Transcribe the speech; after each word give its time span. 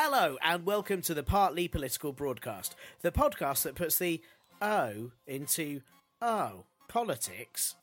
Hello, 0.00 0.38
and 0.44 0.64
welcome 0.64 1.02
to 1.02 1.12
the 1.12 1.24
Partly 1.24 1.66
Political 1.66 2.12
Broadcast, 2.12 2.76
the 3.02 3.10
podcast 3.10 3.64
that 3.64 3.74
puts 3.74 3.98
the 3.98 4.22
O 4.62 5.10
into 5.26 5.80
O 6.22 6.66
politics. 6.86 7.74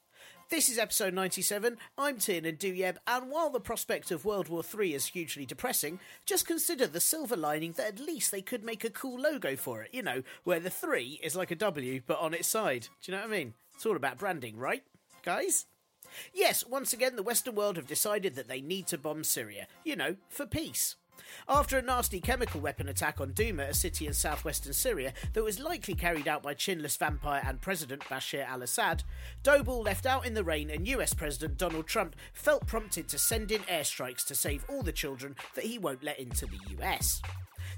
This 0.50 0.70
is 0.70 0.78
episode 0.78 1.14
97. 1.14 1.76
I'm 1.98 2.18
Tiernan 2.18 2.56
Douieb, 2.56 2.96
and 3.06 3.30
while 3.30 3.50
the 3.50 3.60
prospect 3.60 4.12
of 4.12 4.24
World 4.24 4.48
War 4.48 4.64
III 4.64 4.94
is 4.94 5.08
hugely 5.08 5.46
depressing, 5.46 6.00
just 6.26 6.48
consider 6.48 6.88
the 6.88 7.02
silver 7.02 7.36
lining 7.36 7.74
that 7.74 7.88
at 7.88 8.00
least 8.00 8.32
they 8.32 8.42
could 8.42 8.64
make 8.64 8.86
a 8.86 8.90
cool 8.90 9.20
logo 9.20 9.58
for 9.58 9.82
it, 9.82 9.90
you 9.92 10.02
know, 10.02 10.24
where 10.46 10.62
the 10.62 10.70
3 10.70 11.20
is 11.22 11.36
like 11.36 11.52
a 11.52 11.56
W 11.56 12.00
but 12.08 12.22
on 12.22 12.34
its 12.34 12.48
side. 12.48 12.88
Do 13.02 13.12
you 13.12 13.18
know 13.18 13.26
what 13.26 13.34
I 13.34 13.38
mean? 13.38 13.56
It's 13.76 13.86
all 13.86 13.98
about 13.98 14.20
branding, 14.20 14.56
right, 14.56 14.84
guys? 15.26 15.66
Yes, 16.34 16.66
once 16.66 16.94
again, 16.94 17.18
the 17.18 17.24
Western 17.24 17.56
world 17.56 17.76
have 17.76 17.88
decided 17.88 18.36
that 18.36 18.48
they 18.48 18.62
need 18.62 18.88
to 18.88 18.98
bomb 18.98 19.26
Syria, 19.26 19.68
you 19.84 19.98
know, 19.98 20.16
for 20.30 20.46
peace. 20.46 20.96
After 21.48 21.78
a 21.78 21.82
nasty 21.82 22.20
chemical 22.20 22.60
weapon 22.60 22.88
attack 22.88 23.22
on 23.22 23.32
Douma, 23.32 23.70
a 23.70 23.74
city 23.74 24.08
in 24.08 24.14
southwestern 24.14 24.74
Syria 24.74 25.14
that 25.34 25.44
was 25.44 25.60
likely 25.60 25.94
carried 25.94 26.28
out 26.28 26.42
by 26.42 26.54
chinless 26.54 26.98
vampire 26.98 27.44
and 27.46 27.62
President 27.62 28.02
Bashar 28.04 28.46
al 28.46 28.62
Assad, 28.62 29.04
Dobby 29.44 29.72
left 29.72 30.06
out 30.06 30.26
in 30.26 30.34
the 30.34 30.44
rain 30.44 30.70
and 30.70 30.88
US 30.88 31.14
President 31.14 31.58
Donald 31.58 31.88
Trump 31.88 32.16
felt 32.34 32.68
prompted 32.68 33.08
to 33.10 33.18
send 33.18 33.52
in 33.52 33.62
airstrikes 33.64 34.26
to 34.26 34.36
save 34.36 34.66
all 34.70 34.82
the 34.82 34.92
children 34.92 35.36
that 35.54 35.66
he 35.66 35.78
won't 35.78 36.04
let 36.04 36.20
into 36.20 36.46
the 36.46 36.60
US. 36.80 37.22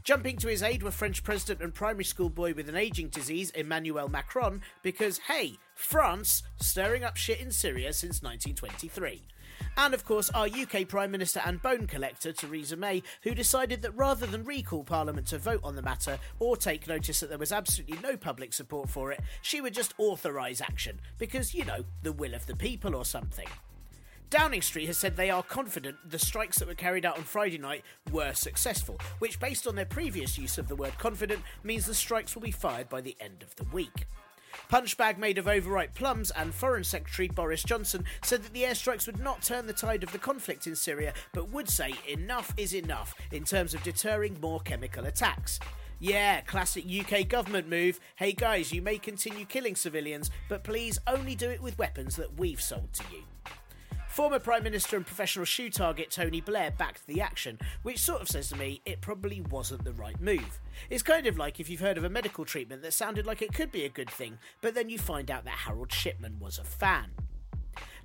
Jumping 0.03 0.37
to 0.37 0.47
his 0.47 0.63
aid 0.63 0.83
were 0.83 0.91
French 0.91 1.23
President 1.23 1.61
and 1.61 1.73
primary 1.73 2.05
school 2.05 2.29
boy 2.29 2.53
with 2.53 2.69
an 2.69 2.75
aging 2.75 3.09
disease, 3.09 3.49
Emmanuel 3.51 4.07
Macron, 4.07 4.61
because 4.81 5.17
hey, 5.19 5.57
France 5.75 6.43
stirring 6.61 7.03
up 7.03 7.17
shit 7.17 7.39
in 7.39 7.51
Syria 7.51 7.91
since 7.91 8.21
1923. 8.21 9.23
And 9.77 9.93
of 9.93 10.05
course, 10.05 10.29
our 10.31 10.47
UK 10.47 10.87
Prime 10.87 11.11
Minister 11.11 11.41
and 11.45 11.61
bone 11.61 11.87
collector, 11.87 12.33
Theresa 12.33 12.75
May, 12.75 13.03
who 13.23 13.35
decided 13.35 13.81
that 13.81 13.95
rather 13.95 14.25
than 14.25 14.43
recall 14.43 14.83
Parliament 14.83 15.27
to 15.27 15.37
vote 15.37 15.61
on 15.63 15.75
the 15.75 15.81
matter 15.81 16.19
or 16.39 16.57
take 16.57 16.87
notice 16.87 17.19
that 17.19 17.29
there 17.29 17.37
was 17.37 17.51
absolutely 17.51 17.97
no 18.01 18.17
public 18.17 18.53
support 18.53 18.89
for 18.89 19.11
it, 19.11 19.19
she 19.41 19.61
would 19.61 19.73
just 19.73 19.93
authorise 19.97 20.61
action, 20.61 20.99
because, 21.17 21.53
you 21.53 21.65
know, 21.65 21.85
the 22.03 22.11
will 22.11 22.33
of 22.33 22.45
the 22.47 22.55
people 22.55 22.95
or 22.95 23.05
something. 23.05 23.47
Downing 24.29 24.61
Street 24.61 24.87
has 24.87 24.97
said 24.97 25.15
they 25.15 25.29
are 25.29 25.41
confident 25.41 25.95
the 26.05 26.19
strikes 26.19 26.59
that 26.59 26.67
were 26.67 26.73
carried 26.73 27.05
out 27.05 27.17
on 27.17 27.23
Friday 27.23 27.57
night 27.57 27.85
were 28.11 28.33
successful, 28.33 28.99
which, 29.19 29.39
based 29.39 29.65
on 29.65 29.75
their 29.75 29.85
previous 29.85 30.37
use 30.37 30.57
of 30.57 30.67
the 30.67 30.75
word 30.75 30.97
confident, 30.97 31.41
means 31.63 31.85
the 31.85 31.95
strikes 31.95 32.35
will 32.35 32.41
be 32.41 32.51
fired 32.51 32.89
by 32.89 32.99
the 32.99 33.15
end 33.21 33.41
of 33.41 33.55
the 33.55 33.63
week. 33.71 34.05
Punchbag 34.69 35.17
made 35.17 35.37
of 35.37 35.47
overripe 35.47 35.93
plums 35.93 36.31
and 36.31 36.53
Foreign 36.53 36.83
Secretary 36.83 37.27
Boris 37.27 37.63
Johnson 37.63 38.03
said 38.21 38.43
that 38.43 38.53
the 38.53 38.63
airstrikes 38.63 39.05
would 39.05 39.19
not 39.19 39.41
turn 39.41 39.67
the 39.67 39.73
tide 39.73 40.03
of 40.03 40.11
the 40.11 40.17
conflict 40.17 40.67
in 40.67 40.75
Syria, 40.75 41.13
but 41.33 41.49
would 41.49 41.69
say 41.69 41.93
enough 42.07 42.53
is 42.57 42.73
enough 42.73 43.15
in 43.31 43.43
terms 43.43 43.73
of 43.73 43.83
deterring 43.83 44.37
more 44.41 44.59
chemical 44.59 45.05
attacks. 45.05 45.59
Yeah, 45.99 46.41
classic 46.41 46.85
UK 46.87 47.27
government 47.27 47.69
move. 47.69 47.99
Hey 48.17 48.33
guys, 48.33 48.71
you 48.71 48.81
may 48.81 48.97
continue 48.97 49.45
killing 49.45 49.75
civilians, 49.75 50.29
but 50.47 50.63
please 50.63 50.99
only 51.07 51.33
do 51.33 51.49
it 51.49 51.61
with 51.61 51.77
weapons 51.77 52.15
that 52.17 52.37
we've 52.37 52.61
sold 52.61 52.93
to 52.93 53.03
you. 53.11 53.23
Former 54.09 54.39
Prime 54.39 54.63
Minister 54.63 54.95
and 54.95 55.05
professional 55.05 55.45
shoe 55.45 55.69
target 55.69 56.09
Tony 56.09 56.41
Blair 56.41 56.71
backed 56.71 57.05
the 57.05 57.21
action, 57.21 57.59
which 57.83 57.99
sort 57.99 58.21
of 58.21 58.27
says 58.27 58.49
to 58.49 58.55
me 58.55 58.81
it 58.85 58.99
probably 58.99 59.41
wasn't 59.41 59.83
the 59.83 59.93
right 59.93 60.19
move. 60.19 60.59
It's 60.89 61.03
kind 61.03 61.27
of 61.27 61.37
like 61.37 61.59
if 61.59 61.69
you've 61.69 61.81
heard 61.81 61.97
of 61.97 62.03
a 62.03 62.09
medical 62.09 62.45
treatment 62.45 62.81
that 62.81 62.93
sounded 62.93 63.25
like 63.25 63.41
it 63.41 63.53
could 63.53 63.71
be 63.71 63.85
a 63.85 63.89
good 63.89 64.09
thing, 64.09 64.37
but 64.61 64.75
then 64.75 64.89
you 64.89 64.97
find 64.97 65.29
out 65.29 65.45
that 65.45 65.51
Harold 65.51 65.91
Shipman 65.91 66.39
was 66.39 66.57
a 66.57 66.63
fan. 66.63 67.11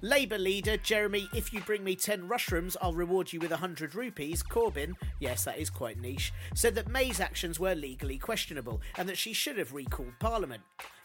Labour 0.00 0.38
leader 0.38 0.77
Jeremy, 0.77 1.28
if 1.32 1.53
you 1.53 1.61
bring 1.61 1.84
me 1.84 1.94
10 1.94 2.28
rushrooms, 2.28 2.77
I'll 2.82 2.93
reward 2.93 3.32
you 3.32 3.38
with 3.38 3.53
100 3.53 3.94
rupees. 3.94 4.43
Corbyn, 4.43 4.94
yes, 5.21 5.44
that 5.44 5.59
is 5.59 5.71
quite 5.71 6.00
niche, 6.00 6.32
said 6.55 6.75
that 6.75 6.88
May's 6.88 7.21
actions 7.21 7.61
were 7.61 7.75
legally 7.75 8.19
questionable 8.19 8.81
and 8.99 9.09
that 9.09 9.16
she 9.16 9.32
should 9.32 9.59
have 9.59 9.72
recalled 9.72 10.19
Parliament. 10.19 10.62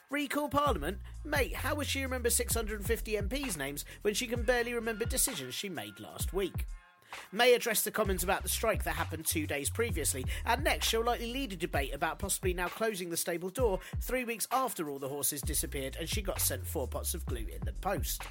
Recall 0.09 0.49
Parliament? 0.49 0.97
Mate, 1.25 1.53
how 1.53 1.75
would 1.75 1.85
she 1.85 2.01
remember 2.01 2.29
650 2.29 3.13
MPs' 3.13 3.57
names 3.57 3.83
when 4.01 4.13
she 4.13 4.25
can 4.25 4.41
barely 4.41 4.73
remember 4.73 5.05
decisions 5.05 5.53
she 5.53 5.69
made 5.69 5.99
last 5.99 6.33
week? 6.33 6.65
May 7.31 7.53
addressed 7.53 7.85
the 7.85 7.91
comments 7.91 8.23
about 8.23 8.43
the 8.43 8.49
strike 8.49 8.83
that 8.83 8.95
happened 8.95 9.25
two 9.25 9.47
days 9.47 9.69
previously, 9.69 10.25
and 10.45 10.63
next 10.63 10.87
she'll 10.87 11.03
likely 11.03 11.31
lead 11.31 11.53
a 11.53 11.55
debate 11.55 11.93
about 11.93 12.19
possibly 12.19 12.53
now 12.53 12.67
closing 12.67 13.09
the 13.09 13.17
stable 13.17 13.49
door 13.49 13.79
three 14.01 14.23
weeks 14.23 14.47
after 14.51 14.89
all 14.89 14.99
the 14.99 15.09
horses 15.09 15.41
disappeared 15.41 15.97
and 15.99 16.09
she 16.09 16.21
got 16.21 16.41
sent 16.41 16.65
four 16.65 16.87
pots 16.87 17.13
of 17.13 17.25
glue 17.25 17.47
in 17.53 17.61
the 17.65 17.73
post. 17.73 18.23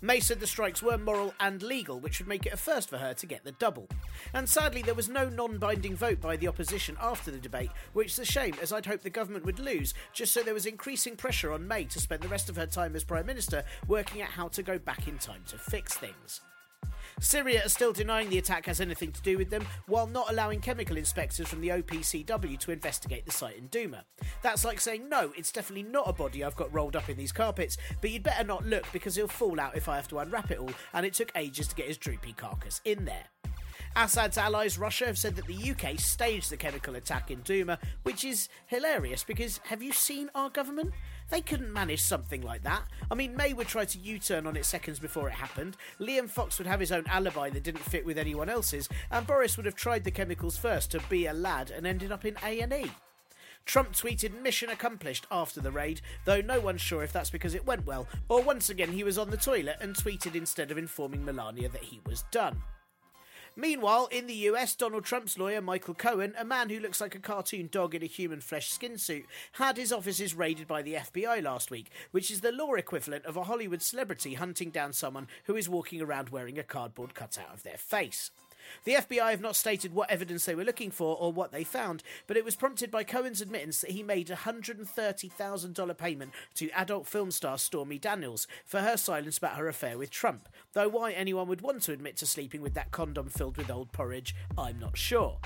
May 0.00 0.20
said 0.20 0.40
the 0.40 0.46
strikes 0.46 0.82
were 0.82 0.98
moral 0.98 1.34
and 1.40 1.62
legal, 1.62 2.00
which 2.00 2.18
would 2.18 2.28
make 2.28 2.46
it 2.46 2.52
a 2.52 2.56
first 2.56 2.88
for 2.88 2.98
her 2.98 3.14
to 3.14 3.26
get 3.26 3.44
the 3.44 3.52
double. 3.52 3.88
And 4.34 4.48
sadly, 4.48 4.82
there 4.82 4.94
was 4.94 5.08
no 5.08 5.28
non 5.28 5.58
binding 5.58 5.94
vote 5.94 6.20
by 6.20 6.36
the 6.36 6.48
opposition 6.48 6.96
after 7.00 7.30
the 7.30 7.38
debate, 7.38 7.70
which 7.92 8.12
is 8.12 8.18
a 8.18 8.24
shame, 8.24 8.54
as 8.60 8.72
I'd 8.72 8.86
hoped 8.86 9.04
the 9.04 9.10
government 9.10 9.44
would 9.44 9.60
lose, 9.60 9.94
just 10.12 10.32
so 10.32 10.42
there 10.42 10.54
was 10.54 10.66
increasing 10.66 11.16
pressure 11.16 11.52
on 11.52 11.68
May 11.68 11.84
to 11.84 12.00
spend 12.00 12.22
the 12.22 12.28
rest 12.28 12.48
of 12.48 12.56
her 12.56 12.66
time 12.66 12.96
as 12.96 13.04
Prime 13.04 13.26
Minister 13.26 13.64
working 13.86 14.22
out 14.22 14.30
how 14.30 14.48
to 14.48 14.62
go 14.62 14.78
back 14.78 15.06
in 15.08 15.18
time 15.18 15.42
to 15.48 15.58
fix 15.58 15.94
things. 15.94 16.40
Syria 17.20 17.64
are 17.64 17.70
still 17.70 17.94
denying 17.94 18.28
the 18.28 18.38
attack 18.38 18.66
has 18.66 18.80
anything 18.80 19.10
to 19.10 19.22
do 19.22 19.38
with 19.38 19.48
them, 19.48 19.66
while 19.86 20.06
not 20.06 20.30
allowing 20.30 20.60
chemical 20.60 20.98
inspectors 20.98 21.48
from 21.48 21.62
the 21.62 21.68
OPCW 21.68 22.58
to 22.58 22.72
investigate 22.72 23.24
the 23.24 23.32
site 23.32 23.56
in 23.56 23.68
Douma. 23.68 24.02
That's 24.42 24.64
like 24.64 24.80
saying, 24.80 25.08
no, 25.08 25.32
it's 25.36 25.50
definitely 25.50 25.90
not 25.90 26.08
a 26.08 26.12
body 26.12 26.44
I've 26.44 26.56
got 26.56 26.72
rolled 26.74 26.94
up 26.94 27.08
in 27.08 27.16
these 27.16 27.32
carpets, 27.32 27.78
but 28.00 28.10
you'd 28.10 28.22
better 28.22 28.44
not 28.44 28.66
look 28.66 28.84
because 28.92 29.16
he'll 29.16 29.28
fall 29.28 29.58
out 29.58 29.76
if 29.76 29.88
I 29.88 29.96
have 29.96 30.08
to 30.08 30.18
unwrap 30.18 30.50
it 30.50 30.58
all, 30.58 30.70
and 30.92 31.06
it 31.06 31.14
took 31.14 31.32
ages 31.34 31.68
to 31.68 31.74
get 31.74 31.88
his 31.88 31.96
droopy 31.96 32.34
carcass 32.34 32.82
in 32.84 33.06
there. 33.06 33.24
Assad's 33.98 34.36
allies, 34.36 34.76
Russia, 34.76 35.06
have 35.06 35.16
said 35.16 35.36
that 35.36 35.46
the 35.46 35.70
UK 35.70 35.98
staged 35.98 36.50
the 36.50 36.56
chemical 36.58 36.96
attack 36.96 37.30
in 37.30 37.40
Douma, 37.40 37.78
which 38.02 38.26
is 38.26 38.50
hilarious 38.66 39.24
because 39.24 39.58
have 39.64 39.82
you 39.82 39.90
seen 39.90 40.28
our 40.34 40.50
government? 40.50 40.92
They 41.28 41.40
couldn't 41.40 41.72
manage 41.72 42.02
something 42.02 42.42
like 42.42 42.62
that. 42.62 42.82
I 43.10 43.14
mean, 43.14 43.36
May 43.36 43.52
would 43.52 43.66
try 43.66 43.84
to 43.84 43.98
U 43.98 44.18
turn 44.18 44.46
on 44.46 44.56
it 44.56 44.64
seconds 44.64 44.98
before 44.98 45.28
it 45.28 45.34
happened, 45.34 45.76
Liam 46.00 46.28
Fox 46.28 46.58
would 46.58 46.68
have 46.68 46.80
his 46.80 46.92
own 46.92 47.04
alibi 47.08 47.50
that 47.50 47.64
didn't 47.64 47.80
fit 47.80 48.06
with 48.06 48.18
anyone 48.18 48.48
else's, 48.48 48.88
and 49.10 49.26
Boris 49.26 49.56
would 49.56 49.66
have 49.66 49.74
tried 49.74 50.04
the 50.04 50.10
chemicals 50.10 50.56
first 50.56 50.90
to 50.92 51.00
be 51.08 51.26
a 51.26 51.32
lad 51.32 51.70
and 51.70 51.86
ended 51.86 52.12
up 52.12 52.24
in 52.24 52.36
A&E. 52.44 52.90
Trump 53.64 53.92
tweeted 53.92 54.40
mission 54.40 54.70
accomplished 54.70 55.26
after 55.28 55.60
the 55.60 55.72
raid, 55.72 56.00
though 56.24 56.40
no 56.40 56.60
one's 56.60 56.80
sure 56.80 57.02
if 57.02 57.12
that's 57.12 57.30
because 57.30 57.54
it 57.54 57.66
went 57.66 57.84
well, 57.84 58.06
or 58.28 58.40
once 58.40 58.70
again 58.70 58.92
he 58.92 59.02
was 59.02 59.18
on 59.18 59.30
the 59.30 59.36
toilet 59.36 59.76
and 59.80 59.96
tweeted 59.96 60.36
instead 60.36 60.70
of 60.70 60.78
informing 60.78 61.24
Melania 61.24 61.68
that 61.70 61.82
he 61.82 62.00
was 62.06 62.22
done. 62.30 62.62
Meanwhile, 63.58 64.08
in 64.10 64.26
the 64.26 64.34
US, 64.34 64.74
Donald 64.74 65.06
Trump's 65.06 65.38
lawyer, 65.38 65.62
Michael 65.62 65.94
Cohen, 65.94 66.34
a 66.38 66.44
man 66.44 66.68
who 66.68 66.78
looks 66.78 67.00
like 67.00 67.14
a 67.14 67.18
cartoon 67.18 67.70
dog 67.72 67.94
in 67.94 68.02
a 68.02 68.06
human 68.06 68.42
flesh 68.42 68.70
skin 68.70 68.98
suit, 68.98 69.24
had 69.52 69.78
his 69.78 69.94
offices 69.94 70.34
raided 70.34 70.66
by 70.66 70.82
the 70.82 70.92
FBI 70.92 71.42
last 71.42 71.70
week, 71.70 71.86
which 72.10 72.30
is 72.30 72.42
the 72.42 72.52
law 72.52 72.74
equivalent 72.74 73.24
of 73.24 73.34
a 73.34 73.44
Hollywood 73.44 73.80
celebrity 73.80 74.34
hunting 74.34 74.68
down 74.68 74.92
someone 74.92 75.26
who 75.44 75.56
is 75.56 75.70
walking 75.70 76.02
around 76.02 76.28
wearing 76.28 76.58
a 76.58 76.62
cardboard 76.62 77.14
cutout 77.14 77.54
of 77.54 77.62
their 77.62 77.78
face. 77.78 78.30
The 78.84 78.94
FBI 78.94 79.30
have 79.30 79.40
not 79.40 79.56
stated 79.56 79.94
what 79.94 80.10
evidence 80.10 80.44
they 80.44 80.54
were 80.54 80.64
looking 80.64 80.90
for 80.90 81.16
or 81.16 81.32
what 81.32 81.52
they 81.52 81.64
found, 81.64 82.02
but 82.26 82.36
it 82.36 82.44
was 82.44 82.56
prompted 82.56 82.90
by 82.90 83.04
Cohen's 83.04 83.40
admittance 83.40 83.80
that 83.80 83.90
he 83.90 84.02
made 84.02 84.30
a 84.30 84.36
$130,000 84.36 85.98
payment 85.98 86.32
to 86.54 86.70
adult 86.70 87.06
film 87.06 87.30
star 87.30 87.58
Stormy 87.58 87.98
Daniels 87.98 88.46
for 88.64 88.80
her 88.80 88.96
silence 88.96 89.38
about 89.38 89.56
her 89.56 89.68
affair 89.68 89.98
with 89.98 90.10
Trump. 90.10 90.48
Though 90.72 90.88
why 90.88 91.12
anyone 91.12 91.48
would 91.48 91.60
want 91.60 91.82
to 91.82 91.92
admit 91.92 92.16
to 92.18 92.26
sleeping 92.26 92.62
with 92.62 92.74
that 92.74 92.90
condom 92.90 93.28
filled 93.28 93.56
with 93.56 93.70
old 93.70 93.92
porridge, 93.92 94.34
I'm 94.56 94.78
not 94.78 94.96
sure. 94.96 95.38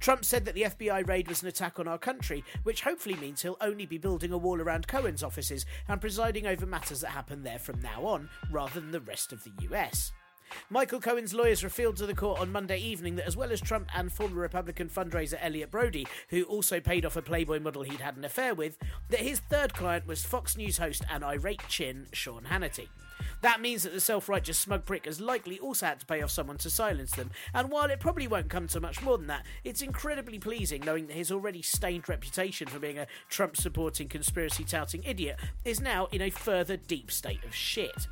Trump 0.00 0.24
said 0.24 0.44
that 0.44 0.54
the 0.54 0.62
FBI 0.62 1.08
raid 1.08 1.28
was 1.28 1.42
an 1.42 1.48
attack 1.48 1.78
on 1.78 1.88
our 1.88 1.98
country, 1.98 2.44
which 2.64 2.82
hopefully 2.82 3.16
means 3.16 3.42
he'll 3.42 3.56
only 3.60 3.86
be 3.86 3.98
building 3.98 4.32
a 4.32 4.38
wall 4.38 4.60
around 4.60 4.86
Cohen's 4.86 5.22
offices 5.22 5.64
and 5.88 6.00
presiding 6.00 6.46
over 6.46 6.66
matters 6.66 7.00
that 7.00 7.10
happen 7.10 7.42
there 7.42 7.58
from 7.58 7.80
now 7.80 8.04
on, 8.04 8.28
rather 8.50 8.80
than 8.80 8.90
the 8.90 9.00
rest 9.00 9.32
of 9.32 9.42
the 9.44 9.52
US. 9.70 10.12
Michael 10.70 11.00
Cohen's 11.00 11.34
lawyers 11.34 11.64
revealed 11.64 11.96
to 11.96 12.06
the 12.06 12.14
court 12.14 12.40
on 12.40 12.52
Monday 12.52 12.78
evening 12.78 13.16
that 13.16 13.26
as 13.26 13.36
well 13.36 13.52
as 13.52 13.60
Trump 13.60 13.88
and 13.94 14.12
former 14.12 14.40
Republican 14.40 14.88
fundraiser 14.88 15.38
Elliott 15.40 15.70
Broidy, 15.70 16.06
who 16.28 16.42
also 16.44 16.80
paid 16.80 17.04
off 17.04 17.16
a 17.16 17.22
Playboy 17.22 17.60
model 17.60 17.82
he'd 17.82 18.00
had 18.00 18.16
an 18.16 18.24
affair 18.24 18.54
with, 18.54 18.78
that 19.10 19.20
his 19.20 19.40
third 19.40 19.74
client 19.74 20.06
was 20.06 20.24
Fox 20.24 20.56
News 20.56 20.78
host 20.78 21.04
and 21.10 21.24
irate 21.24 21.66
chin 21.68 22.06
Sean 22.12 22.44
Hannity. 22.50 22.88
That 23.42 23.60
means 23.60 23.82
that 23.82 23.92
the 23.92 24.00
self 24.00 24.28
righteous 24.28 24.58
smug 24.58 24.84
prick 24.84 25.04
has 25.06 25.20
likely 25.20 25.58
also 25.58 25.86
had 25.86 26.00
to 26.00 26.06
pay 26.06 26.22
off 26.22 26.30
someone 26.30 26.58
to 26.58 26.70
silence 26.70 27.12
them, 27.12 27.30
and 27.54 27.70
while 27.70 27.90
it 27.90 28.00
probably 28.00 28.26
won't 28.26 28.48
come 28.48 28.66
to 28.68 28.80
much 28.80 29.02
more 29.02 29.18
than 29.18 29.26
that, 29.28 29.44
it's 29.64 29.82
incredibly 29.82 30.38
pleasing 30.38 30.82
knowing 30.84 31.06
that 31.06 31.16
his 31.16 31.30
already 31.30 31.62
stained 31.62 32.08
reputation 32.08 32.66
for 32.66 32.78
being 32.78 32.98
a 32.98 33.06
Trump 33.28 33.56
supporting, 33.56 34.08
conspiracy 34.08 34.64
touting 34.64 35.02
idiot 35.04 35.38
is 35.64 35.80
now 35.80 36.06
in 36.12 36.22
a 36.22 36.30
further 36.30 36.76
deep 36.76 37.10
state 37.10 37.44
of 37.44 37.54
shit. 37.54 38.06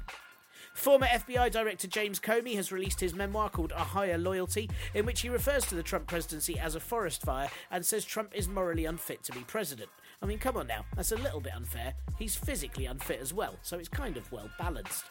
Former 0.75 1.07
FBI 1.07 1.53
Director 1.53 1.87
James 1.87 2.19
Comey 2.19 2.57
has 2.57 2.73
released 2.73 2.99
his 2.99 3.15
memoir 3.15 3.49
called 3.49 3.73
A 3.73 3.85
Higher 3.85 4.19
Loyalty, 4.19 4.69
in 4.93 5.07
which 5.07 5.21
he 5.21 5.29
refers 5.29 5.65
to 5.67 5.77
the 5.77 5.85
Trump 5.85 6.09
presidency 6.09 6.59
as 6.59 6.75
a 6.75 6.81
forest 6.81 7.23
fire 7.23 7.49
and 7.71 7.87
says 7.87 8.05
Trump 8.05 8.35
is 8.35 8.49
morally 8.49 8.85
unfit 8.85 9.23
to 9.23 9.33
be 9.33 9.41
president. 9.47 9.89
I 10.21 10.27
mean, 10.27 10.39
come 10.39 10.57
on 10.57 10.67
now, 10.67 10.85
that's 10.97 11.13
a 11.13 11.17
little 11.17 11.41
bit 11.41 11.55
unfair. 11.55 11.95
He's 12.19 12.35
physically 12.35 12.87
unfit 12.87 13.21
as 13.21 13.33
well, 13.33 13.57
so 13.63 13.79
it's 13.79 13.89
kind 13.89 14.17
of 14.17 14.31
well 14.33 14.51
balanced. 14.59 15.05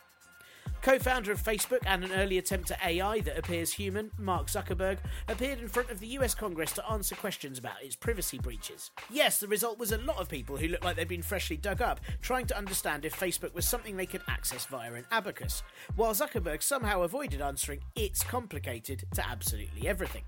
Co 0.82 1.00
founder 1.00 1.32
of 1.32 1.42
Facebook 1.42 1.80
and 1.86 2.04
an 2.04 2.12
early 2.12 2.38
attempt 2.38 2.72
at 2.72 2.84
AI 2.86 3.22
that 3.22 3.38
appears 3.38 3.72
human, 3.72 4.12
Mark 4.18 4.48
Zuckerberg, 4.48 4.98
appeared 5.30 5.60
in 5.60 5.70
front 5.70 5.90
of 5.90 6.00
the 6.00 6.08
US 6.08 6.36
Congress 6.36 6.74
to 6.74 6.90
answer 6.90 7.16
questions 7.16 7.58
about 7.58 7.82
its 7.82 7.96
privacy 7.96 8.38
breaches. 8.38 8.92
Yes, 9.10 9.38
the 9.40 9.48
result 9.48 9.80
was 9.80 9.92
a 9.92 9.98
lot 10.00 10.18
of 10.18 10.28
people 10.28 10.58
who 10.58 10.68
looked 10.68 10.84
like 10.84 10.98
they'd 10.98 11.08
been 11.08 11.22
freshly 11.22 11.56
dug 11.56 11.82
up 11.82 12.02
trying 12.22 12.48
to 12.48 12.58
understand 12.58 13.06
if 13.06 13.18
Facebook 13.18 13.54
was 13.54 13.66
something 13.66 13.96
they 13.96 14.06
could 14.06 14.24
access 14.28 14.66
via 14.66 14.94
an 14.94 15.06
abacus, 15.12 15.64
while 15.96 16.14
Zuckerberg 16.14 16.62
somehow 16.62 17.02
avoided 17.04 17.42
answering 17.42 17.80
it's 17.96 18.24
complicated 18.24 19.06
to 19.14 19.26
absolutely 19.26 19.88
everything. 19.88 20.24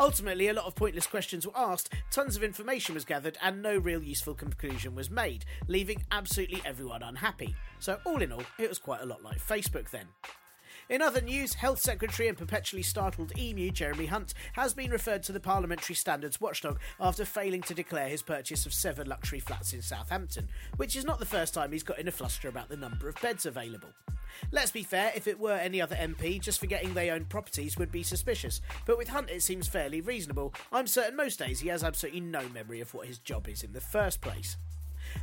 Ultimately, 0.00 0.48
a 0.48 0.52
lot 0.52 0.66
of 0.66 0.74
pointless 0.74 1.06
questions 1.06 1.46
were 1.46 1.56
asked, 1.56 1.92
tons 2.10 2.36
of 2.36 2.42
information 2.42 2.94
was 2.94 3.04
gathered, 3.04 3.38
and 3.42 3.62
no 3.62 3.76
real 3.76 4.02
useful 4.02 4.34
conclusion 4.34 4.94
was 4.94 5.10
made, 5.10 5.44
leaving 5.68 6.04
absolutely 6.10 6.62
everyone 6.64 7.02
unhappy. 7.02 7.54
So, 7.78 7.98
all 8.04 8.22
in 8.22 8.32
all, 8.32 8.42
it 8.58 8.68
was 8.68 8.78
quite 8.78 9.00
a 9.00 9.06
lot 9.06 9.22
like 9.22 9.38
Facebook 9.38 9.90
then. 9.90 10.06
In 10.90 11.00
other 11.00 11.22
news, 11.22 11.54
Health 11.54 11.80
Secretary 11.80 12.28
and 12.28 12.36
perpetually 12.36 12.82
startled 12.82 13.32
emu 13.38 13.70
Jeremy 13.70 14.04
Hunt 14.04 14.34
has 14.52 14.74
been 14.74 14.90
referred 14.90 15.22
to 15.22 15.32
the 15.32 15.40
Parliamentary 15.40 15.94
Standards 15.94 16.42
Watchdog 16.42 16.78
after 17.00 17.24
failing 17.24 17.62
to 17.62 17.74
declare 17.74 18.08
his 18.08 18.20
purchase 18.20 18.66
of 18.66 18.74
seven 18.74 19.06
luxury 19.06 19.40
flats 19.40 19.72
in 19.72 19.80
Southampton, 19.80 20.46
which 20.76 20.94
is 20.94 21.06
not 21.06 21.18
the 21.18 21.24
first 21.24 21.54
time 21.54 21.72
he's 21.72 21.82
got 21.82 21.98
in 21.98 22.08
a 22.08 22.12
fluster 22.12 22.48
about 22.48 22.68
the 22.68 22.76
number 22.76 23.08
of 23.08 23.18
beds 23.22 23.46
available. 23.46 23.88
Let's 24.52 24.72
be 24.72 24.82
fair, 24.82 25.10
if 25.16 25.26
it 25.26 25.40
were 25.40 25.52
any 25.52 25.80
other 25.80 25.96
MP, 25.96 26.38
just 26.38 26.60
forgetting 26.60 26.92
they 26.92 27.10
own 27.10 27.24
properties 27.24 27.78
would 27.78 27.90
be 27.90 28.02
suspicious, 28.02 28.60
but 28.84 28.98
with 28.98 29.08
Hunt 29.08 29.30
it 29.30 29.42
seems 29.42 29.66
fairly 29.66 30.02
reasonable. 30.02 30.52
I'm 30.70 30.86
certain 30.86 31.16
most 31.16 31.38
days 31.38 31.60
he 31.60 31.68
has 31.68 31.82
absolutely 31.82 32.20
no 32.20 32.46
memory 32.50 32.80
of 32.80 32.92
what 32.92 33.06
his 33.06 33.18
job 33.18 33.48
is 33.48 33.62
in 33.62 33.72
the 33.72 33.80
first 33.80 34.20
place. 34.20 34.58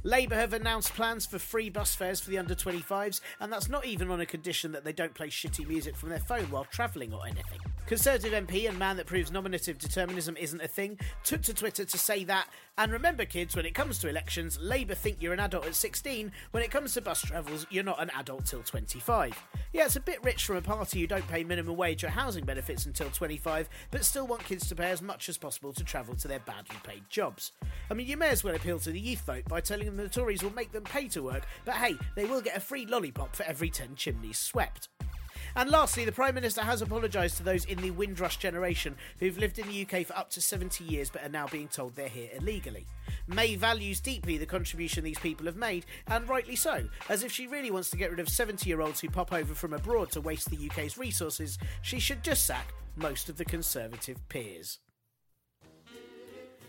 Labour 0.04 0.36
have 0.36 0.54
announced 0.54 0.94
plans 0.94 1.26
for 1.26 1.40
free 1.40 1.70
bus 1.70 1.96
fares 1.96 2.20
for 2.20 2.30
the 2.30 2.38
under 2.38 2.56
25s, 2.56 3.22
and 3.40 3.52
that's 3.52 3.70
not 3.70 3.86
even 3.86 4.10
on 4.12 4.20
a 4.20 4.26
condition 4.26 4.72
that 4.72 4.84
they 4.84 4.94
don't 4.94 5.14
play 5.14 5.28
shitty 5.28 5.68
music 5.68 5.96
from 5.96 6.10
their 6.10 6.20
phone 6.20 6.50
while 6.52 6.66
travelling 6.66 7.14
or 7.14 7.26
anything. 7.26 7.60
Conservative 7.92 8.32
MP 8.32 8.70
and 8.70 8.80
man 8.80 8.96
that 8.96 9.06
proves 9.06 9.34
nominative 9.34 9.78
determinism 9.78 10.38
isn't 10.38 10.62
a 10.62 10.68
thing 10.70 10.98
took 11.26 11.42
to 11.42 11.54
Twitter 11.54 11.84
to 11.84 11.98
say 11.98 12.24
that, 12.24 12.48
and 12.78 12.90
remember, 12.90 13.26
kids, 13.26 13.54
when 13.54 13.66
it 13.66 13.76
comes 13.76 14.00
to 14.00 14.08
elections, 14.08 14.58
Labour 14.62 14.96
think 14.96 15.18
you're 15.20 15.34
an 15.34 15.42
adult 15.42 15.68
at 15.68 15.76
16. 15.76 16.32
When 16.52 16.64
it 16.64 16.72
comes 16.72 16.94
to 16.94 17.02
bus 17.02 17.22
travels, 17.22 17.68
you're 17.70 17.84
not 17.84 18.02
an 18.02 18.10
adult 18.18 18.46
till 18.46 18.64
25. 18.64 19.38
Yeah, 19.74 19.84
it's 19.84 19.98
a 19.98 20.00
bit 20.00 20.24
rich 20.24 20.46
from 20.46 20.56
a 20.56 20.62
party 20.62 21.02
who 21.02 21.08
don't 21.08 21.28
pay 21.28 21.44
minimum 21.44 21.76
wage 21.76 22.06
or 22.06 22.10
housing 22.10 22.46
benefits 22.46 22.86
until 22.86 23.10
25, 23.10 23.68
but 23.92 24.06
still 24.06 24.26
want 24.26 24.46
kids 24.46 24.70
to 24.70 24.76
pay 24.76 24.90
as 24.92 25.02
much 25.02 25.28
as 25.28 25.38
possible 25.38 25.74
to 25.74 25.84
travel 25.84 26.16
to 26.16 26.30
their 26.30 26.40
badly 26.40 26.78
paid 26.86 27.04
jobs. 27.10 27.52
I 27.90 27.94
mean, 27.94 28.08
you 28.08 28.16
may 28.16 28.30
as 28.30 28.42
well 28.42 28.56
appeal 28.56 28.80
to 28.80 28.92
the 28.92 29.02
youth 29.02 29.26
vote 29.26 29.44
by 29.50 29.60
telling 29.60 29.88
them 29.88 29.98
the 29.98 30.08
Tories 30.08 30.44
will 30.44 30.56
make 30.56 30.72
them 30.72 30.86
pay 30.86 31.10
to 31.10 31.24
work, 31.24 31.44
but 31.66 31.74
hey, 31.74 31.98
they 32.16 32.24
will 32.24 32.40
get 32.40 32.56
a 32.56 32.62
free 32.62 32.86
lollipop 32.86 33.36
for 33.36 33.44
every 33.44 33.70
10 33.70 33.96
chimneys 33.98 34.38
swept. 34.38 34.88
And 35.56 35.70
lastly, 35.70 36.06
the 36.06 36.12
Prime 36.12 36.36
Minister 36.36 36.62
has 36.62 36.82
apologised 36.82 37.38
to 37.38 37.44
those 37.44 37.66
in 37.66 37.82
the 37.82 37.92
Windrush 37.92 38.38
generation 38.38 38.96
who've 39.20 39.38
lived 39.38 39.60
in 39.60 39.68
the 39.68 39.82
UK 39.82 40.06
for 40.06 40.18
up 40.18 40.30
to 40.32 40.42
70 40.42 40.84
years 40.84 41.10
but 41.10 41.24
are 41.24 41.30
now 41.30 41.48
being 41.48 41.68
told 41.68 41.96
they're 41.96 42.08
here 42.08 42.30
illegally. 42.34 42.86
May 43.28 43.56
values 43.56 44.00
deeply 44.00 44.38
the 44.38 44.46
contribution 44.46 45.04
these 45.04 45.20
people 45.20 45.46
have 45.46 45.56
made, 45.56 45.86
and 46.08 46.28
rightly 46.28 46.56
so, 46.56 46.88
as 47.10 47.24
if 47.24 47.32
she 47.32 47.48
really 47.48 47.72
wants 47.72 47.90
to 47.92 47.98
get 47.98 48.12
rid 48.12 48.20
of 48.20 48.30
70 48.30 48.68
year 48.68 48.82
olds 48.82 49.00
who 49.00 49.10
pop 49.10 49.34
over 49.34 49.54
from 49.54 49.74
abroad 49.74 50.12
to 50.12 50.22
waste 50.22 50.50
the 50.50 50.70
UK's 50.70 50.98
resources, 50.98 51.58
she 51.82 52.00
should 52.00 52.24
just 52.24 52.46
sack 52.46 52.74
most 52.96 53.30
of 53.30 53.38
the 53.38 53.46
Conservative 53.46 54.18
peers. 54.30 54.80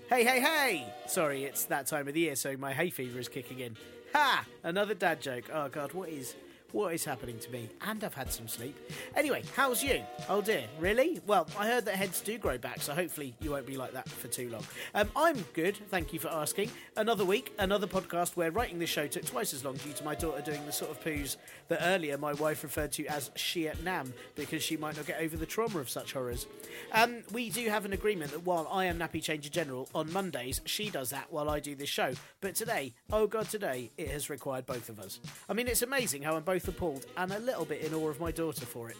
Hey, 0.08 0.25
hey, 0.25 0.40
hey! 0.40 0.93
Sorry, 1.06 1.44
it's 1.44 1.64
that 1.67 1.87
time 1.87 2.06
of 2.06 2.14
the 2.14 2.20
year, 2.20 2.37
so 2.37 2.56
my 2.56 2.73
hay 2.73 2.90
fever 2.90 3.19
is 3.19 3.29
kicking 3.29 3.61
in. 3.61 3.76
Ha! 4.14 4.44
Another 4.62 4.94
dad 4.94 5.23
joke. 5.23 5.44
Oh 5.52 5.69
god, 5.69 5.94
what 5.94 6.11
is 6.11 6.34
what 6.72 6.94
is 6.94 7.04
happening 7.04 7.38
to 7.38 7.50
me? 7.50 7.69
And 7.82 8.02
I've 8.02 8.14
had 8.14 8.32
some 8.32 8.48
sleep. 8.48 8.76
Anyway, 9.14 9.42
how's 9.54 9.82
you? 9.82 10.02
Oh 10.28 10.40
dear, 10.40 10.64
really? 10.80 11.20
Well, 11.26 11.46
I 11.58 11.66
heard 11.66 11.84
that 11.84 11.94
heads 11.94 12.20
do 12.20 12.38
grow 12.38 12.58
back, 12.58 12.80
so 12.82 12.94
hopefully 12.94 13.34
you 13.40 13.50
won't 13.50 13.66
be 13.66 13.76
like 13.76 13.92
that 13.92 14.08
for 14.08 14.28
too 14.28 14.48
long. 14.50 14.64
Um, 14.94 15.10
I'm 15.14 15.44
good, 15.52 15.76
thank 15.90 16.12
you 16.12 16.19
for 16.19 16.28
asking. 16.28 16.70
Another 16.96 17.24
week, 17.24 17.52
another 17.58 17.86
podcast 17.86 18.36
where 18.36 18.50
writing 18.50 18.78
this 18.78 18.90
show 18.90 19.06
took 19.06 19.24
twice 19.24 19.54
as 19.54 19.64
long 19.64 19.76
due 19.76 19.92
to 19.92 20.04
my 20.04 20.14
daughter 20.14 20.43
doing 20.43 20.64
the 20.67 20.72
sort 20.72 20.91
of 20.91 21.02
poos 21.02 21.36
that 21.69 21.81
earlier 21.82 22.19
my 22.19 22.32
wife 22.34 22.62
referred 22.62 22.93
to 22.93 23.06
as 23.06 23.31
Shiat 23.31 23.82
Nam 23.82 24.12
because 24.34 24.62
she 24.62 24.76
might 24.76 24.96
not 24.96 25.06
get 25.06 25.20
over 25.20 25.36
the 25.36 25.46
trauma 25.46 25.79
of 25.79 25.91
such 25.91 26.12
horrors. 26.12 26.46
Um, 26.93 27.22
we 27.32 27.50
do 27.50 27.69
have 27.69 27.84
an 27.84 27.93
agreement 27.93 28.31
that 28.32 28.44
while 28.44 28.69
I 28.70 28.86
am 28.86 28.98
Nappy 28.98 29.22
Changer 29.22 29.50
General 29.50 29.88
on 29.94 30.12
Mondays, 30.12 30.60
she 30.64 30.91
does 30.91 31.10
that 31.10 31.26
while 31.31 31.48
I 31.48 31.60
do 31.60 31.74
this 31.74 31.88
show. 31.88 32.12
But 32.41 32.55
today, 32.55 32.94
oh 33.12 33.26
god, 33.26 33.48
today, 33.48 33.91
it 33.98 34.08
has 34.08 34.31
required 34.31 34.67
both 34.67 34.88
of 34.88 34.98
us. 34.98 35.20
I 35.48 35.52
mean, 35.52 35.69
it's 35.69 35.82
amazing 35.82 36.22
how 36.22 36.36
I'm 36.36 36.43
both 36.43 36.61
both 36.62 36.76
appalled 36.76 37.06
and 37.16 37.32
a 37.32 37.38
little 37.40 37.64
bit 37.64 37.81
in 37.82 37.92
awe 37.92 38.08
of 38.08 38.20
my 38.20 38.31
daughter 38.31 38.64
for 38.64 38.88
it. 38.88 38.96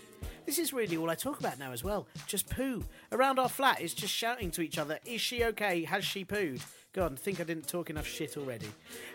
This 0.47 0.59
is 0.59 0.73
really 0.73 0.97
all 0.97 1.09
I 1.09 1.15
talk 1.15 1.39
about 1.39 1.59
now 1.59 1.71
as 1.71 1.85
well. 1.85 2.09
Just 2.27 2.51
poo. 2.51 2.85
Around 3.13 3.39
our 3.39 3.49
flat 3.49 3.81
is 3.81 3.95
just 3.95 4.13
shouting 4.13 4.51
to 4.53 4.63
each 4.63 4.79
other, 4.79 4.99
Is 5.05 5.21
she 5.21 5.45
okay? 5.45 5.85
Has 5.85 6.05
she 6.05 6.25
pooed? 6.25 6.61
God, 6.95 7.15
I 7.15 7.17
think 7.17 7.41
I 7.41 7.45
didn't 7.45 7.67
talk 7.67 7.89
enough 7.89 8.07
shit 8.07 8.37
already. 8.37 8.67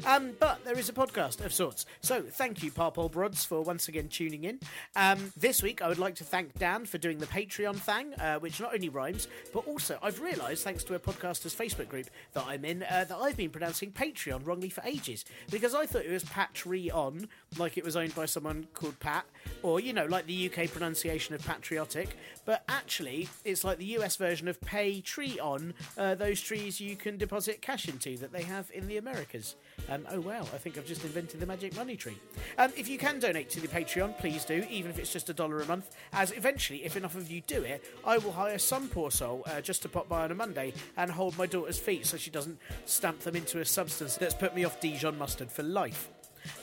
Um, 0.03 0.31
but 0.39 0.65
there 0.65 0.79
is 0.79 0.89
a 0.89 0.93
podcast 0.93 1.45
of 1.45 1.53
sorts. 1.53 1.85
So 2.01 2.23
thank 2.23 2.63
you, 2.63 2.71
Parpol 2.71 3.11
Brods, 3.11 3.45
for 3.45 3.61
once 3.61 3.87
again 3.87 4.07
tuning 4.07 4.45
in. 4.45 4.59
Um, 4.95 5.31
this 5.37 5.61
week, 5.61 5.83
I 5.83 5.87
would 5.87 5.99
like 5.99 6.15
to 6.15 6.23
thank 6.23 6.57
Dan 6.57 6.85
for 6.85 6.97
doing 6.97 7.19
the 7.19 7.27
Patreon 7.27 7.75
thing, 7.75 8.15
uh, 8.15 8.39
which 8.39 8.59
not 8.59 8.73
only 8.73 8.89
rhymes, 8.89 9.27
but 9.53 9.67
also 9.67 9.99
I've 10.01 10.19
realised, 10.21 10.63
thanks 10.63 10.83
to 10.85 10.95
a 10.95 10.99
podcaster's 10.99 11.53
Facebook 11.53 11.87
group 11.87 12.07
that 12.33 12.45
I'm 12.47 12.65
in, 12.65 12.81
uh, 12.81 13.05
that 13.07 13.15
I've 13.15 13.37
been 13.37 13.51
pronouncing 13.51 13.91
Patreon 13.91 14.47
wrongly 14.47 14.69
for 14.69 14.81
ages. 14.83 15.23
Because 15.51 15.75
I 15.75 15.85
thought 15.85 16.03
it 16.03 16.11
was 16.11 16.23
Patreon, 16.23 17.27
like 17.57 17.77
it 17.77 17.83
was 17.83 17.95
owned 17.95 18.15
by 18.15 18.25
someone 18.25 18.67
called 18.73 18.99
Pat, 18.99 19.25
or, 19.63 19.79
you 19.79 19.93
know, 19.93 20.05
like 20.05 20.27
the 20.27 20.49
UK 20.49 20.69
pronunciation 20.71 21.33
of 21.35 21.45
patriotic. 21.45 22.17
But 22.45 22.63
actually, 22.67 23.29
it's 23.45 23.63
like 23.63 23.77
the 23.77 23.97
US 23.97 24.15
version 24.15 24.47
of 24.47 24.59
pay 24.61 24.87
Patreon, 25.01 25.73
uh, 25.97 26.15
those 26.15 26.41
trees 26.41 26.79
you 26.79 26.95
can 26.95 27.17
deposit 27.17 27.61
cash 27.61 27.87
into 27.87 28.17
that 28.17 28.31
they 28.31 28.43
have 28.43 28.69
in 28.73 28.87
the 28.87 28.97
Americas. 28.97 29.55
Um, 29.89 30.05
oh 30.11 30.19
wow, 30.19 30.41
I 30.41 30.57
think 30.57 30.77
I've 30.77 30.85
just 30.85 31.03
invented 31.03 31.39
the 31.39 31.45
magic 31.45 31.75
money 31.75 31.95
tree. 31.95 32.17
Um, 32.57 32.71
if 32.77 32.87
you 32.87 32.97
can 32.97 33.19
donate 33.19 33.49
to 33.51 33.59
the 33.59 33.67
Patreon, 33.67 34.17
please 34.17 34.45
do, 34.45 34.65
even 34.69 34.91
if 34.91 34.99
it's 34.99 35.11
just 35.11 35.29
a 35.29 35.33
dollar 35.33 35.61
a 35.61 35.65
month, 35.65 35.95
as 36.13 36.31
eventually, 36.31 36.83
if 36.83 36.95
enough 36.95 37.15
of 37.15 37.29
you 37.29 37.41
do 37.41 37.63
it, 37.63 37.83
I 38.05 38.17
will 38.17 38.31
hire 38.31 38.57
some 38.57 38.87
poor 38.87 39.11
soul 39.11 39.43
uh, 39.45 39.61
just 39.61 39.81
to 39.83 39.89
pop 39.89 40.09
by 40.09 40.23
on 40.23 40.31
a 40.31 40.35
Monday 40.35 40.73
and 40.95 41.11
hold 41.11 41.37
my 41.37 41.45
daughter's 41.45 41.79
feet 41.79 42.05
so 42.05 42.17
she 42.17 42.29
doesn't 42.29 42.59
stamp 42.85 43.19
them 43.19 43.35
into 43.35 43.59
a 43.59 43.65
substance 43.65 44.15
that's 44.15 44.33
put 44.33 44.55
me 44.55 44.63
off 44.63 44.79
Dijon 44.79 45.17
mustard 45.17 45.51
for 45.51 45.63
life. 45.63 46.09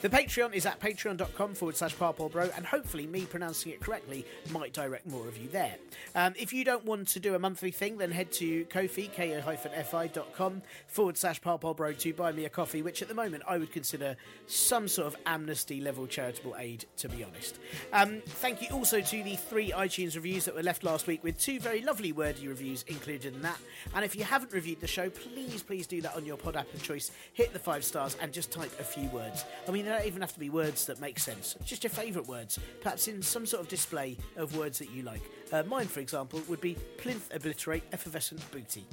The 0.01 0.09
Patreon 0.09 0.53
is 0.53 0.65
at 0.65 0.79
patreon.com 0.79 1.55
forward 1.55 1.77
slash 1.77 1.95
parpolbro, 1.95 2.55
and 2.55 2.65
hopefully 2.65 3.07
me 3.07 3.25
pronouncing 3.25 3.71
it 3.71 3.79
correctly 3.81 4.25
might 4.51 4.73
direct 4.73 5.05
more 5.05 5.27
of 5.27 5.37
you 5.37 5.49
there. 5.49 5.75
Um, 6.15 6.33
if 6.37 6.53
you 6.53 6.63
don't 6.63 6.85
want 6.85 7.07
to 7.09 7.19
do 7.19 7.35
a 7.35 7.39
monthly 7.39 7.71
thing, 7.71 7.97
then 7.97 8.11
head 8.11 8.31
to 8.33 8.65
Kofi, 8.65 9.11
ko-fi.com 9.13 10.61
forward 10.87 11.17
slash 11.17 11.41
parpolbro 11.41 11.97
to 11.97 12.13
buy 12.13 12.31
me 12.31 12.45
a 12.45 12.49
coffee, 12.49 12.81
which 12.81 13.01
at 13.01 13.07
the 13.07 13.13
moment 13.13 13.43
I 13.47 13.57
would 13.57 13.71
consider 13.71 14.15
some 14.47 14.87
sort 14.87 15.07
of 15.07 15.15
amnesty 15.25 15.81
level 15.81 16.07
charitable 16.07 16.55
aid, 16.57 16.85
to 16.97 17.09
be 17.09 17.23
honest. 17.23 17.59
Um, 17.93 18.21
thank 18.25 18.61
you 18.61 18.69
also 18.75 19.01
to 19.01 19.23
the 19.23 19.35
three 19.35 19.71
iTunes 19.71 20.15
reviews 20.15 20.45
that 20.45 20.55
were 20.55 20.63
left 20.63 20.83
last 20.83 21.07
week, 21.07 21.23
with 21.23 21.39
two 21.39 21.59
very 21.59 21.81
lovely 21.81 22.11
wordy 22.11 22.47
reviews 22.47 22.83
included 22.87 23.33
in 23.33 23.41
that. 23.41 23.57
And 23.93 24.05
if 24.05 24.15
you 24.15 24.23
haven't 24.23 24.53
reviewed 24.53 24.81
the 24.81 24.87
show, 24.87 25.09
please, 25.09 25.63
please 25.63 25.87
do 25.87 26.01
that 26.01 26.15
on 26.15 26.25
your 26.25 26.37
pod 26.37 26.55
app 26.55 26.73
of 26.73 26.83
choice. 26.83 27.11
Hit 27.33 27.53
the 27.53 27.59
five 27.59 27.83
stars 27.83 28.15
and 28.21 28.31
just 28.31 28.51
type 28.51 28.71
a 28.79 28.83
few 28.83 29.09
words. 29.09 29.45
I 29.67 29.71
they 29.81 29.89
don't 29.89 30.05
even 30.05 30.21
have 30.21 30.33
to 30.33 30.39
be 30.39 30.49
words 30.49 30.85
that 30.85 30.99
make 30.99 31.19
sense, 31.19 31.55
just 31.65 31.83
your 31.83 31.91
favourite 31.91 32.27
words, 32.27 32.59
perhaps 32.81 33.07
in 33.07 33.21
some 33.21 33.45
sort 33.45 33.61
of 33.61 33.67
display 33.67 34.17
of 34.37 34.55
words 34.57 34.79
that 34.79 34.91
you 34.91 35.03
like. 35.03 35.21
Uh, 35.51 35.63
mine, 35.63 35.87
for 35.87 35.99
example, 35.99 36.41
would 36.47 36.61
be 36.61 36.75
plinth 36.97 37.33
obliterate 37.33 37.83
effervescent 37.91 38.39
booty. 38.51 38.85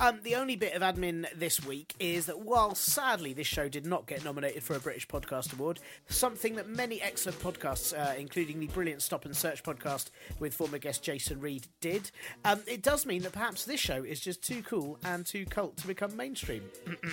Um, 0.00 0.20
the 0.22 0.36
only 0.36 0.54
bit 0.54 0.74
of 0.74 0.82
admin 0.82 1.26
this 1.34 1.64
week 1.64 1.92
is 1.98 2.26
that 2.26 2.38
while 2.38 2.76
sadly 2.76 3.32
this 3.32 3.48
show 3.48 3.68
did 3.68 3.84
not 3.84 4.06
get 4.06 4.24
nominated 4.24 4.62
for 4.62 4.76
a 4.76 4.80
British 4.80 5.08
Podcast 5.08 5.52
Award, 5.52 5.80
something 6.08 6.54
that 6.54 6.68
many 6.68 7.02
excellent 7.02 7.40
podcasts, 7.40 7.92
uh, 7.92 8.14
including 8.16 8.60
the 8.60 8.68
brilliant 8.68 9.02
Stop 9.02 9.24
and 9.24 9.36
Search 9.36 9.64
podcast 9.64 10.10
with 10.38 10.54
former 10.54 10.78
guest 10.78 11.02
Jason 11.02 11.40
Reed, 11.40 11.66
did, 11.80 12.12
um, 12.44 12.62
it 12.68 12.82
does 12.82 13.06
mean 13.06 13.22
that 13.22 13.32
perhaps 13.32 13.64
this 13.64 13.80
show 13.80 14.04
is 14.04 14.20
just 14.20 14.40
too 14.40 14.62
cool 14.62 15.00
and 15.04 15.26
too 15.26 15.44
cult 15.46 15.76
to 15.78 15.88
become 15.88 16.16
mainstream. 16.16 16.62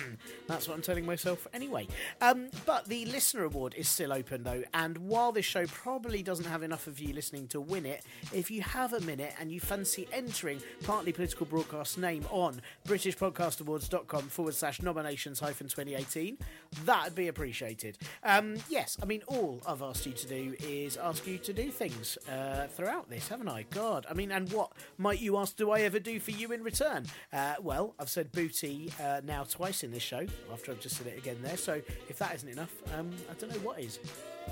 That's 0.46 0.68
what 0.68 0.74
I'm 0.74 0.82
telling 0.82 1.04
myself 1.04 1.48
anyway. 1.52 1.88
Um, 2.20 2.50
but 2.66 2.86
the 2.86 3.04
Listener 3.06 3.44
Award 3.44 3.74
is 3.76 3.88
still 3.88 4.12
open 4.12 4.44
though, 4.44 4.62
and 4.74 4.96
while 4.98 5.32
this 5.32 5.44
show 5.44 5.66
probably 5.66 6.22
doesn't 6.22 6.46
have 6.46 6.62
enough 6.62 6.86
of 6.86 7.00
you 7.00 7.12
listening 7.12 7.48
to 7.48 7.60
win 7.60 7.84
it, 7.84 8.04
if 8.32 8.48
you 8.48 8.62
have 8.62 8.92
a 8.92 9.00
minute 9.00 9.34
and 9.40 9.50
you 9.50 9.58
fancy 9.58 10.06
entering 10.12 10.60
Partly 10.84 11.12
Political 11.12 11.46
Broadcast's 11.46 11.98
name 11.98 12.24
on 12.30 12.60
BritishPodcastAwards.com 12.86 14.28
forward 14.28 14.54
slash 14.54 14.82
nominations 14.82 15.40
hyphen 15.40 15.68
2018. 15.68 16.38
That'd 16.84 17.14
be 17.14 17.28
appreciated. 17.28 17.98
Um, 18.22 18.56
yes, 18.68 18.96
I 19.02 19.06
mean, 19.06 19.22
all 19.26 19.60
I've 19.66 19.82
asked 19.82 20.06
you 20.06 20.12
to 20.12 20.26
do 20.26 20.54
is 20.60 20.96
ask 20.96 21.26
you 21.26 21.38
to 21.38 21.52
do 21.52 21.70
things 21.70 22.18
uh, 22.30 22.66
throughout 22.68 23.10
this, 23.10 23.28
haven't 23.28 23.48
I? 23.48 23.64
God, 23.70 24.06
I 24.08 24.14
mean, 24.14 24.30
and 24.32 24.50
what 24.52 24.72
might 24.98 25.20
you 25.20 25.36
ask, 25.36 25.56
do 25.56 25.70
I 25.70 25.80
ever 25.80 25.98
do 25.98 26.20
for 26.20 26.30
you 26.30 26.52
in 26.52 26.62
return? 26.62 27.06
Uh, 27.32 27.54
well, 27.60 27.94
I've 27.98 28.10
said 28.10 28.32
booty 28.32 28.92
uh, 29.02 29.20
now 29.24 29.44
twice 29.44 29.82
in 29.82 29.90
this 29.90 30.02
show, 30.02 30.26
after 30.52 30.72
I've 30.72 30.80
just 30.80 30.96
said 30.96 31.06
it 31.06 31.18
again 31.18 31.38
there, 31.42 31.56
so 31.56 31.80
if 32.08 32.18
that 32.18 32.34
isn't 32.34 32.48
enough, 32.48 32.72
um, 32.96 33.10
I 33.30 33.34
don't 33.34 33.50
know 33.50 33.60
what 33.60 33.80
is. 33.80 33.98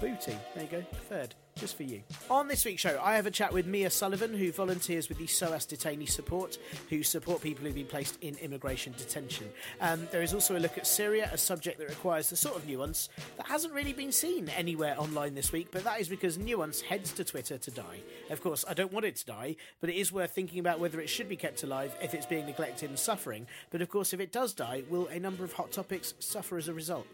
Booty, 0.01 0.37
there 0.55 0.65
you 0.65 0.71
go, 0.71 0.85
third 1.09 1.35
just 1.57 1.77
for 1.77 1.85
you. 1.85 2.03
On 2.31 2.49
this 2.49 2.65
week's 2.65 2.83
show, 2.83 3.01
I 3.03 3.15
have 3.15 3.27
a 3.27 3.31
chat 3.31 3.53
with 3.53 3.67
Mia 3.67 3.91
Sullivan, 3.91 4.35
who 4.35 4.51
volunteers 4.51 5.09
with 5.09 5.19
the 5.19 5.27
SOAS 5.27 5.67
Detainee 5.67 6.09
Support, 6.09 6.59
who 6.91 7.03
support 7.03 7.43
people 7.43 7.65
who've 7.65 7.75
been 7.75 7.87
placed 7.87 8.19
in 8.23 8.37
immigration 8.37 8.95
detention. 8.97 9.51
Um, 9.81 10.07
there 10.11 10.23
is 10.23 10.35
also 10.35 10.57
a 10.57 10.59
look 10.59 10.77
at 10.79 10.87
Syria, 10.87 11.31
a 11.33 11.39
subject 11.39 11.79
that 11.79 11.89
requires 11.89 12.31
the 12.31 12.37
sort 12.37 12.57
of 12.57 12.67
nuance 12.67 13.09
that 13.37 13.47
hasn't 13.47 13.73
really 13.73 13.93
been 13.93 14.13
seen 14.13 14.49
anywhere 14.51 14.97
online 14.99 15.35
this 15.35 15.53
week, 15.53 15.69
but 15.71 15.85
that 15.85 16.01
is 16.01 16.09
because 16.09 16.39
nuance 16.39 16.81
heads 16.81 17.13
to 17.13 17.25
Twitter 17.25 17.59
to 17.59 17.71
die. 17.71 18.01
Of 18.31 18.43
course, 18.43 18.65
I 18.69 18.75
don't 18.75 18.93
want 18.93 19.07
it 19.07 19.17
to 19.17 19.27
die, 19.27 19.57
but 19.81 19.91
it 19.91 19.97
is 19.97 20.13
worth 20.13 20.33
thinking 20.33 20.59
about 20.59 20.81
whether 20.81 21.01
it 21.01 21.09
should 21.09 21.29
be 21.29 21.37
kept 21.37 21.63
alive 21.63 21.95
if 22.03 22.15
it's 22.15 22.27
being 22.27 22.47
neglected 22.47 22.91
and 22.91 22.99
suffering. 22.99 23.47
But 23.71 23.81
of 23.81 23.89
course, 23.89 24.13
if 24.13 24.21
it 24.21 24.33
does 24.33 24.55
die, 24.55 24.83
will 24.89 25.07
a 25.09 25.21
number 25.21 25.45
of 25.45 25.53
hot 25.53 25.71
topics 25.71 26.15
suffer 26.19 26.59
as 26.59 26.69
a 26.69 26.75
result? 26.75 27.07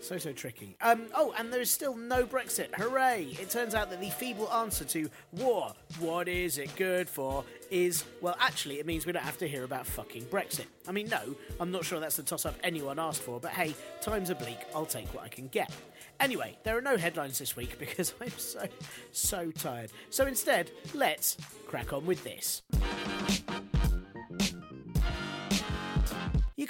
So, 0.00 0.16
so 0.16 0.32
tricky. 0.32 0.76
Um, 0.80 1.02
oh, 1.14 1.34
and 1.36 1.52
there 1.52 1.60
is 1.60 1.70
still 1.70 1.94
no 1.94 2.19
Brexit. 2.26 2.74
Hooray! 2.74 3.36
It 3.40 3.50
turns 3.50 3.74
out 3.74 3.90
that 3.90 4.00
the 4.00 4.10
feeble 4.10 4.50
answer 4.52 4.84
to 4.84 5.08
war, 5.32 5.72
what 5.98 6.28
is 6.28 6.58
it 6.58 6.74
good 6.76 7.08
for, 7.08 7.44
is, 7.70 8.04
well, 8.20 8.36
actually, 8.40 8.78
it 8.78 8.86
means 8.86 9.06
we 9.06 9.12
don't 9.12 9.22
have 9.22 9.38
to 9.38 9.48
hear 9.48 9.64
about 9.64 9.86
fucking 9.86 10.24
Brexit. 10.24 10.66
I 10.88 10.92
mean, 10.92 11.08
no, 11.08 11.34
I'm 11.58 11.70
not 11.70 11.84
sure 11.84 12.00
that's 12.00 12.16
the 12.16 12.22
toss 12.22 12.46
up 12.46 12.54
anyone 12.62 12.98
asked 12.98 13.22
for, 13.22 13.40
but 13.40 13.52
hey, 13.52 13.74
times 14.00 14.30
are 14.30 14.34
bleak, 14.34 14.58
I'll 14.74 14.86
take 14.86 15.12
what 15.14 15.24
I 15.24 15.28
can 15.28 15.48
get. 15.48 15.70
Anyway, 16.18 16.56
there 16.64 16.76
are 16.76 16.82
no 16.82 16.96
headlines 16.96 17.38
this 17.38 17.56
week 17.56 17.78
because 17.78 18.14
I'm 18.20 18.30
so, 18.38 18.66
so 19.12 19.50
tired. 19.50 19.90
So 20.10 20.26
instead, 20.26 20.70
let's 20.94 21.36
crack 21.66 21.92
on 21.92 22.06
with 22.06 22.22
this. 22.24 22.62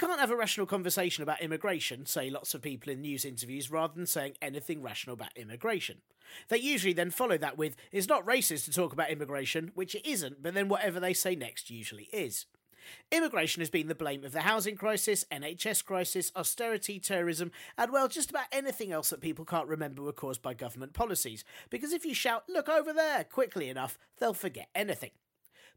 Can't 0.01 0.19
have 0.19 0.31
a 0.31 0.35
rational 0.35 0.65
conversation 0.65 1.21
about 1.21 1.43
immigration, 1.43 2.07
say 2.07 2.31
lots 2.31 2.55
of 2.55 2.61
people 2.63 2.91
in 2.91 3.01
news 3.01 3.23
interviews, 3.23 3.69
rather 3.69 3.93
than 3.93 4.07
saying 4.07 4.33
anything 4.41 4.81
rational 4.81 5.13
about 5.13 5.37
immigration. 5.37 5.97
They 6.49 6.57
usually 6.57 6.93
then 6.93 7.11
follow 7.11 7.37
that 7.37 7.55
with, 7.55 7.75
it's 7.91 8.07
not 8.07 8.25
racist 8.25 8.65
to 8.65 8.71
talk 8.71 8.93
about 8.93 9.11
immigration, 9.11 9.69
which 9.75 9.93
it 9.93 10.03
isn't, 10.03 10.41
but 10.41 10.55
then 10.55 10.69
whatever 10.69 10.99
they 10.99 11.13
say 11.13 11.35
next 11.35 11.69
usually 11.69 12.09
is. 12.11 12.47
Immigration 13.11 13.61
has 13.61 13.69
been 13.69 13.89
the 13.89 13.93
blame 13.93 14.25
of 14.25 14.31
the 14.31 14.41
housing 14.41 14.75
crisis, 14.75 15.23
NHS 15.31 15.85
crisis, 15.85 16.31
austerity, 16.35 16.99
terrorism, 16.99 17.51
and 17.77 17.91
well, 17.91 18.07
just 18.07 18.31
about 18.31 18.47
anything 18.51 18.91
else 18.91 19.11
that 19.11 19.21
people 19.21 19.45
can't 19.45 19.67
remember 19.67 20.01
were 20.01 20.11
caused 20.11 20.41
by 20.41 20.55
government 20.55 20.93
policies. 20.93 21.43
Because 21.69 21.93
if 21.93 22.05
you 22.05 22.15
shout, 22.15 22.45
look 22.49 22.67
over 22.67 22.91
there, 22.91 23.23
quickly 23.23 23.69
enough, 23.69 23.99
they'll 24.19 24.33
forget 24.33 24.69
anything. 24.73 25.11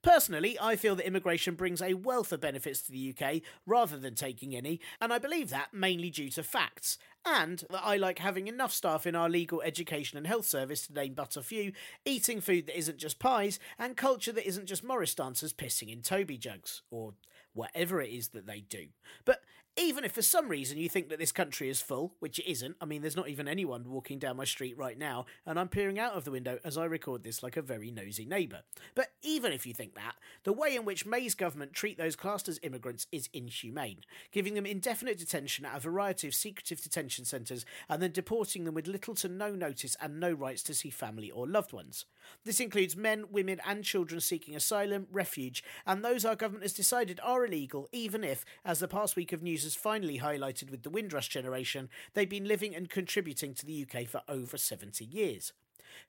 Personally, 0.04 0.58
I 0.60 0.76
feel 0.76 0.94
that 0.96 1.06
immigration 1.06 1.54
brings 1.54 1.80
a 1.80 1.94
wealth 1.94 2.30
of 2.30 2.42
benefits 2.42 2.82
to 2.82 2.92
the 2.92 3.14
UK 3.16 3.40
rather 3.66 3.96
than 3.96 4.14
taking 4.14 4.54
any, 4.54 4.78
and 5.00 5.14
I 5.14 5.18
believe 5.18 5.48
that 5.48 5.72
mainly 5.72 6.10
due 6.10 6.28
to 6.32 6.42
facts, 6.42 6.98
and 7.24 7.64
that 7.70 7.80
I 7.82 7.96
like 7.96 8.18
having 8.18 8.46
enough 8.46 8.74
staff 8.74 9.06
in 9.06 9.16
our 9.16 9.30
legal, 9.30 9.62
education, 9.62 10.18
and 10.18 10.26
health 10.26 10.44
service, 10.44 10.86
to 10.86 10.92
name 10.92 11.14
but 11.14 11.38
a 11.38 11.42
few, 11.42 11.72
eating 12.04 12.42
food 12.42 12.66
that 12.66 12.78
isn't 12.78 12.98
just 12.98 13.18
pies, 13.18 13.58
and 13.78 13.96
culture 13.96 14.32
that 14.32 14.46
isn't 14.46 14.66
just 14.66 14.84
Morris 14.84 15.14
dancers 15.14 15.54
pissing 15.54 15.90
in 15.90 16.02
Toby 16.02 16.36
jugs, 16.36 16.82
or 16.90 17.14
whatever 17.54 18.02
it 18.02 18.10
is 18.10 18.28
that 18.28 18.46
they 18.46 18.60
do. 18.60 18.88
But 19.24 19.40
even 19.76 20.04
if 20.04 20.12
for 20.12 20.22
some 20.22 20.48
reason 20.48 20.78
you 20.78 20.88
think 20.88 21.08
that 21.08 21.18
this 21.18 21.32
country 21.32 21.68
is 21.68 21.80
full, 21.80 22.14
which 22.20 22.38
it 22.38 22.48
isn't, 22.48 22.76
I 22.80 22.84
mean, 22.84 23.02
there's 23.02 23.16
not 23.16 23.28
even 23.28 23.48
anyone 23.48 23.90
walking 23.90 24.20
down 24.20 24.36
my 24.36 24.44
street 24.44 24.78
right 24.78 24.96
now, 24.96 25.26
and 25.44 25.58
I'm 25.58 25.68
peering 25.68 25.98
out 25.98 26.12
of 26.12 26.24
the 26.24 26.30
window 26.30 26.58
as 26.64 26.78
I 26.78 26.84
record 26.84 27.24
this 27.24 27.42
like 27.42 27.56
a 27.56 27.62
very 27.62 27.90
nosy 27.90 28.24
neighbour. 28.24 28.62
But 28.94 29.08
even 29.22 29.52
if 29.52 29.66
you 29.66 29.74
think 29.74 29.96
that, 29.96 30.14
the 30.44 30.52
way 30.52 30.76
in 30.76 30.84
which 30.84 31.06
May's 31.06 31.34
government 31.34 31.72
treat 31.72 31.98
those 31.98 32.14
classed 32.14 32.48
as 32.48 32.60
immigrants 32.62 33.08
is 33.10 33.28
inhumane, 33.32 34.02
giving 34.30 34.54
them 34.54 34.66
indefinite 34.66 35.18
detention 35.18 35.64
at 35.64 35.76
a 35.76 35.80
variety 35.80 36.28
of 36.28 36.34
secretive 36.34 36.80
detention 36.80 37.24
centres 37.24 37.66
and 37.88 38.00
then 38.00 38.12
deporting 38.12 38.64
them 38.64 38.74
with 38.74 38.86
little 38.86 39.14
to 39.16 39.28
no 39.28 39.54
notice 39.54 39.96
and 40.00 40.20
no 40.20 40.32
rights 40.32 40.62
to 40.64 40.74
see 40.74 40.90
family 40.90 41.32
or 41.32 41.48
loved 41.48 41.72
ones. 41.72 42.04
This 42.44 42.60
includes 42.60 42.96
men, 42.96 43.24
women, 43.30 43.60
and 43.66 43.82
children 43.82 44.20
seeking 44.20 44.54
asylum, 44.54 45.08
refuge, 45.10 45.64
and 45.84 46.04
those 46.04 46.24
our 46.24 46.36
government 46.36 46.62
has 46.62 46.72
decided 46.72 47.18
are 47.24 47.44
illegal, 47.44 47.88
even 47.92 48.22
if, 48.22 48.44
as 48.64 48.78
the 48.78 48.88
past 48.88 49.16
week 49.16 49.32
of 49.32 49.42
news 49.42 49.63
has 49.64 49.74
finally 49.74 50.18
highlighted 50.18 50.70
with 50.70 50.82
the 50.82 50.90
Windrush 50.90 51.28
generation, 51.28 51.88
they've 52.14 52.28
been 52.28 52.48
living 52.48 52.74
and 52.74 52.88
contributing 52.88 53.54
to 53.54 53.66
the 53.66 53.86
UK 53.86 54.06
for 54.06 54.22
over 54.28 54.56
70 54.56 55.04
years. 55.04 55.52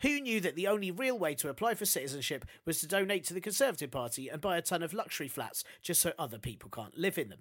Who 0.01 0.19
knew 0.19 0.39
that 0.41 0.55
the 0.55 0.67
only 0.67 0.91
real 0.91 1.17
way 1.17 1.35
to 1.35 1.49
apply 1.49 1.75
for 1.75 1.85
citizenship 1.85 2.45
was 2.65 2.79
to 2.79 2.87
donate 2.87 3.23
to 3.25 3.33
the 3.33 3.41
Conservative 3.41 3.91
Party 3.91 4.29
and 4.29 4.41
buy 4.41 4.57
a 4.57 4.61
ton 4.61 4.83
of 4.83 4.93
luxury 4.93 5.27
flats 5.27 5.63
just 5.81 6.01
so 6.01 6.13
other 6.17 6.39
people 6.39 6.69
can't 6.69 6.97
live 6.97 7.17
in 7.17 7.29
them? 7.29 7.39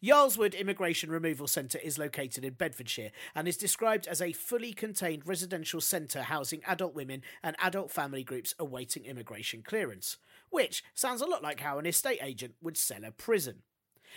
Yarl's 0.00 0.38
Wood 0.38 0.54
Immigration 0.54 1.10
Removal 1.10 1.48
Centre 1.48 1.80
is 1.82 1.98
located 1.98 2.44
in 2.44 2.52
Bedfordshire 2.52 3.10
and 3.34 3.48
is 3.48 3.56
described 3.56 4.06
as 4.06 4.22
a 4.22 4.32
fully 4.32 4.72
contained 4.72 5.26
residential 5.26 5.80
centre 5.80 6.22
housing 6.22 6.62
adult 6.68 6.94
women 6.94 7.22
and 7.42 7.56
adult 7.60 7.90
family 7.90 8.22
groups 8.22 8.54
awaiting 8.60 9.04
immigration 9.04 9.60
clearance, 9.60 10.16
which 10.50 10.84
sounds 10.94 11.20
a 11.20 11.26
lot 11.26 11.42
like 11.42 11.58
how 11.58 11.78
an 11.78 11.86
estate 11.86 12.20
agent 12.22 12.54
would 12.62 12.76
sell 12.76 13.02
a 13.02 13.10
prison. 13.10 13.62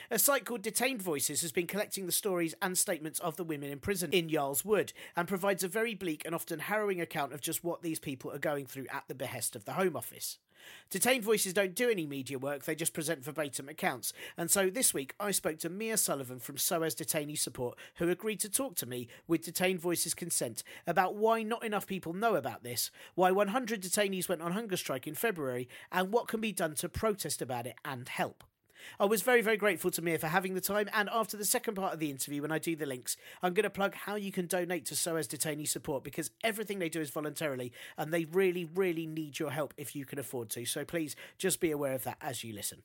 A 0.09 0.19
site 0.19 0.45
called 0.45 0.61
Detained 0.61 1.01
Voices 1.01 1.41
has 1.41 1.51
been 1.51 1.67
collecting 1.67 2.05
the 2.05 2.11
stories 2.11 2.53
and 2.61 2.77
statements 2.77 3.19
of 3.19 3.37
the 3.37 3.43
women 3.43 3.69
in 3.69 3.79
prison 3.79 4.11
in 4.11 4.29
Yarl's 4.29 4.65
Wood 4.65 4.93
and 5.15 5.27
provides 5.27 5.63
a 5.63 5.67
very 5.67 5.95
bleak 5.95 6.23
and 6.25 6.35
often 6.35 6.59
harrowing 6.59 6.99
account 6.99 7.33
of 7.33 7.41
just 7.41 7.63
what 7.63 7.81
these 7.81 7.99
people 7.99 8.31
are 8.31 8.39
going 8.39 8.65
through 8.65 8.87
at 8.91 9.05
the 9.07 9.15
behest 9.15 9.55
of 9.55 9.65
the 9.65 9.73
Home 9.73 9.95
Office. 9.95 10.37
Detained 10.89 11.23
Voices 11.23 11.53
don't 11.53 11.75
do 11.75 11.89
any 11.89 12.05
media 12.05 12.37
work, 12.37 12.65
they 12.65 12.75
just 12.75 12.93
present 12.93 13.23
verbatim 13.23 13.69
accounts. 13.69 14.13
And 14.37 14.51
so 14.51 14.69
this 14.69 14.93
week 14.93 15.15
I 15.19 15.31
spoke 15.31 15.59
to 15.59 15.69
Mia 15.69 15.97
Sullivan 15.97 16.39
from 16.39 16.57
SOAS 16.57 16.95
Detainee 16.95 17.37
Support, 17.37 17.77
who 17.95 18.09
agreed 18.09 18.39
to 18.41 18.49
talk 18.49 18.75
to 18.75 18.85
me 18.85 19.07
with 19.27 19.43
Detained 19.43 19.79
Voices' 19.79 20.13
consent 20.13 20.63
about 20.85 21.15
why 21.15 21.43
not 21.43 21.63
enough 21.63 21.87
people 21.87 22.13
know 22.13 22.35
about 22.35 22.63
this, 22.63 22.91
why 23.15 23.31
100 23.31 23.81
detainees 23.81 24.29
went 24.29 24.41
on 24.41 24.51
hunger 24.51 24.77
strike 24.77 25.07
in 25.07 25.15
February, 25.15 25.67
and 25.91 26.11
what 26.11 26.27
can 26.27 26.41
be 26.41 26.51
done 26.51 26.75
to 26.75 26.89
protest 26.89 27.41
about 27.41 27.65
it 27.65 27.75
and 27.85 28.09
help. 28.09 28.43
I 28.99 29.05
was 29.05 29.21
very, 29.21 29.41
very 29.41 29.57
grateful 29.57 29.91
to 29.91 30.01
Mia 30.01 30.19
for 30.19 30.27
having 30.27 30.53
the 30.53 30.61
time. 30.61 30.89
And 30.93 31.09
after 31.11 31.37
the 31.37 31.45
second 31.45 31.75
part 31.75 31.93
of 31.93 31.99
the 31.99 32.09
interview, 32.09 32.41
when 32.41 32.51
I 32.51 32.59
do 32.59 32.75
the 32.75 32.85
links, 32.85 33.17
I'm 33.41 33.53
going 33.53 33.63
to 33.63 33.69
plug 33.69 33.95
how 33.95 34.15
you 34.15 34.31
can 34.31 34.47
donate 34.47 34.85
to 34.87 34.95
SOAS 34.95 35.27
Detainee 35.27 35.67
Support 35.67 36.03
because 36.03 36.31
everything 36.43 36.79
they 36.79 36.89
do 36.89 37.01
is 37.01 37.09
voluntarily 37.09 37.71
and 37.97 38.13
they 38.13 38.25
really, 38.25 38.65
really 38.65 39.05
need 39.05 39.39
your 39.39 39.51
help 39.51 39.73
if 39.77 39.95
you 39.95 40.05
can 40.05 40.19
afford 40.19 40.49
to. 40.51 40.65
So 40.65 40.85
please 40.85 41.15
just 41.37 41.59
be 41.59 41.71
aware 41.71 41.93
of 41.93 42.03
that 42.03 42.17
as 42.21 42.43
you 42.43 42.53
listen. 42.53 42.83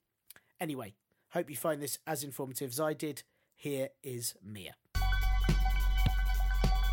Anyway, 0.61 0.95
hope 1.31 1.51
you 1.51 1.57
find 1.57 1.83
this 1.83 1.99
as 2.07 2.25
informative 2.25 2.71
as 2.71 2.81
I 2.81 2.93
did. 2.93 3.23
Here 3.55 3.89
is 4.03 4.35
Mia. 4.45 4.75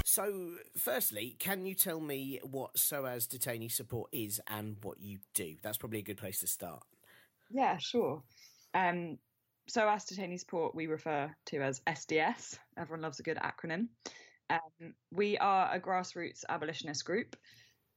So, 0.05 0.51
firstly, 0.77 1.35
can 1.39 1.65
you 1.65 1.73
tell 1.73 1.99
me 1.99 2.39
what 2.43 2.77
SOAS 2.77 3.25
detainee 3.27 3.71
support 3.71 4.09
is 4.11 4.39
and 4.47 4.77
what 4.83 4.99
you 4.99 5.17
do? 5.33 5.55
That's 5.63 5.79
probably 5.79 5.97
a 5.97 6.03
good 6.03 6.17
place 6.17 6.39
to 6.41 6.47
start. 6.47 6.83
Yeah, 7.49 7.77
sure. 7.77 8.21
Um, 8.73 9.17
SOAS 9.67 10.05
detainee 10.05 10.39
support 10.39 10.75
we 10.75 10.87
refer 10.87 11.33
to 11.47 11.61
as 11.61 11.81
SDS. 11.87 12.57
Everyone 12.77 13.01
loves 13.01 13.19
a 13.19 13.23
good 13.23 13.37
acronym. 13.37 13.87
Um, 14.49 14.93
we 15.11 15.37
are 15.37 15.73
a 15.73 15.79
grassroots 15.79 16.43
abolitionist 16.49 17.05
group. 17.05 17.35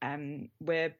Um, 0.01 0.49
we're 0.61 0.95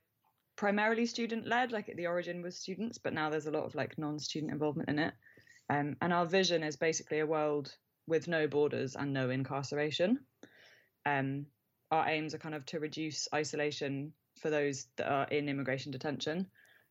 primarily 0.58 1.06
student 1.06 1.48
led, 1.48 1.72
like 1.72 1.88
at 1.88 1.96
the 1.96 2.08
origin 2.08 2.42
was 2.42 2.58
students, 2.58 2.98
but 2.98 3.14
now 3.14 3.30
there's 3.30 3.48
a 3.48 3.52
lot 3.52 3.64
of 3.64 3.76
like 3.76 3.98
non 3.98 4.20
student 4.20 4.52
involvement 4.52 4.90
in 4.90 5.00
it. 5.00 5.14
Um, 5.70 5.96
and 6.02 6.14
our 6.14 6.26
vision 6.26 6.64
is 6.64 6.76
basically 6.76 7.20
a 7.20 7.26
world 7.26 7.74
with 8.08 8.28
no 8.28 8.48
borders 8.48 8.96
and 8.96 9.14
no 9.14 9.30
incarceration. 9.30 10.20
Um, 11.06 11.46
our 11.92 12.08
aims 12.08 12.34
are 12.34 12.40
kind 12.40 12.56
of 12.56 12.66
to 12.68 12.80
reduce 12.80 13.28
isolation 13.34 14.14
for 14.42 14.50
those 14.50 14.88
that 14.98 15.10
are 15.10 15.28
in 15.28 15.50
immigration 15.50 15.92
detention. 15.92 16.48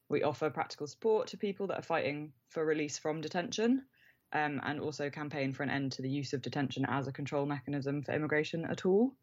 We 0.09 0.23
offer 0.23 0.51
practical 0.51 0.87
support 0.87 1.29
to 1.29 1.37
people 1.37 1.67
that 1.69 1.79
are 1.79 1.83
fighting 1.83 2.33
for 2.51 2.65
release 2.65 2.99
from 2.99 3.21
detention. 3.21 3.85
Um, 4.33 4.61
and 4.65 4.81
also 4.81 5.09
campaign 5.09 5.53
for 5.53 5.63
an 5.63 5.71
end 5.71 5.93
to 5.93 6.03
the 6.03 6.11
use 6.11 6.33
of 6.33 6.43
detention 6.43 6.85
as 6.89 7.07
a 7.07 7.13
control 7.13 7.47
mechanism 7.47 8.03
for 8.03 8.13
immigration 8.13 8.67
at 8.67 8.85
all. 8.85 9.15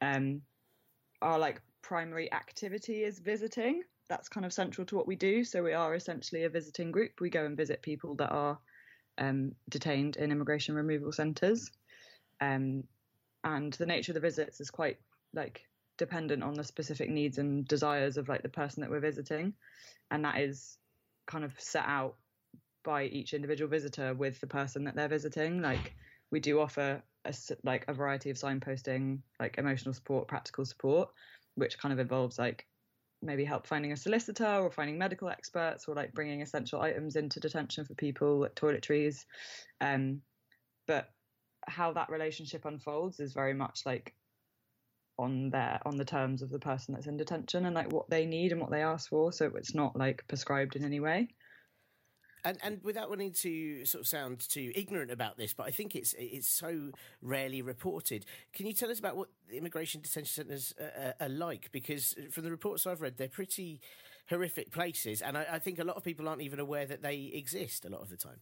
Um, 0.00 0.42
our 1.22 1.38
like 1.38 1.62
primary 1.80 2.30
activity 2.32 3.04
is 3.04 3.20
visiting. 3.20 3.82
That's 4.08 4.28
kind 4.28 4.44
of 4.44 4.52
central 4.52 4.84
to 4.86 4.96
what 4.96 5.06
we 5.06 5.16
do. 5.16 5.44
So 5.44 5.62
we 5.62 5.72
are 5.72 5.94
essentially 5.94 6.44
a 6.44 6.50
visiting 6.50 6.90
group. 6.90 7.12
We 7.20 7.30
go 7.30 7.46
and 7.46 7.56
visit 7.56 7.82
people 7.82 8.16
that 8.16 8.30
are 8.30 8.58
um, 9.16 9.52
detained 9.68 10.16
in 10.16 10.32
immigration 10.32 10.74
removal 10.74 11.12
centres. 11.12 11.70
Um, 12.40 12.84
and 13.44 13.72
the 13.74 13.86
nature 13.86 14.12
of 14.12 14.14
the 14.14 14.20
visits 14.20 14.60
is 14.60 14.70
quite 14.70 14.98
like 15.32 15.62
dependent 15.98 16.42
on 16.42 16.54
the 16.54 16.64
specific 16.64 17.10
needs 17.10 17.38
and 17.38 17.66
desires 17.66 18.16
of 18.16 18.28
like 18.28 18.42
the 18.42 18.48
person 18.48 18.80
that 18.80 18.90
we're 18.90 19.00
visiting. 19.00 19.54
And 20.10 20.24
that 20.24 20.40
is 20.40 20.76
kind 21.26 21.44
of 21.44 21.58
set 21.58 21.84
out 21.86 22.16
by 22.84 23.04
each 23.04 23.34
individual 23.34 23.70
visitor 23.70 24.14
with 24.14 24.40
the 24.40 24.46
person 24.46 24.84
that 24.84 24.96
they're 24.96 25.08
visiting. 25.08 25.62
Like 25.62 25.94
we 26.30 26.40
do 26.40 26.60
offer 26.60 27.02
a, 27.24 27.34
like 27.62 27.84
a 27.88 27.94
variety 27.94 28.30
of 28.30 28.36
signposting, 28.36 29.20
like 29.38 29.58
emotional 29.58 29.94
support, 29.94 30.28
practical 30.28 30.64
support, 30.64 31.10
which 31.54 31.78
kind 31.78 31.92
of 31.92 31.98
involves 31.98 32.38
like 32.38 32.66
maybe 33.22 33.44
help 33.44 33.66
finding 33.66 33.92
a 33.92 33.96
solicitor 33.96 34.44
or 34.44 34.70
finding 34.70 34.98
medical 34.98 35.28
experts 35.28 35.86
or 35.86 35.94
like 35.94 36.12
bringing 36.12 36.42
essential 36.42 36.80
items 36.80 37.14
into 37.14 37.38
detention 37.38 37.84
for 37.84 37.94
people, 37.94 38.40
like 38.40 38.54
toiletries. 38.54 39.24
Um, 39.80 40.22
but 40.88 41.10
how 41.68 41.92
that 41.92 42.10
relationship 42.10 42.64
unfolds 42.64 43.20
is 43.20 43.32
very 43.32 43.54
much 43.54 43.82
like 43.86 44.14
on 45.18 45.50
their 45.50 45.80
on 45.84 45.96
the 45.96 46.04
terms 46.04 46.42
of 46.42 46.50
the 46.50 46.58
person 46.58 46.94
that's 46.94 47.06
in 47.06 47.16
detention 47.16 47.66
and 47.66 47.74
like 47.74 47.92
what 47.92 48.08
they 48.08 48.26
need 48.26 48.52
and 48.52 48.60
what 48.60 48.70
they 48.70 48.82
ask 48.82 49.10
for. 49.10 49.32
So 49.32 49.50
it's 49.56 49.74
not 49.74 49.96
like 49.96 50.26
prescribed 50.28 50.76
in 50.76 50.84
any 50.84 51.00
way. 51.00 51.28
And 52.44 52.58
and 52.62 52.80
without 52.82 53.08
wanting 53.08 53.32
to 53.42 53.84
sort 53.84 54.00
of 54.00 54.08
sound 54.08 54.40
too 54.48 54.72
ignorant 54.74 55.12
about 55.12 55.36
this, 55.36 55.54
but 55.54 55.66
I 55.66 55.70
think 55.70 55.94
it's 55.94 56.14
it's 56.18 56.48
so 56.48 56.90
rarely 57.20 57.62
reported. 57.62 58.26
Can 58.52 58.66
you 58.66 58.72
tell 58.72 58.90
us 58.90 58.98
about 58.98 59.16
what 59.16 59.28
the 59.48 59.58
immigration 59.58 60.00
detention 60.00 60.44
centres 60.44 60.74
are, 60.80 61.14
are, 61.20 61.28
like? 61.28 61.70
Because 61.70 62.16
from 62.32 62.42
the 62.42 62.50
reports 62.50 62.84
I've 62.84 63.00
read, 63.00 63.16
they're 63.16 63.28
pretty 63.28 63.80
horrific 64.28 64.72
places, 64.72 65.22
and 65.22 65.38
I, 65.38 65.46
I, 65.52 65.58
think 65.60 65.78
a 65.78 65.84
lot 65.84 65.96
of 65.96 66.02
people 66.02 66.28
aren't 66.28 66.42
even 66.42 66.58
aware 66.58 66.86
that 66.86 67.02
they 67.02 67.30
exist 67.32 67.84
a 67.84 67.88
lot 67.88 68.02
of 68.02 68.08
the 68.08 68.16
time. 68.16 68.40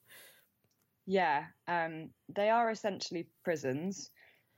Yeah, 1.07 1.45
um, 1.69 2.11
they 2.35 2.49
are 2.49 2.71
essentially 2.71 3.27
prisons. 3.45 4.11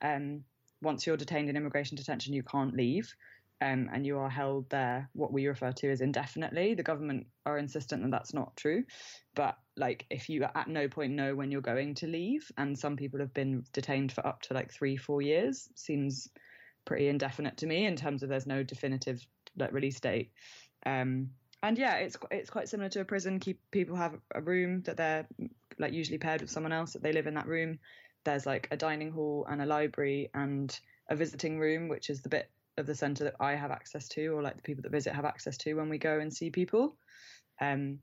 Um, 0.03 0.45
once 0.83 1.07
you're 1.07 1.17
detained 1.17 1.49
in 1.49 1.57
immigration 1.57 1.97
detention, 1.97 2.35
you 2.35 2.43
can't 2.43 2.75
leave 2.75 3.15
um, 3.63 3.89
and 3.93 4.05
you 4.05 4.19
are 4.19 4.29
held 4.29 4.69
there 4.71 5.09
what 5.13 5.33
we 5.33 5.47
refer 5.47 5.71
to 5.71 5.91
as 5.91 6.01
indefinitely. 6.01 6.75
The 6.75 6.83
government 6.83 7.27
are 7.47 7.59
insistent 7.59 8.03
that 8.03 8.11
that's 8.11 8.35
not 8.35 8.57
true, 8.57 8.85
but 9.35 9.57
like 9.77 10.05
if 10.11 10.29
you 10.29 10.43
at 10.43 10.69
no 10.69 10.89
point 10.89 11.13
know 11.13 11.37
when 11.37 11.53
you're 11.53 11.61
going 11.61 11.95
to 11.97 12.09
leave, 12.09 12.51
and 12.59 12.77
some 12.77 12.97
people 12.97 13.21
have 13.21 13.33
been 13.33 13.65
detained 13.73 14.13
for 14.13 14.27
up 14.27 14.43
to 14.43 14.55
like 14.55 14.73
three, 14.73 14.97
four 14.97 15.23
years, 15.23 15.69
seems 15.77 16.29
pretty 16.85 17.09
indefinite 17.09 17.59
to 17.59 17.67
me 17.67 17.87
in 17.87 17.95
terms 17.95 18.25
of 18.25 18.29
there's 18.29 18.47
no 18.47 18.65
definitive 18.65 19.25
like 19.57 19.73
release 19.73 20.01
date. 20.01 20.33
Um, 20.85 21.31
and 21.63 21.79
yeah, 21.79 21.97
it's 21.97 22.17
it's 22.33 22.51
quite 22.51 22.69
similar 22.69 22.89
to 22.91 23.01
a 23.01 23.05
prison. 23.05 23.39
Keep 23.39 23.61
people 23.71 23.95
have 23.95 24.15
a 24.35 24.41
room 24.41 24.83
that 24.87 24.97
they're 24.97 25.29
like 25.79 25.93
usually 25.93 26.19
paired 26.19 26.41
with 26.41 26.51
someone 26.51 26.73
else 26.73 26.95
that 26.95 27.03
they 27.03 27.13
live 27.13 27.29
in 27.29 27.35
that 27.35 27.47
room. 27.47 27.79
There's 28.25 28.47
like 28.47 28.69
a 28.71 28.77
dining 28.77 29.11
hall 29.11 29.47
and 29.49 29.61
a 29.61 29.67
library 29.67 30.31
and 30.35 30.79
a 31.09 31.17
visiting 31.17 31.59
room, 31.59 31.89
which 31.89 32.11
is 32.11 32.23
the 32.23 32.29
bit 32.29 32.51
of 32.79 32.87
the 32.87 32.95
centre 32.95 33.25
that 33.25 33.37
I 33.41 33.55
have 33.55 33.71
access 33.71 34.09
to, 34.09 34.29
or 34.29 34.43
like 34.43 34.57
the 34.57 34.63
people 34.63 34.83
that 34.83 34.93
visit 34.93 35.15
have 35.15 35.25
access 35.25 35.57
to 35.59 35.75
when 35.75 35.89
we 35.89 35.99
go 35.99 36.21
and 36.21 36.33
see 36.33 36.51
people. 36.51 36.97
Um, 37.61 37.99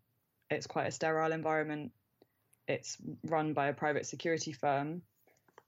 it's 0.50 0.68
quite 0.68 0.88
a 0.88 0.92
sterile 0.92 1.32
environment. 1.32 1.92
It's 2.68 2.98
run 3.26 3.54
by 3.54 3.68
a 3.68 3.74
private 3.74 4.06
security 4.06 4.52
firm, 4.52 5.02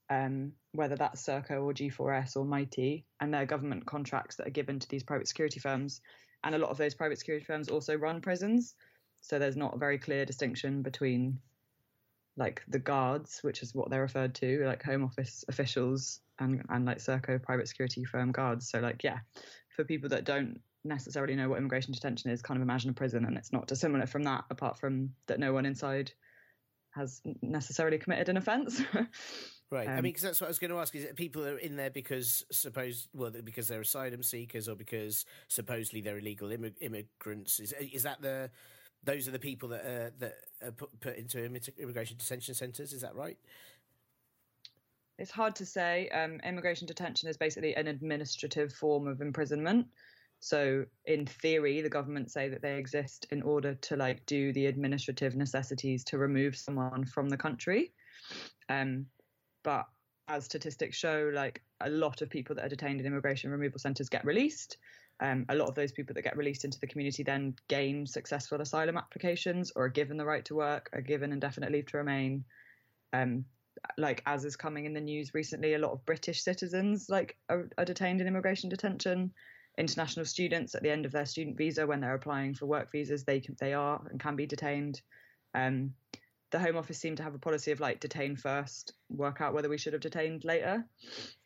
um, 0.09 0.53
whether 0.73 0.95
that's 0.95 1.25
Serco 1.25 1.63
or 1.63 1.73
G4S 1.73 2.35
or 2.37 2.45
Mitie, 2.45 3.05
and 3.19 3.33
they're 3.33 3.45
government 3.45 3.85
contracts 3.85 4.35
that 4.35 4.47
are 4.47 4.51
given 4.51 4.79
to 4.79 4.89
these 4.89 5.03
private 5.03 5.27
security 5.27 5.59
firms. 5.59 6.01
And 6.43 6.55
a 6.55 6.57
lot 6.57 6.69
of 6.69 6.77
those 6.77 6.95
private 6.95 7.19
security 7.19 7.45
firms 7.45 7.69
also 7.69 7.95
run 7.95 8.21
prisons. 8.21 8.75
So 9.21 9.37
there's 9.37 9.57
not 9.57 9.75
a 9.75 9.79
very 9.79 9.99
clear 9.99 10.25
distinction 10.25 10.81
between 10.81 11.39
like 12.37 12.63
the 12.67 12.79
guards, 12.79 13.39
which 13.41 13.61
is 13.61 13.75
what 13.75 13.89
they're 13.89 14.01
referred 14.01 14.35
to, 14.35 14.63
like 14.65 14.83
Home 14.83 15.03
Office 15.03 15.43
officials 15.47 16.21
and, 16.39 16.63
and 16.69 16.85
like 16.85 16.97
Serco 16.97 17.41
private 17.41 17.67
security 17.67 18.03
firm 18.05 18.31
guards. 18.31 18.69
So 18.69 18.79
like 18.79 19.03
yeah, 19.03 19.19
for 19.75 19.83
people 19.83 20.09
that 20.09 20.23
don't 20.23 20.59
necessarily 20.83 21.35
know 21.35 21.49
what 21.49 21.59
immigration 21.59 21.93
detention 21.93 22.31
is, 22.31 22.41
kind 22.41 22.57
of 22.57 22.61
imagine 22.61 22.89
a 22.89 22.93
prison, 22.93 23.25
and 23.25 23.37
it's 23.37 23.53
not 23.53 23.67
dissimilar 23.67 24.07
from 24.07 24.23
that, 24.23 24.45
apart 24.49 24.77
from 24.79 25.11
that 25.27 25.39
no 25.39 25.53
one 25.53 25.65
inside 25.65 26.11
has 26.91 27.21
necessarily 27.41 27.97
committed 27.97 28.29
an 28.29 28.37
offence. 28.37 28.81
Right. 29.71 29.87
Um, 29.87 29.93
I 29.93 29.95
mean, 30.01 30.11
because 30.11 30.23
that's 30.23 30.41
what 30.41 30.47
I 30.47 30.49
was 30.49 30.59
going 30.59 30.71
to 30.71 30.79
ask: 30.79 30.93
is 30.95 31.05
it 31.05 31.15
people 31.15 31.45
are 31.45 31.57
in 31.57 31.77
there 31.77 31.89
because 31.89 32.43
suppose 32.51 33.07
well 33.13 33.31
because 33.31 33.69
they're 33.69 33.79
asylum 33.79 34.21
seekers 34.21 34.67
or 34.67 34.75
because 34.75 35.23
supposedly 35.47 36.01
they're 36.01 36.17
illegal 36.17 36.49
immig- 36.49 36.75
immigrants? 36.81 37.61
Is 37.61 37.73
is 37.93 38.03
that 38.03 38.21
the 38.21 38.51
those 39.03 39.27
are 39.27 39.31
the 39.31 39.39
people 39.39 39.69
that 39.69 39.85
are, 39.85 40.13
that 40.19 40.35
are 40.63 40.71
put, 40.71 40.99
put 40.99 41.17
into 41.17 41.43
immigration 41.43 42.17
detention 42.17 42.53
centres? 42.53 42.93
Is 42.93 43.01
that 43.01 43.15
right? 43.15 43.37
It's 45.17 45.31
hard 45.31 45.55
to 45.57 45.65
say. 45.65 46.09
Um, 46.09 46.39
immigration 46.43 46.87
detention 46.87 47.29
is 47.29 47.37
basically 47.37 47.75
an 47.75 47.87
administrative 47.87 48.73
form 48.73 49.07
of 49.07 49.21
imprisonment. 49.21 49.87
So, 50.39 50.85
in 51.05 51.27
theory, 51.27 51.81
the 51.81 51.89
government 51.89 52.31
say 52.31 52.49
that 52.49 52.63
they 52.63 52.77
exist 52.77 53.27
in 53.29 53.43
order 53.43 53.75
to 53.75 53.95
like 53.95 54.25
do 54.25 54.51
the 54.53 54.65
administrative 54.65 55.35
necessities 55.35 56.03
to 56.05 56.17
remove 56.17 56.55
someone 56.55 57.05
from 57.05 57.29
the 57.29 57.37
country. 57.37 57.93
Um, 58.67 59.05
but 59.63 59.85
as 60.27 60.45
statistics 60.45 60.97
show, 60.97 61.29
like 61.33 61.61
a 61.81 61.89
lot 61.89 62.23
of 62.23 62.29
people 62.29 62.55
that 62.55 62.65
are 62.65 62.69
detained 62.69 62.99
in 62.99 63.05
immigration 63.05 63.51
removal 63.51 63.77
centres 63.77 64.09
get 64.09 64.25
released. 64.25 64.77
Um, 65.21 65.45
a 65.49 65.55
lot 65.55 65.69
of 65.69 65.75
those 65.75 65.91
people 65.91 66.15
that 66.15 66.23
get 66.23 66.35
released 66.35 66.65
into 66.65 66.79
the 66.79 66.87
community 66.87 67.21
then 67.21 67.55
gain 67.67 68.07
successful 68.07 68.59
asylum 68.59 68.97
applications 68.97 69.71
or 69.75 69.85
are 69.85 69.89
given 69.89 70.17
the 70.17 70.25
right 70.25 70.43
to 70.45 70.55
work, 70.55 70.89
are 70.93 71.01
given 71.01 71.31
indefinite 71.31 71.71
leave 71.71 71.85
to 71.87 71.97
remain. 71.97 72.43
Um, 73.13 73.45
like 73.97 74.23
as 74.25 74.45
is 74.45 74.55
coming 74.55 74.85
in 74.85 74.93
the 74.93 75.01
news 75.01 75.33
recently, 75.33 75.75
a 75.75 75.79
lot 75.79 75.91
of 75.91 76.05
British 76.05 76.41
citizens 76.41 77.07
like 77.07 77.37
are, 77.49 77.69
are, 77.77 77.85
detained 77.85 78.19
in 78.19 78.27
immigration 78.27 78.69
detention. 78.69 79.31
International 79.77 80.25
students 80.25 80.75
at 80.75 80.81
the 80.81 80.89
end 80.89 81.05
of 81.05 81.11
their 81.11 81.25
student 81.25 81.55
visa, 81.55 81.85
when 81.85 82.01
they're 82.01 82.15
applying 82.15 82.53
for 82.53 82.65
work 82.65 82.91
visas, 82.91 83.23
they 83.23 83.39
can, 83.39 83.55
they 83.59 83.73
are 83.73 84.01
and 84.09 84.19
can 84.19 84.35
be 84.35 84.45
detained. 84.45 85.01
Um, 85.53 85.93
the 86.51 86.59
Home 86.59 86.77
Office 86.77 86.99
seem 86.99 87.15
to 87.15 87.23
have 87.23 87.35
a 87.35 87.39
policy 87.39 87.71
of 87.71 87.79
like 87.79 87.99
detain 87.99 88.35
first, 88.35 88.93
work 89.09 89.39
out 89.39 89.53
whether 89.53 89.69
we 89.69 89.77
should 89.77 89.93
have 89.93 90.01
detained 90.01 90.43
later. 90.43 90.85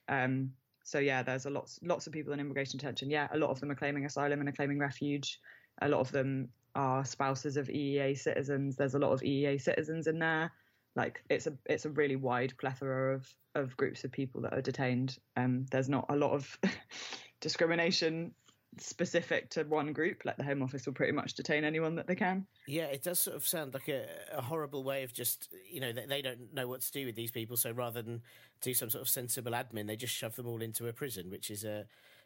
Um, 0.07 0.53
so 0.85 0.99
yeah, 0.99 1.21
there's 1.21 1.45
a 1.45 1.49
lots 1.49 1.79
lots 1.83 2.07
of 2.07 2.13
people 2.13 2.31
in 2.31 2.39
immigration 2.39 2.77
detention. 2.77 3.09
Yeah, 3.09 3.27
a 3.33 3.37
lot 3.37 3.49
of 3.49 3.59
them 3.59 3.71
are 3.71 3.75
claiming 3.75 4.05
asylum 4.05 4.39
and 4.39 4.47
are 4.47 4.53
claiming 4.53 4.79
refuge. 4.79 5.39
A 5.81 5.89
lot 5.89 5.99
of 5.99 6.11
them 6.11 6.47
are 6.75 7.03
spouses 7.03 7.57
of 7.57 7.67
EEA 7.67 8.17
citizens. 8.17 8.77
There's 8.77 8.95
a 8.95 8.99
lot 8.99 9.11
of 9.11 9.21
EEA 9.21 9.61
citizens 9.61 10.07
in 10.07 10.19
there 10.19 10.51
like 10.95 11.21
it's 11.29 11.47
a 11.47 11.53
it's 11.65 11.85
a 11.85 11.89
really 11.89 12.15
wide 12.15 12.53
plethora 12.57 13.15
of 13.15 13.27
of 13.53 13.75
groups 13.77 14.03
of 14.03 14.11
people 14.11 14.41
that 14.41 14.53
are 14.53 14.61
detained. 14.61 15.17
Um, 15.35 15.65
there's 15.71 15.89
not 15.89 16.05
a 16.09 16.15
lot 16.15 16.31
of 16.31 16.57
discrimination 17.41 18.33
specific 18.77 19.49
to 19.51 19.63
one 19.63 19.93
group. 19.93 20.23
Like 20.25 20.37
the 20.37 20.43
Home 20.43 20.61
Office 20.61 20.85
will 20.85 20.93
pretty 20.93 21.11
much 21.11 21.33
detain 21.33 21.63
anyone 21.63 21.95
that 21.95 22.07
they 22.07 22.15
can. 22.15 22.45
Yeah, 22.67 22.85
it 22.85 23.03
does 23.03 23.19
sort 23.19 23.35
of 23.35 23.45
sound 23.47 23.73
like 23.73 23.87
a, 23.87 24.05
a 24.33 24.41
horrible 24.41 24.83
way 24.83 25.03
of 25.03 25.13
just 25.13 25.49
you 25.69 25.79
know 25.79 25.91
they, 25.91 26.05
they, 26.05 26.21
don't 26.21 26.53
know 26.53 26.67
what 26.67 26.81
to 26.81 26.91
do 26.91 27.05
with 27.05 27.15
these 27.15 27.31
people. 27.31 27.57
So 27.57 27.71
rather 27.71 28.01
than 28.01 28.21
do 28.61 28.73
some 28.73 28.89
sort 28.89 29.01
of 29.01 29.09
sensible 29.09 29.51
admin, 29.51 29.87
they 29.87 29.95
just 29.95 30.13
shove 30.13 30.35
them 30.35 30.47
all 30.47 30.61
into 30.61 30.87
a 30.87 30.93
prison, 30.93 31.29
which 31.29 31.49
is 31.49 31.63
a 31.63 31.85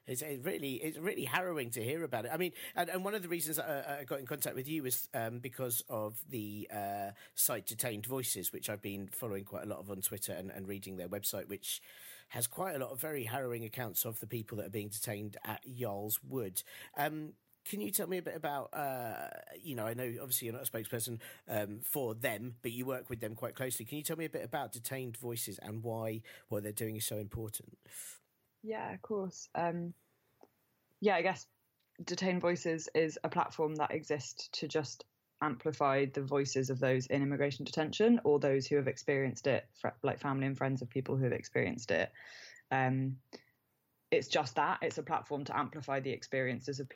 it's 0.09 0.23
really 0.43 0.75
it's 0.75 0.97
really 0.97 1.25
harrowing 1.25 1.69
to 1.71 1.83
hear 1.83 2.03
about 2.03 2.25
it. 2.25 2.31
I 2.33 2.37
mean, 2.37 2.51
and, 2.75 2.89
and 2.89 3.05
one 3.05 3.13
of 3.13 3.21
the 3.21 3.27
reasons 3.27 3.59
I, 3.59 3.99
I 3.99 4.03
got 4.05 4.19
in 4.19 4.25
contact 4.25 4.55
with 4.55 4.67
you 4.67 4.83
was 4.83 5.07
um, 5.13 5.39
because 5.39 5.83
of 5.87 6.19
the 6.29 6.67
uh, 6.73 7.11
site 7.35 7.67
Detained 7.67 8.07
Voices, 8.07 8.51
which 8.51 8.69
I've 8.69 8.81
been 8.81 9.09
following 9.11 9.43
quite 9.43 9.63
a 9.63 9.67
lot 9.67 9.79
of 9.79 9.91
on 9.91 10.01
Twitter 10.01 10.33
and, 10.33 10.51
and 10.51 10.67
reading 10.67 10.97
their 10.97 11.07
website, 11.07 11.47
which 11.47 11.81
has 12.29 12.47
quite 12.47 12.75
a 12.75 12.79
lot 12.79 12.91
of 12.91 12.99
very 12.99 13.23
harrowing 13.23 13.63
accounts 13.63 14.05
of 14.05 14.19
the 14.19 14.27
people 14.27 14.57
that 14.57 14.67
are 14.67 14.71
being 14.71 14.89
detained 14.89 15.37
at 15.45 15.61
Yarl's 15.65 16.19
Wood. 16.23 16.63
Um, 16.97 17.33
can 17.65 17.81
you 17.81 17.91
tell 17.91 18.07
me 18.07 18.17
a 18.17 18.21
bit 18.21 18.35
about, 18.35 18.69
uh, 18.73 19.29
you 19.61 19.75
know, 19.75 19.85
I 19.85 19.93
know 19.93 20.11
obviously 20.21 20.47
you're 20.47 20.55
not 20.55 20.67
a 20.67 20.71
spokesperson 20.71 21.19
um, 21.47 21.79
for 21.83 22.15
them, 22.15 22.55
but 22.61 22.71
you 22.71 22.85
work 22.85 23.09
with 23.09 23.19
them 23.19 23.35
quite 23.35 23.55
closely. 23.55 23.85
Can 23.85 23.97
you 23.97 24.03
tell 24.03 24.17
me 24.17 24.25
a 24.25 24.29
bit 24.29 24.43
about 24.43 24.71
Detained 24.71 25.17
Voices 25.17 25.59
and 25.61 25.83
why 25.83 26.21
what 26.47 26.63
they're 26.63 26.71
doing 26.71 26.95
is 26.95 27.05
so 27.05 27.17
important? 27.17 27.77
Yeah, 28.63 28.91
of 28.93 29.01
course. 29.01 29.49
Um, 29.55 29.93
yeah, 30.99 31.15
I 31.15 31.21
guess 31.21 31.45
Detained 32.03 32.41
Voices 32.41 32.89
is 32.95 33.19
a 33.23 33.29
platform 33.29 33.75
that 33.75 33.91
exists 33.91 34.49
to 34.53 34.67
just 34.67 35.03
amplify 35.41 36.05
the 36.05 36.21
voices 36.21 36.69
of 36.69 36.79
those 36.79 37.07
in 37.07 37.21
immigration 37.21 37.65
detention 37.65 38.19
or 38.23 38.39
those 38.39 38.67
who 38.67 38.75
have 38.75 38.87
experienced 38.87 39.47
it, 39.47 39.65
like 40.03 40.19
family 40.19 40.47
and 40.47 40.57
friends 40.57 40.81
of 40.81 40.89
people 40.89 41.15
who 41.15 41.23
have 41.23 41.33
experienced 41.33 41.91
it. 41.91 42.11
Um, 42.71 43.17
it's 44.11 44.27
just 44.27 44.55
that 44.55 44.79
it's 44.81 44.97
a 44.97 45.03
platform 45.03 45.43
to 45.45 45.57
amplify 45.57 45.99
the 45.99 46.11
experiences 46.11 46.79
of 46.79 46.89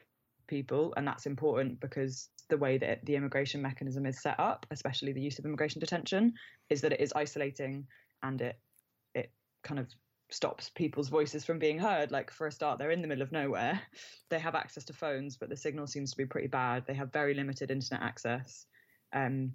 people, 0.48 0.94
and 0.98 1.08
that's 1.08 1.26
important 1.26 1.80
because 1.80 2.30
the 2.50 2.58
way 2.58 2.78
that 2.78 3.06
the 3.06 3.16
immigration 3.16 3.62
mechanism 3.62 4.06
is 4.06 4.22
set 4.22 4.40
up, 4.40 4.66
especially 4.72 5.14
the 5.14 5.22
use 5.22 5.40
of 5.40 5.46
immigration 5.46 5.80
detention, 5.80 6.34
is 6.70 6.82
that 6.82 6.94
it 6.94 7.00
is 7.00 7.14
isolating 7.16 7.88
and 8.24 8.42
it 8.42 8.60
it 9.16 9.32
kind 9.64 9.80
of 9.80 9.88
stops 10.30 10.70
people's 10.70 11.10
voices 11.10 11.46
from 11.46 11.60
being 11.60 11.78
heard. 11.78 12.12
Like 12.12 12.32
for 12.32 12.48
a 12.48 12.52
start, 12.52 12.80
they're 12.80 12.92
in 12.92 13.02
the 13.02 13.08
middle 13.08 13.22
of 13.22 13.32
nowhere. 13.32 13.82
They 14.30 14.40
have 14.40 14.56
access 14.56 14.84
to 14.86 14.94
phones, 14.94 15.38
but 15.38 15.50
the 15.50 15.58
signal 15.58 15.88
seems 15.88 16.12
to 16.12 16.18
be 16.18 16.26
pretty 16.26 16.48
bad. 16.48 16.86
They 16.88 16.96
have 16.96 17.14
very 17.14 17.34
limited 17.34 17.70
internet 17.70 18.02
access. 18.02 18.66
Um, 19.14 19.54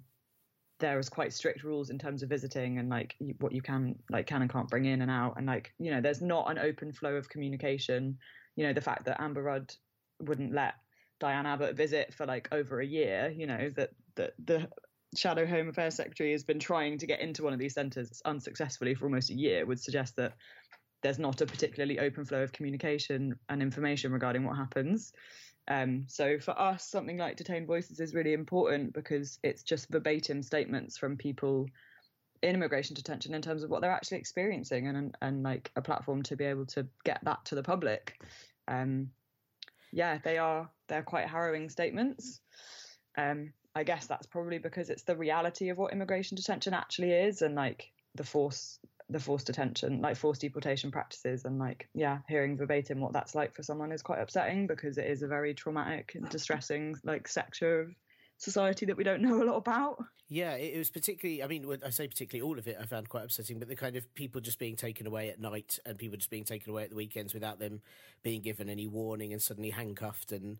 there 0.79 0.97
is 0.97 1.09
quite 1.09 1.33
strict 1.33 1.63
rules 1.63 1.89
in 1.89 1.99
terms 1.99 2.23
of 2.23 2.29
visiting 2.29 2.79
and 2.79 2.89
like 2.89 3.15
what 3.39 3.51
you 3.51 3.61
can 3.61 3.95
like 4.09 4.27
can 4.27 4.41
and 4.41 4.51
can't 4.51 4.69
bring 4.69 4.85
in 4.85 5.01
and 5.01 5.11
out 5.11 5.33
and 5.37 5.45
like 5.45 5.73
you 5.77 5.91
know 5.91 6.01
there's 6.01 6.21
not 6.21 6.49
an 6.49 6.57
open 6.57 6.91
flow 6.91 7.15
of 7.15 7.29
communication 7.29 8.17
you 8.55 8.65
know 8.65 8.73
the 8.73 8.81
fact 8.81 9.05
that 9.05 9.21
amber 9.21 9.43
rudd 9.43 9.73
wouldn't 10.21 10.53
let 10.53 10.75
diane 11.19 11.45
abbott 11.45 11.75
visit 11.75 12.13
for 12.13 12.25
like 12.25 12.47
over 12.51 12.79
a 12.79 12.85
year 12.85 13.33
you 13.35 13.45
know 13.45 13.69
that 13.75 13.89
that 14.15 14.33
the 14.45 14.67
shadow 15.15 15.45
home 15.45 15.69
affairs 15.69 15.95
secretary 15.95 16.31
has 16.31 16.43
been 16.43 16.59
trying 16.59 16.97
to 16.97 17.07
get 17.07 17.19
into 17.19 17.43
one 17.43 17.53
of 17.53 17.59
these 17.59 17.73
centres 17.73 18.21
unsuccessfully 18.25 18.93
for 18.93 19.05
almost 19.05 19.29
a 19.29 19.33
year 19.33 19.65
would 19.65 19.79
suggest 19.79 20.15
that 20.17 20.33
there's 21.01 21.19
not 21.19 21.41
a 21.41 21.45
particularly 21.45 21.99
open 21.99 22.25
flow 22.25 22.43
of 22.43 22.51
communication 22.51 23.35
and 23.47 23.61
information 23.61 24.11
regarding 24.11 24.43
what 24.43 24.57
happens. 24.57 25.13
Um, 25.67 26.05
so 26.07 26.39
for 26.39 26.59
us, 26.59 26.83
something 26.89 27.17
like 27.17 27.37
Detained 27.37 27.67
Voices 27.67 27.99
is 27.99 28.13
really 28.13 28.33
important 28.33 28.93
because 28.93 29.39
it's 29.43 29.63
just 29.63 29.89
verbatim 29.89 30.41
statements 30.41 30.97
from 30.97 31.15
people 31.15 31.67
in 32.41 32.55
immigration 32.55 32.95
detention 32.95 33.33
in 33.33 33.41
terms 33.41 33.63
of 33.63 33.69
what 33.69 33.81
they're 33.81 33.91
actually 33.91 34.17
experiencing 34.17 34.87
and, 34.87 34.97
and, 34.97 35.17
and 35.21 35.43
like 35.43 35.71
a 35.75 35.81
platform 35.81 36.23
to 36.23 36.35
be 36.35 36.45
able 36.45 36.65
to 36.65 36.87
get 37.03 37.19
that 37.23 37.43
to 37.45 37.55
the 37.55 37.63
public. 37.63 38.19
Um, 38.67 39.11
yeah, 39.91 40.19
they 40.23 40.37
are 40.37 40.69
they're 40.87 41.03
quite 41.03 41.27
harrowing 41.27 41.69
statements. 41.69 42.39
Um, 43.17 43.53
I 43.75 43.83
guess 43.83 44.07
that's 44.07 44.27
probably 44.27 44.57
because 44.57 44.89
it's 44.89 45.03
the 45.03 45.15
reality 45.15 45.69
of 45.69 45.77
what 45.77 45.93
immigration 45.93 46.35
detention 46.35 46.73
actually 46.73 47.11
is 47.11 47.41
and 47.41 47.55
like 47.55 47.91
the 48.15 48.23
force 48.23 48.79
the 49.11 49.19
forced 49.19 49.47
detention, 49.47 50.01
like 50.01 50.15
forced 50.15 50.41
deportation 50.41 50.91
practices, 50.91 51.45
and 51.45 51.57
like 51.57 51.89
yeah, 51.95 52.19
hearing 52.27 52.57
verbatim 52.57 52.99
what 52.99 53.11
that's 53.11 53.33
like 53.33 53.55
for 53.55 53.63
someone 53.63 53.91
is 53.91 54.03
quite 54.03 54.19
upsetting 54.19 54.67
because 54.67 54.97
it 54.97 55.07
is 55.07 55.23
a 55.23 55.27
very 55.27 55.53
traumatic 55.53 56.11
and 56.13 56.29
distressing 56.29 56.95
like 57.03 57.27
sector 57.27 57.81
of 57.81 57.95
society 58.37 58.85
that 58.85 58.97
we 58.97 59.03
don't 59.03 59.21
know 59.21 59.41
a 59.41 59.45
lot 59.45 59.57
about. 59.57 59.97
Yeah, 60.27 60.53
it 60.53 60.77
was 60.77 60.91
particularly. 60.91 61.41
I 61.41 61.47
mean, 61.47 61.65
I 61.83 61.89
say 61.89 62.07
particularly 62.07 62.47
all 62.47 62.59
of 62.59 62.67
it. 62.67 62.77
I 62.79 62.85
found 62.85 63.09
quite 63.09 63.23
upsetting, 63.23 63.57
but 63.57 63.67
the 63.67 63.75
kind 63.75 63.95
of 63.95 64.13
people 64.13 64.41
just 64.41 64.59
being 64.59 64.75
taken 64.75 65.07
away 65.07 65.29
at 65.29 65.39
night 65.39 65.79
and 65.87 65.97
people 65.97 66.17
just 66.17 66.29
being 66.29 66.43
taken 66.43 66.69
away 66.69 66.83
at 66.83 66.91
the 66.91 66.95
weekends 66.95 67.33
without 67.33 67.57
them 67.57 67.81
being 68.21 68.41
given 68.41 68.69
any 68.69 68.85
warning 68.85 69.33
and 69.33 69.41
suddenly 69.41 69.71
handcuffed 69.71 70.31
and 70.31 70.59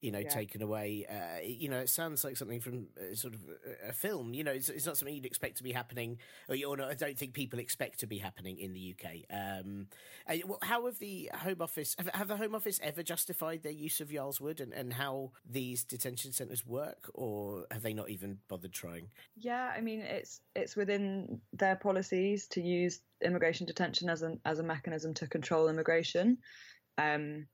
you 0.00 0.12
know, 0.12 0.18
yeah. 0.18 0.28
taken 0.28 0.62
away. 0.62 1.06
Uh, 1.08 1.42
you 1.44 1.68
know, 1.68 1.78
it 1.78 1.88
sounds 1.88 2.22
like 2.24 2.36
something 2.36 2.60
from 2.60 2.86
uh, 2.96 3.14
sort 3.14 3.34
of 3.34 3.40
a, 3.88 3.92
film. 3.92 4.32
You 4.32 4.44
know, 4.44 4.52
it's, 4.52 4.68
it's, 4.68 4.86
not 4.86 4.96
something 4.96 5.14
you'd 5.14 5.26
expect 5.26 5.56
to 5.56 5.62
be 5.62 5.72
happening, 5.72 6.18
or, 6.48 6.56
or 6.66 6.76
not, 6.76 6.90
I 6.90 6.94
don't 6.94 7.18
think 7.18 7.32
people 7.32 7.58
expect 7.58 8.00
to 8.00 8.06
be 8.06 8.18
happening 8.18 8.58
in 8.58 8.72
the 8.72 8.94
UK. 8.94 9.24
Um, 9.30 9.88
uh, 10.28 10.36
how 10.62 10.86
have 10.86 10.98
the 10.98 11.30
Home 11.34 11.60
Office 11.60 11.96
have, 11.98 12.08
have, 12.14 12.28
the 12.28 12.36
Home 12.36 12.54
Office 12.54 12.78
ever 12.82 13.02
justified 13.02 13.62
their 13.62 13.72
use 13.72 14.00
of 14.00 14.12
Yarl's 14.12 14.40
Wood 14.40 14.60
and, 14.60 14.72
and 14.72 14.92
how 14.92 15.32
these 15.48 15.84
detention 15.84 16.32
centres 16.32 16.64
work, 16.64 17.10
or 17.14 17.66
have 17.70 17.82
they 17.82 17.92
not 17.92 18.10
even 18.10 18.38
bothered 18.48 18.72
trying? 18.72 19.08
Yeah, 19.36 19.72
I 19.76 19.80
mean, 19.80 20.00
it's 20.00 20.40
it's 20.54 20.76
within 20.76 21.40
their 21.52 21.76
policies 21.76 22.46
to 22.48 22.60
use 22.60 23.00
immigration 23.24 23.66
detention 23.66 24.08
as 24.08 24.22
an 24.22 24.40
as 24.44 24.60
a 24.60 24.62
mechanism 24.62 25.14
to 25.14 25.26
control 25.26 25.68
immigration. 25.68 26.38
Um, 26.98 27.46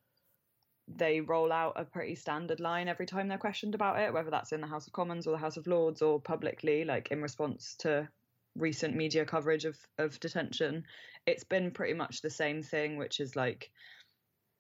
they 0.89 1.21
roll 1.21 1.51
out 1.51 1.75
a 1.77 1.85
pretty 1.85 2.15
standard 2.15 2.61
line 2.61 2.89
every 2.89 3.07
time 3.07 3.29
they're 3.29 3.39
questioned 3.39 3.75
about 3.75 3.99
it, 3.99 4.13
whether 4.13 4.31
that's 4.31 4.53
in 4.53 4.61
the 4.61 4.67
House 4.67 4.87
of 4.87 4.93
Commons 4.93 5.27
or 5.27 5.31
the 5.31 5.39
House 5.39 5.57
of 5.57 5.67
Lords 5.67 6.03
or 6.03 6.21
publicly, 6.21 6.85
like 6.85 7.11
in 7.11 7.23
response 7.23 7.75
to 7.79 8.09
recent 8.57 8.95
media 8.95 9.25
coverage 9.25 9.65
of, 9.65 9.77
of 9.99 10.21
detention. 10.21 10.85
It's 11.27 11.45
been 11.45 11.71
pretty 11.71 11.95
much 11.95 12.21
the 12.21 12.31
same 12.31 12.63
thing, 12.63 12.97
which 12.99 13.21
is 13.21 13.35
like, 13.35 13.71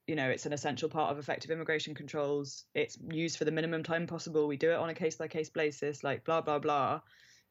you 0.07 0.17
know, 0.17 0.29
it's 0.29 0.47
an 0.47 0.53
essential 0.53 0.89
part 0.89 1.13
of 1.13 1.19
effective 1.19 1.51
immigration 1.51 1.95
controls. 1.95 2.65
It's 2.75 2.99
used 3.11 3.37
for 3.37 3.45
the 3.45 3.53
minimum 3.53 3.83
time 3.83 4.07
possible. 4.07 4.49
We 4.49 4.57
do 4.57 4.71
it 4.71 4.79
on 4.79 4.91
a 4.91 4.95
case 4.95 5.17
by 5.17 5.29
case 5.29 5.51
basis, 5.51 6.03
like 6.03 6.25
blah, 6.25 6.41
blah, 6.41 6.59
blah. 6.59 7.01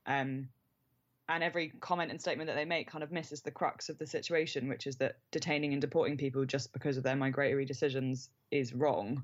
Um, 0.05 0.49
and 1.29 1.43
every 1.43 1.69
comment 1.79 2.11
and 2.11 2.19
statement 2.19 2.47
that 2.47 2.55
they 2.55 2.65
make 2.65 2.89
kind 2.89 3.03
of 3.03 3.11
misses 3.11 3.41
the 3.41 3.51
crux 3.51 3.89
of 3.89 3.97
the 3.97 4.07
situation, 4.07 4.67
which 4.67 4.87
is 4.87 4.97
that 4.97 5.17
detaining 5.31 5.71
and 5.71 5.81
deporting 5.81 6.17
people 6.17 6.45
just 6.45 6.73
because 6.73 6.97
of 6.97 7.03
their 7.03 7.15
migratory 7.15 7.65
decisions 7.65 8.29
is 8.51 8.73
wrong, 8.73 9.23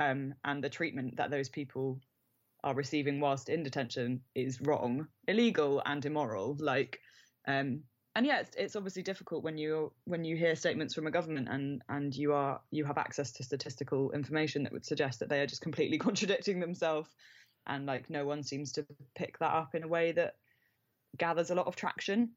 um, 0.00 0.34
and 0.44 0.62
the 0.62 0.68
treatment 0.68 1.16
that 1.16 1.30
those 1.30 1.48
people 1.48 2.00
are 2.64 2.74
receiving 2.74 3.20
whilst 3.20 3.48
in 3.48 3.62
detention 3.62 4.20
is 4.34 4.60
wrong, 4.60 5.06
illegal, 5.28 5.80
and 5.86 6.04
immoral. 6.04 6.56
Like, 6.58 7.00
um, 7.46 7.82
and 8.16 8.26
yeah, 8.26 8.40
it's, 8.40 8.56
it's 8.56 8.76
obviously 8.76 9.02
difficult 9.02 9.44
when 9.44 9.56
you 9.56 9.92
when 10.04 10.24
you 10.24 10.36
hear 10.36 10.56
statements 10.56 10.92
from 10.92 11.06
a 11.06 11.10
government 11.10 11.48
and 11.48 11.82
and 11.88 12.14
you 12.16 12.32
are 12.32 12.60
you 12.72 12.84
have 12.84 12.98
access 12.98 13.30
to 13.32 13.44
statistical 13.44 14.10
information 14.10 14.64
that 14.64 14.72
would 14.72 14.84
suggest 14.84 15.20
that 15.20 15.28
they 15.28 15.40
are 15.40 15.46
just 15.46 15.62
completely 15.62 15.98
contradicting 16.08 16.58
themselves, 16.58 17.08
and 17.68 17.86
like 17.86 18.10
no 18.10 18.26
one 18.26 18.42
seems 18.42 18.72
to 18.72 18.84
pick 19.14 19.38
that 19.38 19.54
up 19.54 19.76
in 19.76 19.84
a 19.84 19.88
way 19.88 20.10
that 20.10 20.34
gathers 21.16 21.50
a 21.50 21.54
lot 21.54 21.66
of 21.66 21.76
traction. 21.76 22.30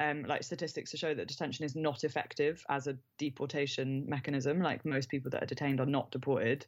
Um, 0.00 0.22
like 0.22 0.44
statistics 0.44 0.92
to 0.92 0.96
show 0.96 1.12
that 1.12 1.26
detention 1.26 1.64
is 1.64 1.74
not 1.74 2.04
effective 2.04 2.64
as 2.68 2.86
a 2.86 2.96
deportation 3.18 4.04
mechanism. 4.08 4.60
Like 4.60 4.84
most 4.84 5.08
people 5.08 5.30
that 5.32 5.42
are 5.42 5.46
detained 5.46 5.80
are 5.80 5.86
not 5.86 6.12
deported. 6.12 6.66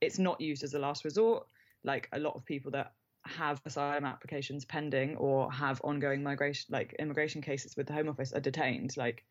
It's 0.00 0.18
not 0.18 0.40
used 0.40 0.64
as 0.64 0.72
a 0.72 0.78
last 0.78 1.04
resort. 1.04 1.46
Like 1.84 2.08
a 2.12 2.18
lot 2.18 2.36
of 2.36 2.44
people 2.46 2.70
that 2.72 2.92
have 3.26 3.60
asylum 3.66 4.06
applications 4.06 4.64
pending 4.64 5.16
or 5.16 5.52
have 5.52 5.80
ongoing 5.84 6.22
migration, 6.22 6.66
like 6.70 6.96
immigration 6.98 7.42
cases 7.42 7.76
with 7.76 7.86
the 7.86 7.92
Home 7.92 8.08
Office, 8.08 8.32
are 8.32 8.40
detained. 8.40 8.96
Like 8.96 9.24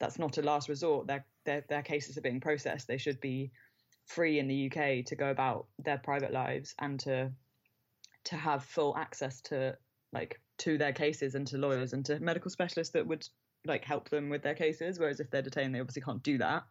that's 0.00 0.18
not 0.18 0.38
a 0.38 0.42
last 0.42 0.68
resort. 0.68 1.06
Their 1.06 1.24
their 1.44 1.64
their 1.68 1.82
cases 1.82 2.18
are 2.18 2.22
being 2.22 2.40
processed. 2.40 2.88
They 2.88 2.98
should 2.98 3.20
be 3.20 3.52
free 4.06 4.38
in 4.38 4.48
the 4.48 4.66
UK 4.66 5.04
to 5.06 5.16
go 5.16 5.30
about 5.30 5.66
their 5.78 5.98
private 5.98 6.32
lives 6.32 6.74
and 6.78 6.98
to 7.00 7.30
to 8.24 8.36
have 8.36 8.64
full 8.64 8.96
access 8.96 9.40
to 9.42 9.76
like 10.12 10.40
to 10.58 10.78
their 10.78 10.92
cases 10.92 11.34
and 11.34 11.46
to 11.48 11.58
lawyers 11.58 11.92
and 11.92 12.04
to 12.06 12.18
medical 12.20 12.50
specialists 12.50 12.92
that 12.92 13.06
would 13.06 13.26
like 13.64 13.84
help 13.84 14.08
them 14.08 14.28
with 14.28 14.42
their 14.42 14.54
cases. 14.54 14.98
Whereas 14.98 15.20
if 15.20 15.30
they're 15.30 15.42
detained, 15.42 15.74
they 15.74 15.80
obviously 15.80 16.02
can't 16.02 16.22
do 16.22 16.38
that. 16.38 16.64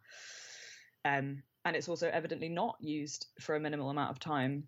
Um, 1.04 1.42
and 1.64 1.76
it's 1.76 1.88
also 1.88 2.08
evidently 2.08 2.48
not 2.48 2.76
used 2.80 3.26
for 3.40 3.56
a 3.56 3.60
minimal 3.60 3.90
amount 3.90 4.10
of 4.10 4.18
time. 4.18 4.64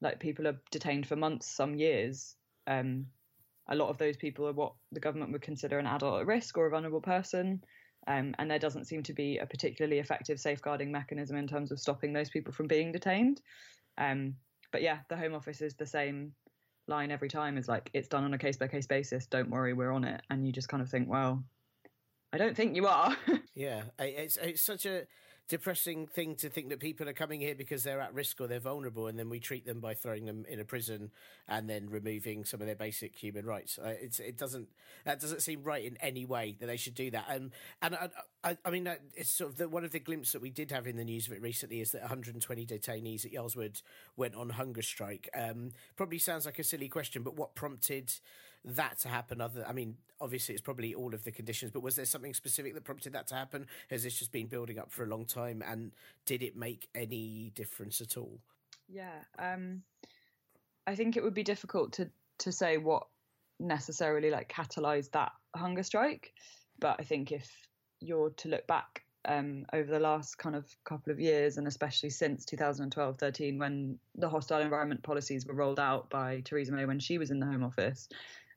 Like 0.00 0.20
people 0.20 0.46
are 0.48 0.60
detained 0.70 1.06
for 1.06 1.16
months, 1.16 1.46
some 1.54 1.74
years. 1.74 2.36
Um, 2.66 3.06
a 3.68 3.76
lot 3.76 3.88
of 3.88 3.98
those 3.98 4.16
people 4.16 4.46
are 4.46 4.52
what 4.52 4.72
the 4.92 5.00
government 5.00 5.32
would 5.32 5.42
consider 5.42 5.78
an 5.78 5.86
adult 5.86 6.20
at 6.20 6.26
risk 6.26 6.56
or 6.56 6.66
a 6.66 6.70
vulnerable 6.70 7.00
person. 7.00 7.62
Um, 8.06 8.34
and 8.38 8.50
there 8.50 8.58
doesn't 8.58 8.86
seem 8.86 9.02
to 9.04 9.12
be 9.12 9.38
a 9.38 9.46
particularly 9.46 9.98
effective 9.98 10.40
safeguarding 10.40 10.90
mechanism 10.90 11.36
in 11.36 11.46
terms 11.46 11.70
of 11.70 11.78
stopping 11.78 12.12
those 12.12 12.30
people 12.30 12.52
from 12.52 12.66
being 12.66 12.92
detained. 12.92 13.40
Um, 13.98 14.34
but 14.72 14.82
yeah, 14.82 14.98
the 15.08 15.16
Home 15.16 15.34
Office 15.34 15.60
is 15.60 15.74
the 15.74 15.86
same 15.86 16.32
line 16.86 17.10
every 17.10 17.28
time 17.28 17.56
is 17.56 17.68
like 17.68 17.90
it's 17.92 18.08
done 18.08 18.24
on 18.24 18.34
a 18.34 18.38
case 18.38 18.56
by 18.56 18.66
case 18.66 18.86
basis 18.86 19.26
don't 19.26 19.50
worry 19.50 19.72
we're 19.72 19.92
on 19.92 20.04
it. 20.04 20.20
And 20.30 20.46
you 20.46 20.52
just 20.52 20.68
kind 20.68 20.82
of 20.82 20.88
think 20.88 21.08
well 21.08 21.42
i 22.32 22.38
don't 22.38 22.56
think 22.56 22.76
you 22.76 22.86
are. 22.86 23.16
Yeah 23.54 23.82
it's 23.98 24.36
it's 24.38 24.62
such 24.62 24.86
a 24.86 25.06
depressing 25.50 26.06
thing 26.06 26.36
to 26.36 26.48
think 26.48 26.68
that 26.68 26.78
people 26.78 27.08
are 27.08 27.12
coming 27.12 27.40
here 27.40 27.56
because 27.56 27.82
they're 27.82 28.00
at 28.00 28.14
risk 28.14 28.40
or 28.40 28.46
they're 28.46 28.60
vulnerable, 28.60 29.08
and 29.08 29.18
then 29.18 29.28
we 29.28 29.40
treat 29.40 29.66
them 29.66 29.80
by 29.80 29.94
throwing 29.94 30.24
them 30.24 30.46
in 30.48 30.60
a 30.60 30.64
prison 30.64 31.10
and 31.48 31.68
then 31.68 31.90
removing 31.90 32.44
some 32.44 32.60
of 32.60 32.66
their 32.66 32.76
basic 32.76 33.16
human 33.16 33.44
rights. 33.44 33.76
Uh, 33.76 33.94
it 34.00 34.38
doesn't 34.38 34.68
that 35.04 35.20
doesn't 35.20 35.42
seem 35.42 35.64
right 35.64 35.84
in 35.84 35.96
any 36.00 36.24
way 36.24 36.56
that 36.60 36.66
they 36.66 36.76
should 36.76 36.94
do 36.94 37.10
that. 37.10 37.26
And 37.28 37.50
and 37.82 37.96
I, 37.96 38.08
I, 38.44 38.56
I 38.64 38.70
mean, 38.70 38.88
it's 39.16 39.30
sort 39.30 39.50
of 39.50 39.56
the, 39.56 39.68
one 39.68 39.84
of 39.84 39.90
the 39.90 39.98
glimpses 39.98 40.32
that 40.34 40.42
we 40.42 40.50
did 40.50 40.70
have 40.70 40.86
in 40.86 40.96
the 40.96 41.04
news 41.04 41.26
of 41.26 41.32
it 41.32 41.42
recently 41.42 41.80
is 41.80 41.90
that 41.90 42.02
120 42.02 42.64
detainees 42.64 43.26
at 43.26 43.32
Yarl's 43.32 43.56
Wood 43.56 43.82
went 44.16 44.36
on 44.36 44.50
hunger 44.50 44.82
strike. 44.82 45.28
Um, 45.34 45.72
probably 45.96 46.18
sounds 46.18 46.46
like 46.46 46.60
a 46.60 46.64
silly 46.64 46.88
question, 46.88 47.24
but 47.24 47.34
what 47.36 47.56
prompted 47.56 48.12
that 48.64 48.98
to 49.00 49.08
happen? 49.08 49.40
Other, 49.40 49.64
I 49.66 49.72
mean, 49.72 49.96
obviously 50.20 50.54
it's 50.54 50.62
probably 50.62 50.94
all 50.94 51.14
of 51.14 51.24
the 51.24 51.32
conditions, 51.32 51.70
but 51.72 51.82
was 51.82 51.96
there 51.96 52.04
something 52.04 52.34
specific 52.34 52.74
that 52.74 52.84
prompted 52.84 53.12
that 53.14 53.26
to 53.28 53.34
happen? 53.34 53.66
Has 53.88 54.02
this 54.02 54.18
just 54.18 54.32
been 54.32 54.46
building 54.46 54.78
up 54.78 54.90
for 54.90 55.04
a 55.04 55.06
long 55.06 55.24
time, 55.24 55.62
and 55.66 55.92
did 56.26 56.42
it 56.42 56.56
make 56.56 56.88
any 56.94 57.52
difference 57.54 58.00
at 58.00 58.16
all? 58.16 58.40
Yeah, 58.88 59.24
um, 59.38 59.82
I 60.86 60.94
think 60.94 61.16
it 61.16 61.22
would 61.22 61.34
be 61.34 61.42
difficult 61.42 61.92
to 61.94 62.10
to 62.38 62.52
say 62.52 62.78
what 62.78 63.06
necessarily 63.58 64.30
like 64.30 64.50
catalyzed 64.50 65.10
that 65.12 65.32
hunger 65.54 65.82
strike, 65.82 66.32
but 66.78 66.96
I 66.98 67.04
think 67.04 67.32
if 67.32 67.50
you're 68.00 68.30
to 68.30 68.48
look 68.48 68.66
back 68.66 69.04
um, 69.26 69.66
over 69.74 69.90
the 69.90 70.00
last 70.00 70.38
kind 70.38 70.56
of 70.56 70.64
couple 70.84 71.12
of 71.12 71.20
years, 71.20 71.58
and 71.58 71.68
especially 71.68 72.10
since 72.10 72.44
2012 72.44 73.18
13, 73.18 73.58
when 73.58 73.98
the 74.16 74.28
hostile 74.28 74.60
environment 74.60 75.02
policies 75.02 75.46
were 75.46 75.54
rolled 75.54 75.78
out 75.78 76.08
by 76.10 76.40
Theresa 76.44 76.72
May 76.72 76.86
when 76.86 76.98
she 76.98 77.18
was 77.18 77.30
in 77.30 77.38
the 77.38 77.46
Home 77.46 77.62
Office, 77.62 78.08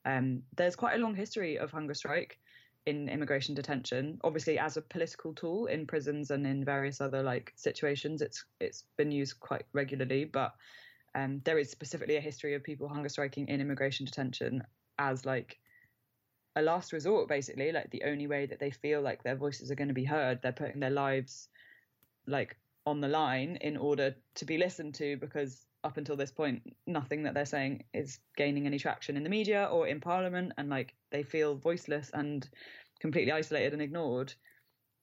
um, 0.05 0.43
there's 0.55 0.75
quite 0.75 0.95
a 0.95 1.01
long 1.01 1.15
history 1.15 1.57
of 1.57 1.71
hunger 1.71 1.93
strike 1.93 2.39
in 2.85 3.07
immigration 3.07 3.55
detention. 3.55 4.19
Obviously, 4.23 4.59
as 4.59 4.77
a 4.77 4.81
political 4.81 5.33
tool 5.33 5.67
in 5.67 5.87
prisons 5.87 6.31
and 6.31 6.45
in 6.45 6.65
various 6.65 6.99
other 6.99 7.23
like 7.23 7.53
situations, 7.55 8.21
it's 8.21 8.45
it's 8.59 8.83
been 8.97 9.11
used 9.11 9.39
quite 9.39 9.65
regularly. 9.73 10.25
But 10.25 10.53
um, 11.15 11.41
there 11.45 11.59
is 11.59 11.69
specifically 11.69 12.17
a 12.17 12.21
history 12.21 12.55
of 12.55 12.63
people 12.63 12.87
hunger 12.87 13.09
striking 13.09 13.47
in 13.47 13.61
immigration 13.61 14.05
detention 14.05 14.63
as 14.99 15.25
like 15.25 15.59
a 16.55 16.61
last 16.61 16.93
resort 16.93 17.27
basically 17.27 17.71
like 17.71 17.89
the 17.89 18.03
only 18.03 18.27
way 18.27 18.45
that 18.45 18.59
they 18.59 18.69
feel 18.69 19.01
like 19.01 19.23
their 19.23 19.35
voices 19.35 19.71
are 19.71 19.75
going 19.75 19.87
to 19.87 19.93
be 19.93 20.03
heard 20.03 20.39
they're 20.41 20.51
putting 20.51 20.79
their 20.79 20.91
lives 20.91 21.49
like 22.27 22.55
on 22.85 23.01
the 23.01 23.07
line 23.07 23.57
in 23.61 23.75
order 23.75 24.15
to 24.35 24.45
be 24.45 24.57
listened 24.57 24.93
to 24.93 25.17
because 25.17 25.65
up 25.83 25.97
until 25.97 26.15
this 26.15 26.31
point 26.31 26.61
nothing 26.87 27.23
that 27.23 27.33
they're 27.33 27.45
saying 27.45 27.83
is 27.93 28.19
gaining 28.37 28.65
any 28.65 28.79
traction 28.79 29.17
in 29.17 29.23
the 29.23 29.29
media 29.29 29.67
or 29.71 29.87
in 29.87 29.99
parliament 29.99 30.53
and 30.57 30.69
like 30.69 30.93
they 31.11 31.23
feel 31.23 31.55
voiceless 31.55 32.09
and 32.13 32.47
completely 32.99 33.31
isolated 33.31 33.73
and 33.73 33.81
ignored 33.81 34.33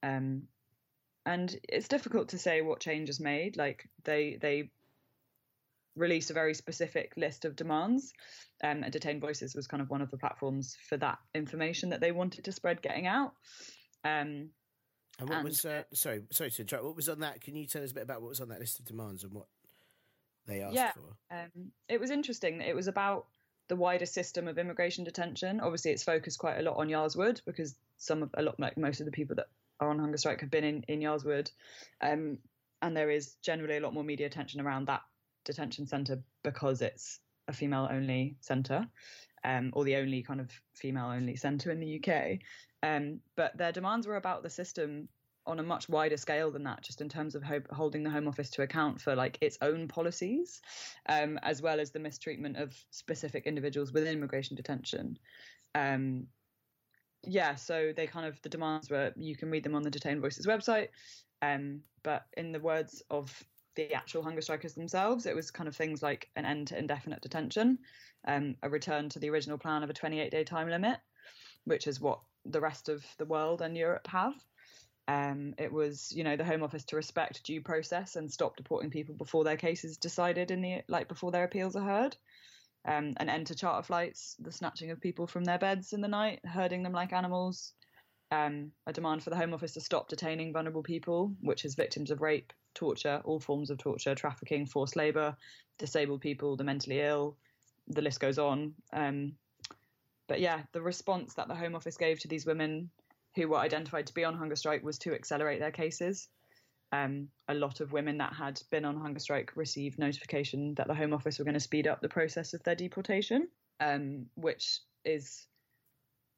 um 0.02 0.42
and 1.26 1.56
it's 1.68 1.88
difficult 1.88 2.30
to 2.30 2.38
say 2.38 2.62
what 2.62 2.80
change 2.80 3.08
is 3.08 3.20
made 3.20 3.56
like 3.56 3.88
they 4.04 4.38
they 4.40 4.70
release 5.96 6.30
a 6.30 6.34
very 6.34 6.54
specific 6.54 7.12
list 7.16 7.44
of 7.44 7.56
demands 7.56 8.12
um, 8.62 8.82
and 8.82 8.92
Detained 8.92 9.20
Voices 9.20 9.54
was 9.54 9.66
kind 9.66 9.82
of 9.82 9.90
one 9.90 10.02
of 10.02 10.10
the 10.10 10.18
platforms 10.18 10.76
for 10.88 10.96
that 10.98 11.18
information 11.34 11.90
that 11.90 12.00
they 12.00 12.12
wanted 12.12 12.44
to 12.44 12.52
spread 12.52 12.82
getting 12.82 13.06
out. 13.06 13.32
Um, 14.04 14.50
and 15.18 15.28
what 15.28 15.38
and, 15.38 15.44
was 15.44 15.64
uh, 15.64 15.82
sorry, 15.94 16.22
sorry 16.30 16.50
to 16.50 16.62
interrupt. 16.62 16.84
What 16.84 16.96
was 16.96 17.08
on 17.08 17.20
that? 17.20 17.40
Can 17.40 17.56
you 17.56 17.66
tell 17.66 17.82
us 17.82 17.90
a 17.90 17.94
bit 17.94 18.02
about 18.02 18.22
what 18.22 18.28
was 18.28 18.40
on 18.40 18.48
that 18.50 18.60
list 18.60 18.78
of 18.78 18.84
demands 18.84 19.24
and 19.24 19.32
what 19.32 19.46
they 20.50 20.62
asked 20.62 20.74
yeah, 20.74 20.92
for? 20.92 21.34
Um, 21.34 21.72
it 21.88 22.00
was 22.00 22.10
interesting. 22.10 22.60
It 22.60 22.74
was 22.74 22.88
about 22.88 23.26
the 23.68 23.76
wider 23.76 24.06
system 24.06 24.48
of 24.48 24.58
immigration 24.58 25.04
detention. 25.04 25.60
Obviously, 25.60 25.92
it's 25.92 26.02
focused 26.02 26.38
quite 26.38 26.58
a 26.58 26.62
lot 26.62 26.76
on 26.76 26.88
Yarl's 26.88 27.16
Wood 27.16 27.40
because 27.46 27.76
some 27.96 28.22
of 28.22 28.30
a 28.34 28.42
lot 28.42 28.58
like 28.58 28.76
most 28.76 29.00
of 29.00 29.06
the 29.06 29.12
people 29.12 29.36
that 29.36 29.46
are 29.78 29.88
on 29.88 29.98
hunger 29.98 30.18
strike 30.18 30.40
have 30.40 30.50
been 30.50 30.64
in 30.64 30.84
in 30.88 31.00
Yarl's 31.00 31.24
Wood, 31.24 31.50
um, 32.00 32.38
and 32.82 32.96
there 32.96 33.10
is 33.10 33.36
generally 33.42 33.76
a 33.76 33.80
lot 33.80 33.94
more 33.94 34.04
media 34.04 34.26
attention 34.26 34.60
around 34.60 34.88
that 34.88 35.02
detention 35.44 35.86
centre 35.86 36.22
because 36.42 36.82
it's 36.82 37.20
a 37.48 37.52
female 37.52 37.88
only 37.90 38.36
centre, 38.40 38.86
um, 39.44 39.70
or 39.72 39.84
the 39.84 39.96
only 39.96 40.22
kind 40.22 40.40
of 40.40 40.50
female 40.74 41.06
only 41.06 41.36
centre 41.36 41.70
in 41.70 41.80
the 41.80 42.02
UK. 42.02 42.38
Um, 42.82 43.20
but 43.36 43.56
their 43.56 43.72
demands 43.72 44.06
were 44.06 44.16
about 44.16 44.42
the 44.42 44.50
system 44.50 45.08
on 45.46 45.58
a 45.58 45.62
much 45.62 45.88
wider 45.88 46.16
scale 46.16 46.50
than 46.50 46.64
that, 46.64 46.82
just 46.82 47.00
in 47.00 47.08
terms 47.08 47.34
of 47.34 47.42
ho- 47.42 47.62
holding 47.70 48.02
the 48.02 48.10
Home 48.10 48.28
Office 48.28 48.50
to 48.50 48.62
account 48.62 49.00
for 49.00 49.14
like 49.14 49.38
its 49.40 49.58
own 49.62 49.88
policies, 49.88 50.60
um, 51.08 51.38
as 51.42 51.62
well 51.62 51.80
as 51.80 51.90
the 51.90 51.98
mistreatment 51.98 52.56
of 52.56 52.76
specific 52.90 53.46
individuals 53.46 53.92
within 53.92 54.16
immigration 54.16 54.56
detention. 54.56 55.18
Um, 55.74 56.26
yeah, 57.22 57.54
so 57.54 57.92
they 57.94 58.06
kind 58.06 58.26
of 58.26 58.40
the 58.42 58.48
demands 58.48 58.90
were 58.90 59.12
you 59.16 59.36
can 59.36 59.50
read 59.50 59.64
them 59.64 59.74
on 59.74 59.82
the 59.82 59.90
Detained 59.90 60.20
Voices 60.20 60.46
website, 60.46 60.88
um, 61.42 61.80
but 62.02 62.26
in 62.36 62.52
the 62.52 62.60
words 62.60 63.02
of 63.10 63.44
the 63.76 63.94
actual 63.94 64.22
hunger 64.22 64.40
strikers 64.40 64.74
themselves. 64.74 65.26
It 65.26 65.34
was 65.34 65.50
kind 65.50 65.68
of 65.68 65.76
things 65.76 66.02
like 66.02 66.28
an 66.36 66.44
end 66.44 66.68
to 66.68 66.78
indefinite 66.78 67.22
detention, 67.22 67.78
um, 68.26 68.56
a 68.62 68.68
return 68.68 69.08
to 69.10 69.18
the 69.18 69.30
original 69.30 69.58
plan 69.58 69.82
of 69.82 69.90
a 69.90 69.94
28 69.94 70.30
day 70.30 70.44
time 70.44 70.68
limit, 70.68 70.98
which 71.64 71.86
is 71.86 72.00
what 72.00 72.20
the 72.44 72.60
rest 72.60 72.88
of 72.88 73.04
the 73.18 73.24
world 73.24 73.62
and 73.62 73.76
Europe 73.76 74.06
have. 74.06 74.34
Um, 75.10 75.54
it 75.58 75.72
was, 75.72 76.12
you 76.14 76.22
know, 76.22 76.36
the 76.36 76.44
Home 76.44 76.62
Office 76.62 76.84
to 76.84 76.96
respect 76.96 77.42
due 77.42 77.60
process 77.60 78.14
and 78.14 78.30
stop 78.30 78.56
deporting 78.56 78.90
people 78.90 79.16
before 79.16 79.42
their 79.42 79.56
cases 79.56 79.96
decided 79.96 80.52
in 80.52 80.62
the 80.62 80.82
like 80.86 81.08
before 81.08 81.32
their 81.32 81.42
appeals 81.42 81.74
are 81.74 81.82
heard. 81.82 82.16
Um, 82.84 83.14
an 83.16 83.28
end 83.28 83.48
to 83.48 83.56
charter 83.56 83.82
flights, 83.82 84.36
the 84.38 84.52
snatching 84.52 84.92
of 84.92 85.00
people 85.00 85.26
from 85.26 85.42
their 85.42 85.58
beds 85.58 85.92
in 85.92 86.00
the 86.00 86.06
night, 86.06 86.38
herding 86.44 86.84
them 86.84 86.92
like 86.92 87.12
animals. 87.12 87.72
Um, 88.30 88.70
a 88.86 88.92
demand 88.92 89.24
for 89.24 89.30
the 89.30 89.36
Home 89.36 89.52
Office 89.52 89.74
to 89.74 89.80
stop 89.80 90.08
detaining 90.08 90.52
vulnerable 90.52 90.84
people, 90.84 91.34
which 91.40 91.64
is 91.64 91.74
victims 91.74 92.12
of 92.12 92.20
rape, 92.20 92.52
torture, 92.74 93.20
all 93.24 93.40
forms 93.40 93.70
of 93.70 93.78
torture, 93.78 94.14
trafficking, 94.14 94.64
forced 94.64 94.94
labour, 94.94 95.36
disabled 95.76 96.20
people, 96.20 96.56
the 96.56 96.62
mentally 96.62 97.00
ill, 97.00 97.36
the 97.88 98.02
list 98.02 98.20
goes 98.20 98.38
on. 98.38 98.74
Um, 98.92 99.32
but 100.28 100.38
yeah, 100.38 100.60
the 100.70 100.80
response 100.80 101.34
that 101.34 101.48
the 101.48 101.56
Home 101.56 101.74
Office 101.74 101.96
gave 101.96 102.20
to 102.20 102.28
these 102.28 102.46
women 102.46 102.90
who 103.36 103.48
were 103.48 103.58
identified 103.58 104.06
to 104.06 104.14
be 104.14 104.24
on 104.24 104.36
hunger 104.36 104.56
strike 104.56 104.82
was 104.82 104.98
to 104.98 105.14
accelerate 105.14 105.60
their 105.60 105.70
cases. 105.70 106.28
Um, 106.92 107.28
a 107.46 107.54
lot 107.54 107.80
of 107.80 107.92
women 107.92 108.18
that 108.18 108.32
had 108.32 108.60
been 108.70 108.84
on 108.84 108.96
hunger 108.96 109.20
strike 109.20 109.52
received 109.54 109.98
notification 109.98 110.74
that 110.74 110.88
the 110.88 110.94
Home 110.94 111.12
Office 111.12 111.38
were 111.38 111.44
going 111.44 111.54
to 111.54 111.60
speed 111.60 111.86
up 111.86 112.00
the 112.00 112.08
process 112.08 112.52
of 112.52 112.62
their 112.64 112.74
deportation, 112.74 113.48
um, 113.78 114.26
which 114.34 114.80
is, 115.04 115.46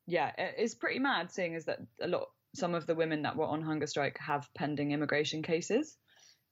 yeah, 0.07 0.31
is 0.59 0.75
pretty 0.75 0.99
mad, 0.99 1.33
seeing 1.33 1.55
as 1.55 1.65
that 1.65 1.79
a 2.03 2.09
lot, 2.09 2.29
some 2.55 2.75
of 2.75 2.87
the 2.87 2.95
women 2.95 3.23
that 3.23 3.37
were 3.37 3.47
on 3.47 3.63
hunger 3.63 3.87
strike 3.87 4.19
have 4.19 4.49
pending 4.55 4.93
immigration 4.93 5.43
cases. 5.43 5.97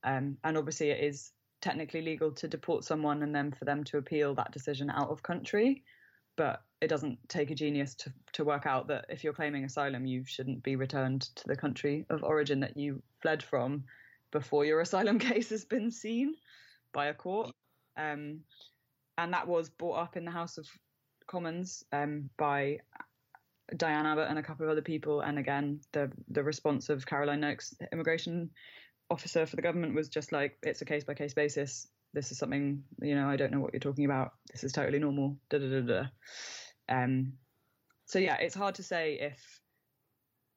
Um, 0.03 0.39
and 0.43 0.57
obviously, 0.57 0.91
it 0.91 1.05
is 1.05 1.31
technically 1.61 2.01
legal 2.01 2.33
to 2.33 2.49
deport 2.49 2.85
someone 2.85 3.23
and 3.23 3.35
then 3.35 3.53
for 3.53 3.67
them 3.67 3.85
to 3.85 3.99
appeal 3.99 4.35
that 4.35 4.53
decision 4.53 4.89
out 4.89 5.11
of 5.11 5.23
country. 5.23 5.85
But 6.39 6.63
it 6.81 6.89
doesn't 6.89 7.19
take 7.29 7.51
a 7.51 7.55
genius 7.55 7.95
to, 7.95 8.13
to 8.33 8.45
work 8.45 8.67
out 8.67 8.89
that 8.89 9.07
if 9.09 9.23
you're 9.23 9.33
claiming 9.33 9.65
asylum, 9.65 10.07
you 10.07 10.25
shouldn't 10.25 10.63
be 10.63 10.77
returned 10.77 11.23
to 11.37 11.47
the 11.47 11.57
country 11.57 12.07
of 12.09 12.23
origin 12.23 12.61
that 12.61 12.77
you 12.77 13.03
fled 13.21 13.43
from 13.43 13.85
before 14.31 14.65
your 14.65 14.81
asylum 14.81 15.19
case 15.31 15.51
has 15.51 15.65
been 15.65 15.91
seen 15.91 16.35
by 16.93 17.07
a 17.07 17.15
court. 17.15 17.55
Um, 17.97 18.41
and 19.19 19.33
that 19.35 19.47
was 19.47 19.69
brought 19.69 19.99
up 19.99 20.17
in 20.17 20.25
the 20.25 20.31
House 20.31 20.57
of 20.57 20.67
Commons 21.27 21.85
um, 21.93 22.31
by 22.39 22.79
Diane 23.77 24.07
Abbott 24.07 24.29
and 24.29 24.39
a 24.39 24.43
couple 24.43 24.65
of 24.65 24.73
other 24.73 24.83
people. 24.83 25.21
And 25.21 25.39
again, 25.39 25.81
the 25.93 26.11
the 26.29 26.43
response 26.43 26.89
of 26.89 27.07
Caroline 27.07 27.41
Nokes, 27.41 27.75
immigration 27.93 28.51
officer 29.11 29.45
for 29.45 29.57
the 29.57 29.63
government 29.63 29.95
was 29.95 30.09
just 30.09 30.33
like, 30.33 30.57
it's 30.63 30.83
a 30.83 30.85
case 30.85 31.05
by 31.05 31.15
case 31.15 31.35
basis. 31.35 31.87
This 32.13 32.33
is 32.33 32.39
something, 32.39 32.83
you 33.01 33.15
know, 33.15 33.29
I 33.29 33.37
don't 33.37 33.53
know 33.53 33.61
what 33.61 33.73
you're 33.73 33.81
talking 33.81 34.05
about. 34.05 34.33
This 34.51 34.65
is 34.65 34.73
totally 34.73 34.99
normal. 34.99 35.37
Da 35.51 35.59
da 35.59 35.69
da 35.69 35.81
da. 35.81 36.03
Um, 36.91 37.35
so 38.07 38.19
yeah, 38.19 38.37
it's 38.37 38.55
hard 38.55 38.75
to 38.77 38.83
say 38.83 39.19
if 39.21 39.61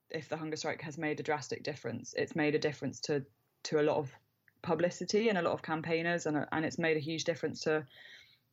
if 0.10 0.30
the 0.30 0.38
hunger 0.38 0.56
strike 0.56 0.82
has 0.82 0.98
made 0.98 1.20
a 1.20 1.24
drastic 1.24 1.64
difference. 1.64 2.14
It's 2.18 2.36
made 2.36 2.56
a 2.56 2.60
difference 2.60 3.00
to 3.02 3.24
to 3.66 3.80
a 3.80 3.84
lot 3.84 3.98
of 3.98 4.12
publicity 4.62 5.30
and 5.30 5.38
a 5.38 5.42
lot 5.42 5.54
of 5.54 5.62
campaigners, 5.62 6.26
and 6.26 6.46
and 6.52 6.66
it's 6.66 6.80
made 6.80 6.98
a 6.98 7.02
huge 7.02 7.24
difference 7.24 7.62
to 7.62 7.86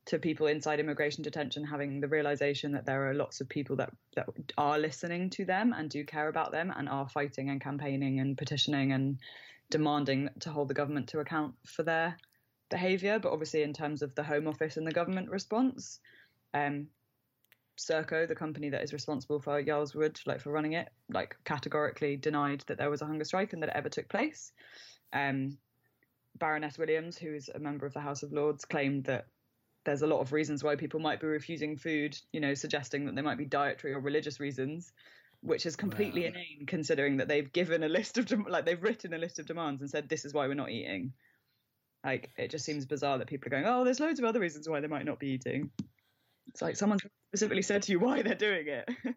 to 0.07 0.19
people 0.19 0.47
inside 0.47 0.81
immigration 0.81 1.23
detention 1.23 1.65
having 1.65 2.01
the 2.01 2.09
realization 2.09 2.73
that 2.73 2.87
there 2.87 3.09
are 3.09 3.15
lots 3.15 3.41
of 3.41 3.49
people 3.49 3.77
that, 3.77 3.93
that 4.17 4.27
are 4.57 4.79
listening 4.79 5.29
to 5.29 5.45
them 5.45 5.75
and 5.77 5.91
do 5.91 6.05
care 6.05 6.29
about 6.29 6.51
them 6.51 6.73
and 6.75 6.89
are 6.89 7.09
fighting 7.09 7.51
and 7.51 7.61
campaigning 7.61 8.19
and 8.19 8.39
petitioning 8.39 8.93
and 8.93 9.19
demanding 9.71 10.29
to 10.41 10.51
hold 10.51 10.69
the 10.69 10.75
government 10.75 11.09
to 11.09 11.21
account 11.21 11.55
for 11.67 11.83
their 11.83 12.17
behaviour. 12.71 13.19
But 13.19 13.33
obviously, 13.33 13.63
in 13.63 13.73
terms 13.73 14.03
of 14.03 14.15
the 14.15 14.23
Home 14.23 14.49
Office 14.49 14.77
and 14.77 14.87
the 14.87 14.93
government 14.93 15.29
response, 15.29 16.01
um, 16.55 16.89
Serco, 17.89 18.27
the 18.27 18.35
company 18.35 18.71
that 18.71 18.83
is 18.83 18.93
responsible 18.93 19.41
for 19.41 19.61
Yarl's 19.61 19.95
Wood, 19.95 20.21
like 20.27 20.41
for 20.41 20.51
running 20.51 20.75
it, 20.75 20.89
like 21.09 21.37
categorically 21.45 22.17
denied 22.17 22.65
that 22.67 22.79
there 22.79 22.91
was 22.91 23.03
a 23.03 23.07
hunger 23.07 23.25
strike 23.25 23.53
and 23.53 23.63
that 23.63 23.71
it 23.71 23.77
ever 23.77 23.89
took 23.89 24.09
place. 24.09 24.53
Um, 25.13 25.59
Baroness 26.39 26.79
Williams, 26.79 27.19
who 27.19 27.35
is 27.35 27.49
a 27.49 27.59
member 27.59 27.87
of 27.87 27.93
the 27.93 28.01
House 28.01 28.23
of 28.23 28.33
Lords, 28.33 28.65
claimed 28.65 29.05
that 29.05 29.27
there's 29.85 30.03
a 30.03 30.07
lot 30.07 30.21
of 30.21 30.33
reasons 30.33 30.63
why 30.63 30.77
people 30.77 31.01
might 31.01 31.21
be 31.21 31.27
refusing 31.27 31.77
food, 31.77 32.17
you 32.33 32.41
know, 32.41 32.55
suggesting 32.55 33.07
that 33.07 33.15
there 33.15 33.25
might 33.25 33.39
be 33.39 33.47
dietary 33.47 33.95
or 33.95 34.01
religious 34.01 34.41
reasons 34.41 34.93
which 35.43 35.67
is 35.67 35.77
completely 35.77 36.23
wow. 36.23 36.29
inane 36.29 36.67
considering 36.67 37.17
that 37.17 37.29
they've 37.29 37.53
given 37.53 37.83
a 37.83 37.89
list 37.89 38.19
of 38.19 38.31
like 38.49 38.67
they've 38.67 38.83
written 38.83 39.15
a 39.15 39.19
list 39.19 39.39
of 39.39 39.47
demands 39.47 39.81
and 39.81 39.91
said 39.91 40.09
this 40.09 40.25
is 40.25 40.35
why 40.35 40.47
we're 40.47 40.55
not 40.55 40.71
eating. 40.71 41.13
Like 42.05 42.31
it 42.37 42.51
just 42.51 42.65
seems 42.65 42.87
bizarre 42.87 43.19
that 43.19 43.27
people 43.27 43.49
are 43.49 43.51
going, 43.51 43.67
oh, 43.67 43.85
there's 43.85 44.01
loads 44.01 44.19
of 44.19 44.25
other 44.25 44.41
reasons 44.41 44.69
why 44.69 44.81
they 44.81 44.87
might 44.87 45.05
not 45.05 45.19
be 45.19 45.29
eating. 45.29 45.71
It's 46.49 46.63
like 46.63 46.77
someone 46.77 46.99
specifically 47.29 47.63
said 47.63 47.83
to 47.83 47.93
you 47.93 48.01
why 48.01 48.23
they're 48.23 48.35
doing 48.35 48.67
it. 48.69 48.89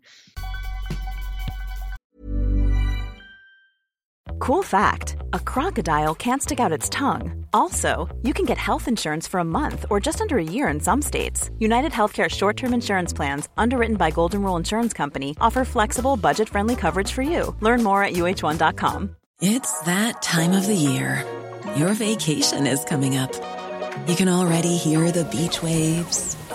Cool 4.44 4.62
fact 4.62 5.16
a 5.32 5.40
crocodile 5.40 6.14
can't 6.16 6.42
stick 6.42 6.60
out 6.60 6.72
its 6.74 6.90
tongue. 6.90 7.46
Also, 7.54 8.14
you 8.24 8.34
can 8.34 8.46
get 8.46 8.58
health 8.58 8.90
insurance 8.90 9.26
for 9.26 9.40
a 9.40 9.44
month 9.46 9.86
or 9.90 10.02
just 10.02 10.20
under 10.20 10.38
a 10.38 10.44
year 10.44 10.68
in 10.68 10.82
some 10.82 11.02
states. 11.02 11.50
United 11.60 11.94
Healthcare 11.94 12.30
short 12.30 12.58
term 12.58 12.74
insurance 12.74 13.14
plans, 13.14 13.48
underwritten 13.56 13.96
by 13.96 14.12
Golden 14.12 14.42
Rule 14.42 14.58
Insurance 14.58 14.92
Company, 14.92 15.34
offer 15.40 15.64
flexible, 15.64 16.18
budget 16.18 16.50
friendly 16.50 16.76
coverage 16.76 17.10
for 17.10 17.22
you. 17.22 17.56
Learn 17.62 17.84
more 17.84 18.04
at 18.04 18.14
uh1.com. 18.14 19.16
It's 19.42 19.80
that 19.82 20.22
time 20.22 20.52
of 20.52 20.68
the 20.68 20.76
year. 20.76 21.26
Your 21.78 21.94
vacation 21.94 22.68
is 22.68 22.84
coming 22.84 23.16
up. 23.16 23.32
You 24.10 24.16
can 24.18 24.28
already 24.28 24.76
hear 24.76 25.10
the 25.12 25.24
beach 25.26 25.64
waves, 25.64 26.36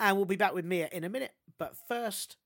And 0.00 0.16
we'll 0.16 0.24
be 0.24 0.36
back 0.36 0.54
with 0.54 0.64
Mia 0.64 0.88
in 0.90 1.04
a 1.04 1.10
minute. 1.10 1.32
But 1.58 1.76
first. 1.86 2.38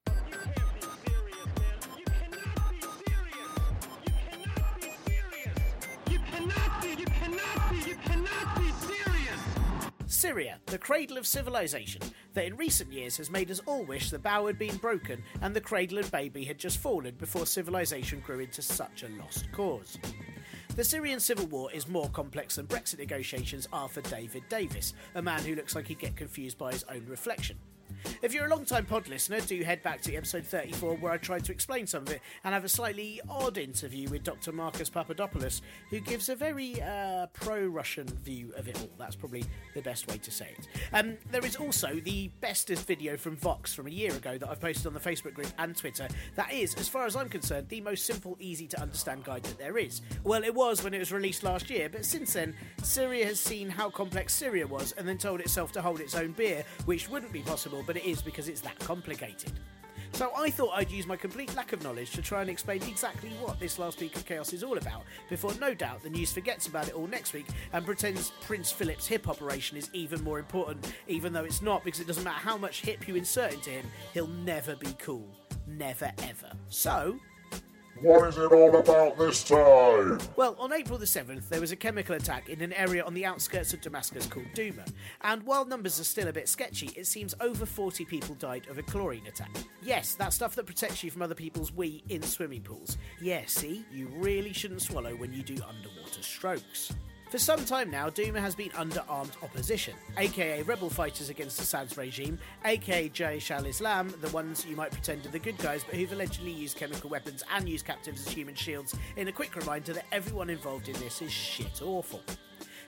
Syria, 10.06 10.58
the 10.66 10.78
cradle 10.78 11.18
of 11.18 11.26
civilization, 11.26 12.00
that 12.32 12.46
in 12.46 12.56
recent 12.56 12.90
years 12.90 13.16
has 13.18 13.30
made 13.30 13.50
us 13.50 13.60
all 13.66 13.84
wish 13.84 14.10
the 14.10 14.18
bough 14.18 14.46
had 14.46 14.58
been 14.58 14.76
broken 14.78 15.22
and 15.42 15.54
the 15.54 15.60
cradle 15.60 15.98
and 15.98 16.10
baby 16.10 16.44
had 16.44 16.58
just 16.58 16.78
fallen 16.78 17.14
before 17.16 17.46
civilization 17.46 18.20
grew 18.20 18.40
into 18.40 18.62
such 18.62 19.04
a 19.04 19.08
lost 19.20 19.52
cause. 19.52 19.98
The 20.76 20.82
Syrian 20.82 21.20
civil 21.20 21.46
war 21.46 21.70
is 21.70 21.86
more 21.86 22.08
complex 22.08 22.56
than 22.56 22.66
Brexit 22.66 22.98
negotiations 22.98 23.68
are 23.72 23.88
for 23.88 24.00
David 24.00 24.42
Davis, 24.48 24.92
a 25.14 25.22
man 25.22 25.40
who 25.44 25.54
looks 25.54 25.76
like 25.76 25.86
he'd 25.86 26.00
get 26.00 26.16
confused 26.16 26.58
by 26.58 26.72
his 26.72 26.84
own 26.90 27.06
reflection. 27.06 27.56
If 28.22 28.32
you're 28.32 28.46
a 28.46 28.48
long 28.48 28.64
time 28.64 28.86
pod 28.86 29.08
listener, 29.08 29.40
do 29.40 29.62
head 29.62 29.82
back 29.82 30.00
to 30.02 30.14
episode 30.14 30.44
34 30.44 30.96
where 30.96 31.12
I 31.12 31.16
tried 31.16 31.44
to 31.44 31.52
explain 31.52 31.86
some 31.86 32.02
of 32.02 32.10
it 32.10 32.20
and 32.44 32.54
have 32.54 32.64
a 32.64 32.68
slightly 32.68 33.20
odd 33.28 33.58
interview 33.58 34.08
with 34.08 34.24
Dr. 34.24 34.52
Marcus 34.52 34.88
Papadopoulos, 34.88 35.62
who 35.90 36.00
gives 36.00 36.28
a 36.28 36.36
very 36.36 36.80
uh, 36.80 37.26
pro 37.32 37.66
Russian 37.66 38.06
view 38.06 38.52
of 38.56 38.68
it 38.68 38.78
all. 38.80 38.90
That's 38.98 39.16
probably 39.16 39.44
the 39.74 39.82
best 39.82 40.08
way 40.08 40.18
to 40.18 40.30
say 40.30 40.54
it. 40.58 40.68
Um, 40.92 41.16
there 41.30 41.44
is 41.44 41.56
also 41.56 42.00
the 42.00 42.28
bestest 42.40 42.86
video 42.86 43.16
from 43.16 43.36
Vox 43.36 43.74
from 43.74 43.86
a 43.86 43.90
year 43.90 44.12
ago 44.12 44.38
that 44.38 44.48
I've 44.48 44.60
posted 44.60 44.86
on 44.86 44.94
the 44.94 45.00
Facebook 45.00 45.34
group 45.34 45.48
and 45.58 45.76
Twitter. 45.76 46.08
That 46.36 46.52
is, 46.52 46.74
as 46.76 46.88
far 46.88 47.06
as 47.06 47.16
I'm 47.16 47.28
concerned, 47.28 47.68
the 47.68 47.80
most 47.80 48.06
simple, 48.06 48.36
easy 48.40 48.66
to 48.68 48.80
understand 48.80 49.24
guide 49.24 49.42
that 49.44 49.58
there 49.58 49.78
is. 49.78 50.02
Well, 50.22 50.44
it 50.44 50.54
was 50.54 50.82
when 50.82 50.94
it 50.94 50.98
was 50.98 51.12
released 51.12 51.42
last 51.42 51.70
year, 51.70 51.88
but 51.88 52.04
since 52.04 52.32
then, 52.32 52.54
Syria 52.82 53.26
has 53.26 53.40
seen 53.40 53.68
how 53.68 53.90
complex 53.90 54.34
Syria 54.34 54.66
was 54.66 54.92
and 54.92 55.06
then 55.06 55.18
told 55.18 55.40
itself 55.40 55.72
to 55.72 55.82
hold 55.82 56.00
its 56.00 56.14
own 56.14 56.32
beer, 56.32 56.64
which 56.84 57.08
wouldn't 57.08 57.32
be 57.32 57.42
possible, 57.42 57.82
but 57.86 57.93
it 57.96 58.04
is 58.04 58.22
because 58.22 58.48
it's 58.48 58.60
that 58.62 58.78
complicated. 58.78 59.52
So 60.12 60.30
I 60.36 60.48
thought 60.48 60.70
I'd 60.74 60.92
use 60.92 61.08
my 61.08 61.16
complete 61.16 61.54
lack 61.56 61.72
of 61.72 61.82
knowledge 61.82 62.12
to 62.12 62.22
try 62.22 62.40
and 62.40 62.48
explain 62.48 62.80
exactly 62.84 63.30
what 63.40 63.58
this 63.58 63.80
last 63.80 64.00
week 64.00 64.14
of 64.14 64.24
chaos 64.24 64.52
is 64.52 64.62
all 64.62 64.78
about, 64.78 65.02
before 65.28 65.52
no 65.60 65.74
doubt 65.74 66.04
the 66.04 66.10
news 66.10 66.32
forgets 66.32 66.68
about 66.68 66.86
it 66.86 66.94
all 66.94 67.08
next 67.08 67.32
week 67.32 67.46
and 67.72 67.84
pretends 67.84 68.30
Prince 68.42 68.70
Philip's 68.70 69.08
hip 69.08 69.28
operation 69.28 69.76
is 69.76 69.90
even 69.92 70.22
more 70.22 70.38
important, 70.38 70.94
even 71.08 71.32
though 71.32 71.42
it's 71.42 71.62
not, 71.62 71.82
because 71.82 71.98
it 71.98 72.06
doesn't 72.06 72.22
matter 72.22 72.38
how 72.38 72.56
much 72.56 72.82
hip 72.82 73.08
you 73.08 73.16
insert 73.16 73.54
into 73.54 73.70
him, 73.70 73.86
he'll 74.12 74.28
never 74.28 74.76
be 74.76 74.94
cool. 75.00 75.26
Never 75.66 76.12
ever. 76.22 76.52
So, 76.68 77.18
what 78.04 78.28
is 78.28 78.36
it 78.36 78.52
all 78.52 78.76
about 78.76 79.16
this 79.16 79.42
time? 79.42 80.18
Well, 80.36 80.54
on 80.58 80.74
April 80.74 80.98
the 80.98 81.06
7th, 81.06 81.48
there 81.48 81.60
was 81.60 81.72
a 81.72 81.76
chemical 81.76 82.14
attack 82.14 82.50
in 82.50 82.60
an 82.60 82.74
area 82.74 83.02
on 83.02 83.14
the 83.14 83.24
outskirts 83.24 83.72
of 83.72 83.80
Damascus 83.80 84.26
called 84.26 84.46
Douma. 84.54 84.86
And 85.22 85.42
while 85.44 85.64
numbers 85.64 85.98
are 85.98 86.04
still 86.04 86.28
a 86.28 86.32
bit 86.32 86.46
sketchy, 86.46 86.88
it 86.96 87.06
seems 87.06 87.34
over 87.40 87.64
40 87.64 88.04
people 88.04 88.34
died 88.34 88.68
of 88.68 88.76
a 88.76 88.82
chlorine 88.82 89.26
attack. 89.26 89.50
Yes, 89.82 90.16
that 90.16 90.34
stuff 90.34 90.54
that 90.56 90.66
protects 90.66 91.02
you 91.02 91.10
from 91.10 91.22
other 91.22 91.34
people's 91.34 91.72
wee 91.72 92.04
in 92.10 92.22
swimming 92.22 92.60
pools. 92.60 92.98
Yeah, 93.22 93.42
see, 93.46 93.86
you 93.90 94.08
really 94.16 94.52
shouldn't 94.52 94.82
swallow 94.82 95.16
when 95.16 95.32
you 95.32 95.42
do 95.42 95.54
underwater 95.66 96.22
strokes. 96.22 96.92
For 97.30 97.38
some 97.38 97.64
time 97.64 97.90
now, 97.90 98.08
Douma 98.10 98.38
has 98.38 98.54
been 98.54 98.70
under 98.76 99.02
armed 99.08 99.32
opposition, 99.42 99.94
aka 100.18 100.62
rebel 100.62 100.88
fighters 100.88 101.30
against 101.30 101.60
Assad's 101.60 101.96
regime, 101.96 102.38
aka 102.64 103.08
Jaish 103.08 103.50
al 103.50 103.66
Islam, 103.66 104.14
the 104.20 104.28
ones 104.28 104.64
you 104.64 104.76
might 104.76 104.92
pretend 104.92 105.26
are 105.26 105.30
the 105.30 105.40
good 105.40 105.58
guys 105.58 105.82
but 105.82 105.96
who've 105.96 106.12
allegedly 106.12 106.52
used 106.52 106.76
chemical 106.76 107.10
weapons 107.10 107.42
and 107.52 107.68
used 107.68 107.86
captives 107.86 108.24
as 108.24 108.32
human 108.32 108.54
shields, 108.54 108.94
in 109.16 109.26
a 109.26 109.32
quick 109.32 109.56
reminder 109.56 109.92
that 109.92 110.06
everyone 110.12 110.48
involved 110.48 110.88
in 110.88 110.94
this 111.00 111.22
is 111.22 111.32
shit 111.32 111.82
awful. 111.82 112.22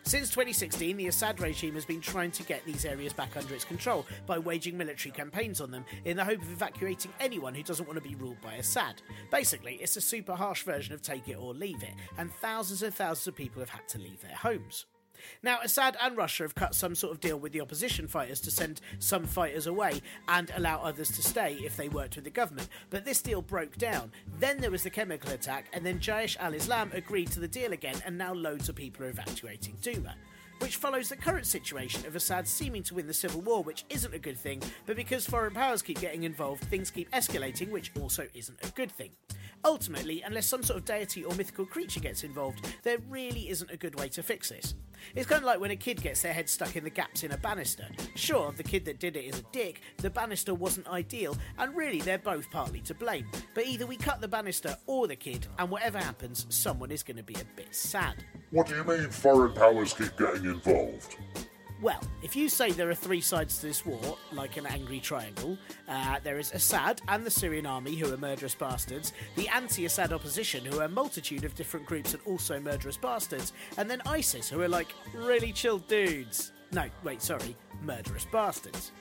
Since 0.07 0.31
2016, 0.31 0.97
the 0.97 1.09
Assad 1.09 1.41
regime 1.41 1.75
has 1.75 1.85
been 1.85 2.01
trying 2.01 2.31
to 2.31 2.45
get 2.45 2.65
these 2.65 2.85
areas 2.85 3.13
back 3.13 3.37
under 3.37 3.53
its 3.53 3.65
control 3.65 4.07
by 4.25 4.39
waging 4.39 4.79
military 4.79 5.11
campaigns 5.11 5.61
on 5.61 5.73
them 5.73 5.85
in 6.05 6.17
the 6.17 6.25
hope 6.25 6.41
of 6.41 6.53
evacuating 6.53 7.13
anyone 7.19 7.53
who 7.57 7.65
doesn't 7.65 7.89
want 7.89 8.01
to 8.01 8.09
be 8.09 8.15
ruled 8.15 8.41
by 8.41 8.55
Assad. 8.55 9.03
Basically, 9.33 9.75
it's 9.81 9.97
a 9.97 10.01
super 10.01 10.37
harsh 10.37 10.63
version 10.63 10.95
of 10.95 11.03
take 11.03 11.27
it 11.27 11.35
or 11.35 11.53
leave 11.53 11.83
it, 11.83 11.95
and 12.19 12.33
thousands 12.35 12.85
and 12.85 12.95
thousands 12.95 13.27
of 13.27 13.35
people 13.35 13.59
have 13.59 13.69
had 13.69 13.89
to 13.89 13.99
leave 13.99 14.21
their 14.21 14.37
homes. 14.37 14.87
Now, 15.43 15.59
Assad 15.63 15.97
and 16.01 16.17
Russia 16.17 16.45
have 16.45 16.55
cut 16.55 16.75
some 16.75 16.95
sort 16.95 17.13
of 17.13 17.21
deal 17.21 17.39
with 17.39 17.53
the 17.53 17.61
opposition 17.61 18.09
fighters 18.09 18.41
to 18.41 18.51
send 18.51 18.81
some 18.99 19.25
fighters 19.25 19.67
away 19.67 20.01
and 20.29 20.51
allow 20.57 20.81
others 20.81 21.09
to 21.13 21.23
stay 21.23 21.55
if 21.65 21.77
they 21.77 21.89
worked 21.89 22.17
with 22.17 22.25
the 22.25 22.31
government. 22.31 22.69
But 22.91 23.05
this 23.05 23.23
deal 23.23 23.43
broke 23.43 23.77
down. 23.77 24.13
Then 24.39 24.59
there 24.59 24.71
was 24.71 24.83
the 24.83 24.91
chemical 24.91 25.33
attack, 25.33 25.67
and 25.73 25.85
then 25.85 25.99
Jaish 25.99 26.37
al 26.39 26.55
Islam 26.55 26.91
agreed 26.95 27.31
to 27.33 27.41
the 27.41 27.49
deal 27.49 27.73
again, 27.73 27.97
and 28.05 28.17
now 28.17 28.35
loads 28.35 28.69
of 28.69 28.77
people 28.77 29.05
are 29.05 29.11
evacuating 29.11 29.77
Douma 29.83 30.15
which 30.59 30.77
follows 30.77 31.09
the 31.09 31.17
current 31.17 31.47
situation 31.47 32.07
of 32.07 32.17
Assad 32.17 32.49
seeming 32.49 32.83
to 32.85 32.95
win 32.95 33.07
the 33.07 33.15
civil 33.15 33.41
war, 33.41 33.63
which 33.63 33.85
isn't 33.91 34.15
a 34.15 34.19
good 34.19 34.39
thing, 34.39 34.63
but 34.87 34.97
because 34.97 35.27
foreign 35.27 35.55
powers 35.55 35.83
keep 35.83 36.01
getting 36.01 36.23
involved, 36.23 36.65
things 36.65 36.91
keep 36.91 37.11
escalating, 37.11 37.71
which 37.71 37.93
also 38.01 38.27
isn't 38.35 38.59
a 38.63 38.71
good 38.71 38.91
thing. 38.91 39.11
Ultimately, 39.65 40.23
unless 40.23 40.47
some 40.47 40.63
sort 40.63 40.79
of 40.79 40.85
deity 40.85 41.25
or 41.25 41.35
mythical 41.35 41.67
creature 41.67 42.01
gets 42.01 42.23
involved, 42.23 42.65
there 42.83 42.99
really 43.09 43.49
isn't 43.49 43.71
a 43.71 43.77
good 43.77 43.99
way 43.99 44.09
to 44.11 44.23
fix 44.23 44.51
this. 44.51 44.75
It's 45.15 45.27
kind 45.27 45.43
of 45.43 45.47
like 45.47 45.61
when 45.61 45.71
a 45.71 45.77
kid 45.77 46.03
gets 46.03 46.23
their 46.23 46.33
head 46.33 46.49
stuck 46.49 46.77
in 46.77 46.85
the 46.85 46.91
gaps 46.91 47.23
in 47.23 47.33
a 47.33 47.37
banister. 47.37 47.87
Sure, 48.15 48.53
the 48.53 48.63
kid 48.63 48.85
that 48.85 48.99
did 48.99 49.17
it 49.17 49.25
is 49.25 49.41
a 49.41 49.45
dick, 49.53 49.81
the 49.99 50.11
banister 50.11 50.55
wasn't 50.55 50.87
ideal, 50.89 51.37
and 51.59 51.77
really 51.77 52.01
they're 52.01 52.19
both 52.19 52.51
partly 52.51 52.81
to 52.81 52.95
blame. 52.95 53.27
But 53.55 53.67
either 53.67 53.87
we 53.87 53.97
cut 53.97 54.21
the 54.21 54.29
banister 54.29 54.77
or 54.87 55.07
the 55.07 55.17
kid, 55.17 55.47
and 55.59 55.71
whatever 55.71 55.99
happens, 55.99 56.47
someone 56.49 56.91
is 56.91 57.03
going 57.03 57.17
to 57.17 57.23
be 57.23 57.35
a 57.35 57.57
bit 57.57 57.75
sad. 57.75 58.25
What 58.51 58.69
do 58.69 58.77
you 58.77 58.85
mean 58.85 59.11
foreign 59.11 59.53
powers 59.53 59.93
keep 59.93 60.17
getting 60.17 60.45
involved? 60.45 61.17
Well, 61.83 62.01
if 62.23 62.35
you 62.35 62.49
say 62.49 62.71
there 62.71 62.89
are 62.89 62.95
three 62.95 63.21
sides 63.21 63.59
to 63.59 63.67
this 63.67 63.85
war, 63.85 64.17
like 64.33 64.57
an 64.57 64.65
angry 64.65 64.99
triangle, 64.99 65.59
uh, 65.87 66.19
there 66.25 66.39
is 66.39 66.53
Assad 66.53 67.03
and 67.09 67.25
the 67.25 67.31
Syrian 67.31 67.67
army, 67.67 67.95
who 67.95 68.13
are 68.13 68.17
murderous 68.17 68.55
bastards, 68.55 69.13
the 69.37 69.49
anti 69.49 69.85
Assad 69.85 70.13
opposition, 70.13 70.65
who 70.65 70.81
are 70.81 70.85
a 70.85 70.89
multitude 70.89 71.45
of 71.45 71.55
different 71.55 71.85
groups 71.85 72.15
and 72.15 72.23
also 72.25 72.59
murderous 72.59 72.97
bastards, 72.97 73.53
and 73.77 73.91
then 73.91 74.01
ISIS, 74.07 74.49
who 74.49 74.63
are 74.63 74.69
like 74.69 74.95
really 75.15 75.53
chill 75.53 75.79
dudes. 75.79 76.53
No, 76.73 76.87
wait, 77.05 77.21
sorry, 77.21 77.55
murderous 77.83 78.25
bastards. 78.25 78.93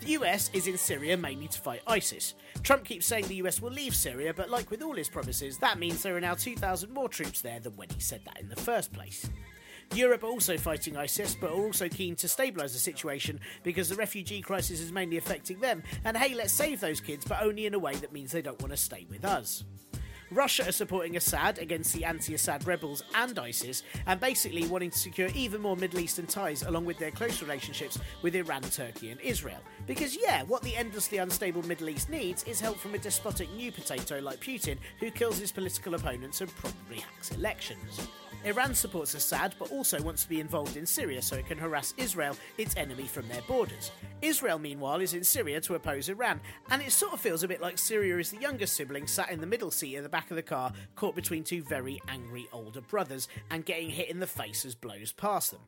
The 0.00 0.12
US 0.12 0.48
is 0.54 0.66
in 0.66 0.78
Syria 0.78 1.18
mainly 1.18 1.48
to 1.48 1.60
fight 1.60 1.82
ISIS. 1.86 2.34
Trump 2.62 2.86
keeps 2.86 3.04
saying 3.04 3.26
the 3.26 3.42
US 3.46 3.60
will 3.60 3.70
leave 3.70 3.94
Syria, 3.94 4.32
but 4.32 4.48
like 4.48 4.70
with 4.70 4.82
all 4.82 4.94
his 4.94 5.10
promises, 5.10 5.58
that 5.58 5.78
means 5.78 6.02
there 6.02 6.16
are 6.16 6.20
now 6.22 6.34
2,000 6.34 6.90
more 6.90 7.10
troops 7.10 7.42
there 7.42 7.60
than 7.60 7.76
when 7.76 7.90
he 7.90 8.00
said 8.00 8.22
that 8.24 8.40
in 8.40 8.48
the 8.48 8.56
first 8.56 8.94
place. 8.94 9.28
Europe 9.94 10.24
are 10.24 10.28
also 10.28 10.56
fighting 10.56 10.96
ISIS, 10.96 11.34
but 11.34 11.50
are 11.50 11.54
also 11.60 11.88
keen 11.88 12.16
to 12.16 12.26
stabilise 12.26 12.72
the 12.72 12.78
situation 12.78 13.40
because 13.62 13.88
the 13.88 13.96
refugee 13.96 14.40
crisis 14.40 14.80
is 14.80 14.92
mainly 14.92 15.16
affecting 15.16 15.60
them. 15.60 15.82
And 16.04 16.16
hey, 16.16 16.34
let's 16.34 16.52
save 16.52 16.80
those 16.80 17.00
kids, 17.00 17.24
but 17.24 17.42
only 17.42 17.66
in 17.66 17.74
a 17.74 17.78
way 17.78 17.94
that 17.96 18.12
means 18.12 18.32
they 18.32 18.42
don't 18.42 18.60
want 18.60 18.72
to 18.72 18.76
stay 18.76 19.06
with 19.08 19.24
us. 19.24 19.64
Russia 20.30 20.68
are 20.68 20.72
supporting 20.72 21.16
Assad 21.16 21.58
against 21.58 21.92
the 21.92 22.04
anti 22.04 22.34
Assad 22.34 22.66
rebels 22.66 23.04
and 23.14 23.38
ISIS, 23.38 23.82
and 24.06 24.18
basically 24.18 24.66
wanting 24.66 24.90
to 24.90 24.98
secure 24.98 25.28
even 25.34 25.60
more 25.60 25.76
Middle 25.76 26.00
Eastern 26.00 26.26
ties 26.26 26.62
along 26.62 26.84
with 26.84 26.98
their 26.98 27.10
close 27.10 27.40
relationships 27.42 27.98
with 28.22 28.34
Iran, 28.34 28.62
Turkey, 28.62 29.10
and 29.10 29.20
Israel. 29.20 29.60
Because, 29.86 30.16
yeah, 30.16 30.42
what 30.42 30.62
the 30.62 30.74
endlessly 30.76 31.18
unstable 31.18 31.62
Middle 31.66 31.88
East 31.88 32.08
needs 32.08 32.42
is 32.44 32.60
help 32.60 32.78
from 32.78 32.94
a 32.94 32.98
despotic 32.98 33.52
new 33.52 33.70
potato 33.70 34.18
like 34.20 34.40
Putin, 34.40 34.78
who 34.98 35.10
kills 35.10 35.38
his 35.38 35.52
political 35.52 35.94
opponents 35.94 36.40
and 36.40 36.50
probably 36.56 36.96
hacks 36.96 37.30
elections. 37.32 38.08
Iran 38.44 38.74
supports 38.74 39.14
Assad 39.14 39.54
but 39.58 39.72
also 39.72 40.02
wants 40.02 40.22
to 40.24 40.28
be 40.28 40.40
involved 40.40 40.76
in 40.76 40.84
Syria 40.84 41.22
so 41.22 41.36
it 41.36 41.46
can 41.46 41.56
harass 41.56 41.94
Israel, 41.96 42.36
its 42.58 42.76
enemy, 42.76 43.04
from 43.04 43.26
their 43.28 43.40
borders. 43.42 43.90
Israel, 44.20 44.58
meanwhile, 44.58 45.00
is 45.00 45.14
in 45.14 45.24
Syria 45.24 45.60
to 45.62 45.76
oppose 45.76 46.10
Iran, 46.10 46.40
and 46.70 46.82
it 46.82 46.92
sort 46.92 47.14
of 47.14 47.20
feels 47.20 47.42
a 47.42 47.48
bit 47.48 47.62
like 47.62 47.78
Syria 47.78 48.18
is 48.18 48.30
the 48.30 48.40
younger 48.40 48.66
sibling 48.66 49.06
sat 49.06 49.30
in 49.30 49.40
the 49.40 49.46
middle 49.46 49.70
seat 49.70 49.96
at 49.96 50.02
the 50.02 50.08
back 50.08 50.30
of 50.30 50.36
the 50.36 50.42
car, 50.42 50.72
caught 50.94 51.14
between 51.14 51.42
two 51.42 51.62
very 51.62 52.00
angry 52.08 52.46
older 52.52 52.82
brothers 52.82 53.28
and 53.50 53.64
getting 53.64 53.88
hit 53.88 54.10
in 54.10 54.20
the 54.20 54.26
face 54.26 54.66
as 54.66 54.74
blows 54.74 55.10
pass 55.10 55.48
them. 55.48 55.60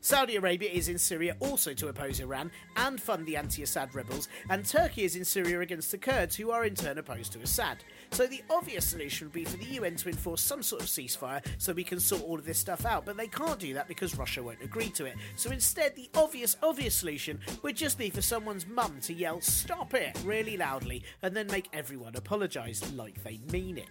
Saudi 0.00 0.36
Arabia 0.36 0.70
is 0.70 0.88
in 0.88 0.98
Syria 0.98 1.36
also 1.40 1.74
to 1.74 1.88
oppose 1.88 2.20
Iran 2.20 2.50
and 2.76 3.00
fund 3.00 3.26
the 3.26 3.36
anti 3.36 3.62
Assad 3.62 3.94
rebels, 3.94 4.28
and 4.50 4.64
Turkey 4.64 5.04
is 5.04 5.16
in 5.16 5.24
Syria 5.24 5.60
against 5.60 5.90
the 5.90 5.98
Kurds, 5.98 6.36
who 6.36 6.50
are 6.50 6.64
in 6.64 6.74
turn 6.74 6.98
opposed 6.98 7.32
to 7.32 7.40
Assad. 7.40 7.78
So 8.12 8.26
the 8.26 8.42
obvious 8.50 8.84
solution 8.84 9.26
would 9.26 9.34
be 9.34 9.44
for 9.44 9.56
the 9.56 9.64
UN 9.64 9.96
to 9.96 10.08
enforce 10.08 10.40
some 10.40 10.62
sort 10.62 10.82
of 10.82 10.88
ceasefire 10.88 11.44
so 11.58 11.72
we 11.72 11.84
can 11.84 12.00
sort 12.00 12.22
all 12.22 12.38
of 12.38 12.44
this 12.44 12.58
stuff 12.58 12.84
out, 12.86 13.04
but 13.04 13.16
they 13.16 13.28
can't 13.28 13.58
do 13.58 13.74
that 13.74 13.88
because 13.88 14.16
Russia 14.16 14.42
won't 14.42 14.62
agree 14.62 14.90
to 14.90 15.06
it. 15.06 15.16
So 15.36 15.50
instead, 15.50 15.96
the 15.96 16.08
obvious, 16.14 16.56
obvious 16.62 16.94
solution 16.94 17.40
would 17.62 17.76
just 17.76 17.98
be 17.98 18.10
for 18.10 18.22
someone's 18.22 18.66
mum 18.66 18.98
to 19.02 19.12
yell, 19.12 19.40
Stop 19.40 19.94
it! 19.94 20.16
really 20.24 20.56
loudly, 20.56 21.02
and 21.22 21.34
then 21.34 21.46
make 21.48 21.68
everyone 21.72 22.16
apologise 22.16 22.92
like 22.94 23.22
they 23.22 23.40
mean 23.50 23.78
it. 23.78 23.88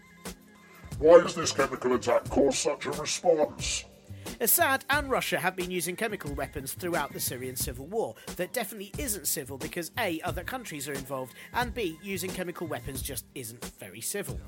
Why 0.97 1.19
has 1.19 1.35
this 1.35 1.51
chemical 1.51 1.93
attack 1.93 2.29
caused 2.29 2.59
such 2.59 2.85
a 2.85 2.91
response? 2.91 3.85
Assad 4.39 4.85
and 4.89 5.09
Russia 5.09 5.39
have 5.39 5.55
been 5.55 5.71
using 5.71 5.95
chemical 5.95 6.33
weapons 6.33 6.73
throughout 6.73 7.13
the 7.13 7.19
Syrian 7.19 7.55
civil 7.55 7.87
war. 7.87 8.15
That 8.35 8.53
definitely 8.53 8.91
isn't 8.97 9.27
civil 9.27 9.57
because 9.57 9.91
A, 9.99 10.21
other 10.21 10.43
countries 10.43 10.89
are 10.89 10.93
involved, 10.93 11.33
and 11.53 11.73
B, 11.73 11.97
using 12.03 12.29
chemical 12.29 12.67
weapons 12.67 13.01
just 13.01 13.25
isn't 13.35 13.63
very 13.79 14.01
civil. 14.01 14.39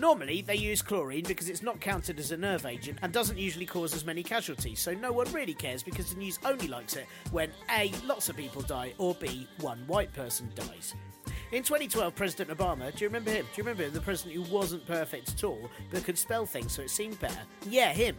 Normally, 0.00 0.42
they 0.42 0.56
use 0.56 0.82
chlorine 0.82 1.24
because 1.24 1.48
it's 1.48 1.62
not 1.62 1.80
counted 1.80 2.18
as 2.18 2.32
a 2.32 2.36
nerve 2.36 2.66
agent 2.66 2.98
and 3.02 3.12
doesn't 3.12 3.38
usually 3.38 3.66
cause 3.66 3.94
as 3.94 4.04
many 4.04 4.22
casualties, 4.22 4.80
so 4.80 4.92
no 4.94 5.12
one 5.12 5.30
really 5.32 5.54
cares 5.54 5.82
because 5.82 6.12
the 6.12 6.18
news 6.18 6.38
only 6.44 6.68
likes 6.68 6.96
it 6.96 7.06
when 7.30 7.50
A, 7.70 7.92
lots 8.04 8.28
of 8.28 8.36
people 8.36 8.62
die, 8.62 8.92
or 8.98 9.14
B, 9.14 9.46
one 9.60 9.78
white 9.86 10.12
person 10.12 10.50
dies. 10.54 10.94
In 11.52 11.64
2012, 11.64 12.14
President 12.14 12.56
Obama, 12.56 12.94
do 12.94 13.04
you 13.04 13.08
remember 13.08 13.32
him? 13.32 13.44
Do 13.44 13.50
you 13.56 13.64
remember 13.64 13.82
him? 13.82 13.92
The 13.92 14.00
president 14.00 14.36
who 14.36 14.54
wasn't 14.54 14.86
perfect 14.86 15.30
at 15.30 15.42
all, 15.42 15.68
but 15.90 16.04
could 16.04 16.16
spell 16.16 16.46
things 16.46 16.70
so 16.70 16.82
it 16.82 16.90
seemed 16.90 17.18
better? 17.18 17.40
Yeah, 17.68 17.92
him. 17.92 18.16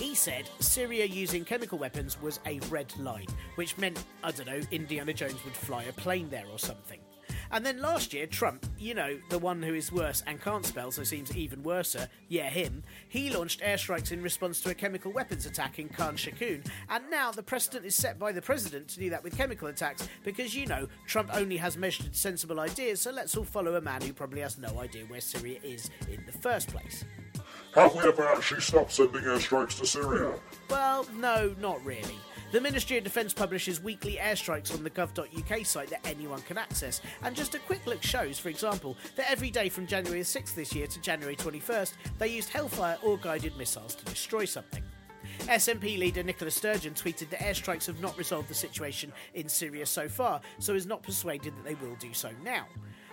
He 0.00 0.16
said 0.16 0.50
Syria 0.58 1.04
using 1.04 1.44
chemical 1.44 1.78
weapons 1.78 2.20
was 2.20 2.40
a 2.44 2.58
red 2.70 2.92
line, 2.98 3.28
which 3.54 3.78
meant, 3.78 4.02
I 4.24 4.32
don't 4.32 4.46
know, 4.48 4.60
Indiana 4.72 5.12
Jones 5.12 5.44
would 5.44 5.54
fly 5.54 5.84
a 5.84 5.92
plane 5.92 6.28
there 6.28 6.46
or 6.50 6.58
something. 6.58 6.98
And 7.52 7.66
then 7.66 7.82
last 7.82 8.14
year, 8.14 8.26
Trump, 8.26 8.64
you 8.78 8.94
know, 8.94 9.18
the 9.28 9.38
one 9.38 9.62
who 9.62 9.74
is 9.74 9.92
worse 9.92 10.22
and 10.26 10.40
can't 10.40 10.64
spell, 10.64 10.90
so 10.90 11.04
seems 11.04 11.36
even 11.36 11.62
worser, 11.62 12.08
yeah, 12.28 12.48
him, 12.48 12.82
he 13.10 13.28
launched 13.28 13.60
airstrikes 13.60 14.10
in 14.10 14.22
response 14.22 14.62
to 14.62 14.70
a 14.70 14.74
chemical 14.74 15.12
weapons 15.12 15.44
attack 15.44 15.78
in 15.78 15.90
Khan 15.90 16.16
Shaykhun, 16.16 16.66
and 16.88 17.10
now 17.10 17.30
the 17.30 17.42
precedent 17.42 17.84
is 17.84 17.94
set 17.94 18.18
by 18.18 18.32
the 18.32 18.40
president 18.40 18.88
to 18.88 19.00
do 19.00 19.10
that 19.10 19.22
with 19.22 19.36
chemical 19.36 19.68
attacks 19.68 20.08
because, 20.24 20.54
you 20.54 20.64
know, 20.64 20.88
Trump 21.06 21.28
only 21.34 21.58
has 21.58 21.76
measured, 21.76 22.16
sensible 22.16 22.58
ideas, 22.58 23.02
so 23.02 23.10
let's 23.10 23.36
all 23.36 23.44
follow 23.44 23.74
a 23.74 23.82
man 23.82 24.00
who 24.00 24.14
probably 24.14 24.40
has 24.40 24.56
no 24.56 24.80
idea 24.80 25.04
where 25.04 25.20
Syria 25.20 25.58
is 25.62 25.90
in 26.10 26.24
the 26.24 26.32
first 26.32 26.68
place. 26.68 27.04
Have 27.74 27.94
we 27.94 28.00
ever 28.00 28.26
actually 28.28 28.62
stopped 28.62 28.92
sending 28.92 29.22
airstrikes 29.22 29.78
to 29.80 29.86
Syria? 29.86 30.32
Well, 30.70 31.06
no, 31.16 31.54
not 31.60 31.84
really. 31.84 32.18
The 32.52 32.60
Ministry 32.60 32.98
of 32.98 33.04
Defence 33.04 33.32
publishes 33.32 33.80
weekly 33.80 34.18
airstrikes 34.20 34.74
on 34.74 34.84
the 34.84 34.90
gov.uk 34.90 35.64
site 35.66 35.88
that 35.88 36.06
anyone 36.06 36.42
can 36.42 36.58
access, 36.58 37.00
and 37.22 37.34
just 37.34 37.54
a 37.54 37.58
quick 37.58 37.86
look 37.86 38.02
shows, 38.02 38.38
for 38.38 38.50
example, 38.50 38.94
that 39.16 39.30
every 39.30 39.50
day 39.50 39.70
from 39.70 39.86
January 39.86 40.20
6th 40.20 40.54
this 40.54 40.74
year 40.74 40.86
to 40.86 41.00
January 41.00 41.34
21st, 41.34 41.94
they 42.18 42.28
used 42.28 42.50
Hellfire 42.50 42.98
or 43.02 43.16
guided 43.16 43.56
missiles 43.56 43.94
to 43.94 44.04
destroy 44.04 44.44
something. 44.44 44.82
SNP 45.44 45.98
leader 45.98 46.22
Nicola 46.22 46.50
Sturgeon 46.50 46.92
tweeted 46.92 47.30
that 47.30 47.40
airstrikes 47.40 47.86
have 47.86 48.02
not 48.02 48.18
resolved 48.18 48.48
the 48.48 48.54
situation 48.54 49.14
in 49.32 49.48
Syria 49.48 49.86
so 49.86 50.06
far, 50.06 50.42
so 50.58 50.74
is 50.74 50.84
not 50.84 51.02
persuaded 51.02 51.56
that 51.56 51.64
they 51.64 51.74
will 51.76 51.94
do 51.94 52.12
so 52.12 52.28
now. 52.44 52.66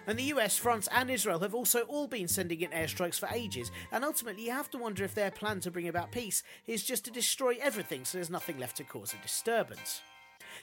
And 0.09 0.17
the 0.17 0.33
US, 0.33 0.57
France, 0.57 0.89
and 0.91 1.11
Israel 1.11 1.37
have 1.41 1.53
also 1.53 1.81
all 1.81 2.07
been 2.07 2.27
sending 2.27 2.61
in 2.61 2.71
airstrikes 2.71 3.19
for 3.19 3.29
ages, 3.31 3.69
and 3.91 4.03
ultimately 4.03 4.45
you 4.45 4.51
have 4.51 4.71
to 4.71 4.79
wonder 4.79 5.03
if 5.03 5.13
their 5.13 5.29
plan 5.29 5.59
to 5.59 5.69
bring 5.69 5.87
about 5.87 6.11
peace 6.11 6.41
is 6.65 6.83
just 6.83 7.05
to 7.05 7.11
destroy 7.11 7.59
everything 7.61 8.03
so 8.03 8.17
there's 8.17 8.31
nothing 8.31 8.57
left 8.57 8.77
to 8.77 8.83
cause 8.83 9.13
a 9.13 9.21
disturbance. 9.21 10.01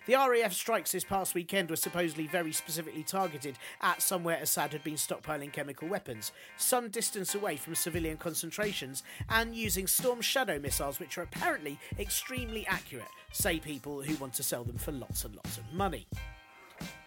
The 0.06 0.14
RAF 0.14 0.52
strikes 0.52 0.90
this 0.90 1.04
past 1.04 1.36
weekend 1.36 1.70
were 1.70 1.76
supposedly 1.76 2.26
very 2.26 2.50
specifically 2.50 3.04
targeted 3.04 3.56
at 3.82 4.02
somewhere 4.02 4.40
Assad 4.42 4.72
had 4.72 4.82
been 4.82 4.94
stockpiling 4.94 5.52
chemical 5.52 5.86
weapons, 5.86 6.32
some 6.56 6.88
distance 6.88 7.36
away 7.36 7.54
from 7.56 7.76
civilian 7.76 8.16
concentrations, 8.16 9.04
and 9.30 9.54
using 9.54 9.86
Storm 9.86 10.22
Shadow 10.22 10.58
missiles, 10.58 10.98
which 10.98 11.18
are 11.18 11.22
apparently 11.22 11.78
extremely 12.00 12.66
accurate, 12.66 13.06
say 13.30 13.60
people 13.60 14.02
who 14.02 14.16
want 14.16 14.34
to 14.34 14.42
sell 14.42 14.64
them 14.64 14.76
for 14.76 14.90
lots 14.90 15.24
and 15.24 15.36
lots 15.36 15.56
of 15.56 15.72
money. 15.72 16.08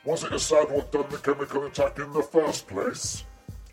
Was 0.05 0.23
it 0.23 0.31
Assad 0.31 0.71
what 0.71 0.91
done 0.91 1.05
the 1.09 1.17
chemical 1.17 1.65
attack 1.65 1.99
in 1.99 2.11
the 2.13 2.23
first 2.23 2.67
place? 2.67 3.25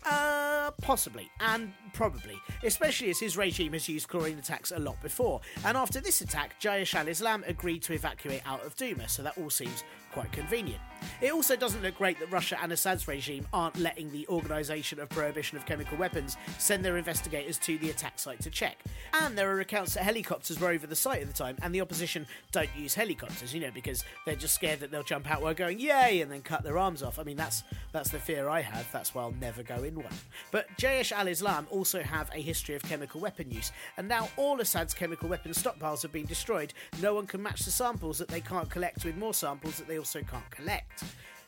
Uh, 0.03 0.71
possibly, 0.81 1.29
and 1.39 1.73
probably, 1.93 2.35
especially 2.63 3.09
as 3.09 3.19
his 3.19 3.35
regime 3.37 3.73
has 3.73 3.89
used 3.89 4.07
chlorine 4.07 4.37
attacks 4.37 4.71
a 4.71 4.79
lot 4.79 5.01
before. 5.01 5.41
And 5.65 5.77
after 5.77 5.99
this 5.99 6.21
attack, 6.21 6.59
Jaish 6.61 6.95
al 6.95 7.07
Islam 7.07 7.43
agreed 7.47 7.81
to 7.83 7.93
evacuate 7.93 8.41
out 8.45 8.63
of 8.65 8.75
Douma, 8.75 9.09
so 9.09 9.23
that 9.23 9.37
all 9.37 9.49
seems 9.49 9.83
quite 10.11 10.31
convenient. 10.31 10.81
It 11.21 11.33
also 11.33 11.55
doesn't 11.55 11.81
look 11.81 11.97
great 11.97 12.19
that 12.19 12.31
Russia 12.31 12.57
and 12.61 12.71
Assad's 12.71 13.07
regime 13.07 13.47
aren't 13.53 13.77
letting 13.77 14.11
the 14.11 14.27
Organisation 14.27 14.99
of 14.99 15.09
Prohibition 15.09 15.57
of 15.57 15.65
Chemical 15.65 15.97
Weapons 15.97 16.37
send 16.57 16.83
their 16.83 16.97
investigators 16.97 17.57
to 17.59 17.77
the 17.77 17.89
attack 17.89 18.19
site 18.19 18.41
to 18.41 18.49
check. 18.49 18.77
And 19.13 19.37
there 19.37 19.49
are 19.51 19.59
accounts 19.59 19.93
that 19.95 20.03
helicopters 20.03 20.59
were 20.59 20.69
over 20.69 20.87
the 20.87 20.95
site 20.95 21.21
at 21.21 21.27
the 21.27 21.33
time, 21.33 21.57
and 21.61 21.73
the 21.73 21.81
opposition 21.81 22.27
don't 22.51 22.69
use 22.75 22.93
helicopters, 22.93 23.53
you 23.53 23.61
know, 23.61 23.71
because 23.73 24.03
they're 24.25 24.35
just 24.35 24.55
scared 24.55 24.79
that 24.79 24.91
they'll 24.91 25.03
jump 25.03 25.29
out 25.29 25.41
while 25.41 25.53
going 25.53 25.79
yay 25.79 26.21
and 26.21 26.31
then 26.31 26.41
cut 26.41 26.63
their 26.63 26.77
arms 26.77 27.03
off. 27.03 27.19
I 27.19 27.23
mean, 27.23 27.37
that's 27.37 27.63
that's 27.91 28.09
the 28.11 28.19
fear 28.19 28.49
I 28.49 28.61
have. 28.61 28.91
That's 28.91 29.15
why 29.15 29.23
I'll 29.23 29.31
never 29.39 29.63
go 29.63 29.83
in 29.83 29.95
one. 29.95 30.05
But 30.51 30.67
Jaish 30.77 31.11
al-Islam 31.11 31.67
also 31.71 32.01
have 32.01 32.29
a 32.33 32.41
history 32.41 32.75
of 32.75 32.83
chemical 32.83 33.21
weapon 33.21 33.49
use, 33.49 33.71
and 33.97 34.07
now 34.07 34.29
all 34.37 34.59
Assad's 34.59 34.93
chemical 34.93 35.29
weapon 35.29 35.51
stockpiles 35.51 36.01
have 36.01 36.11
been 36.11 36.25
destroyed. 36.25 36.73
No 37.01 37.13
one 37.15 37.27
can 37.27 37.41
match 37.41 37.61
the 37.61 37.71
samples 37.71 38.17
that 38.19 38.27
they 38.27 38.41
can't 38.41 38.69
collect 38.69 39.05
with 39.05 39.17
more 39.17 39.33
samples 39.33 39.77
that 39.77 39.87
they 39.87 39.97
also 39.97 40.21
can't 40.21 40.49
collect. 40.51 40.96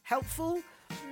Helpful? 0.03 0.61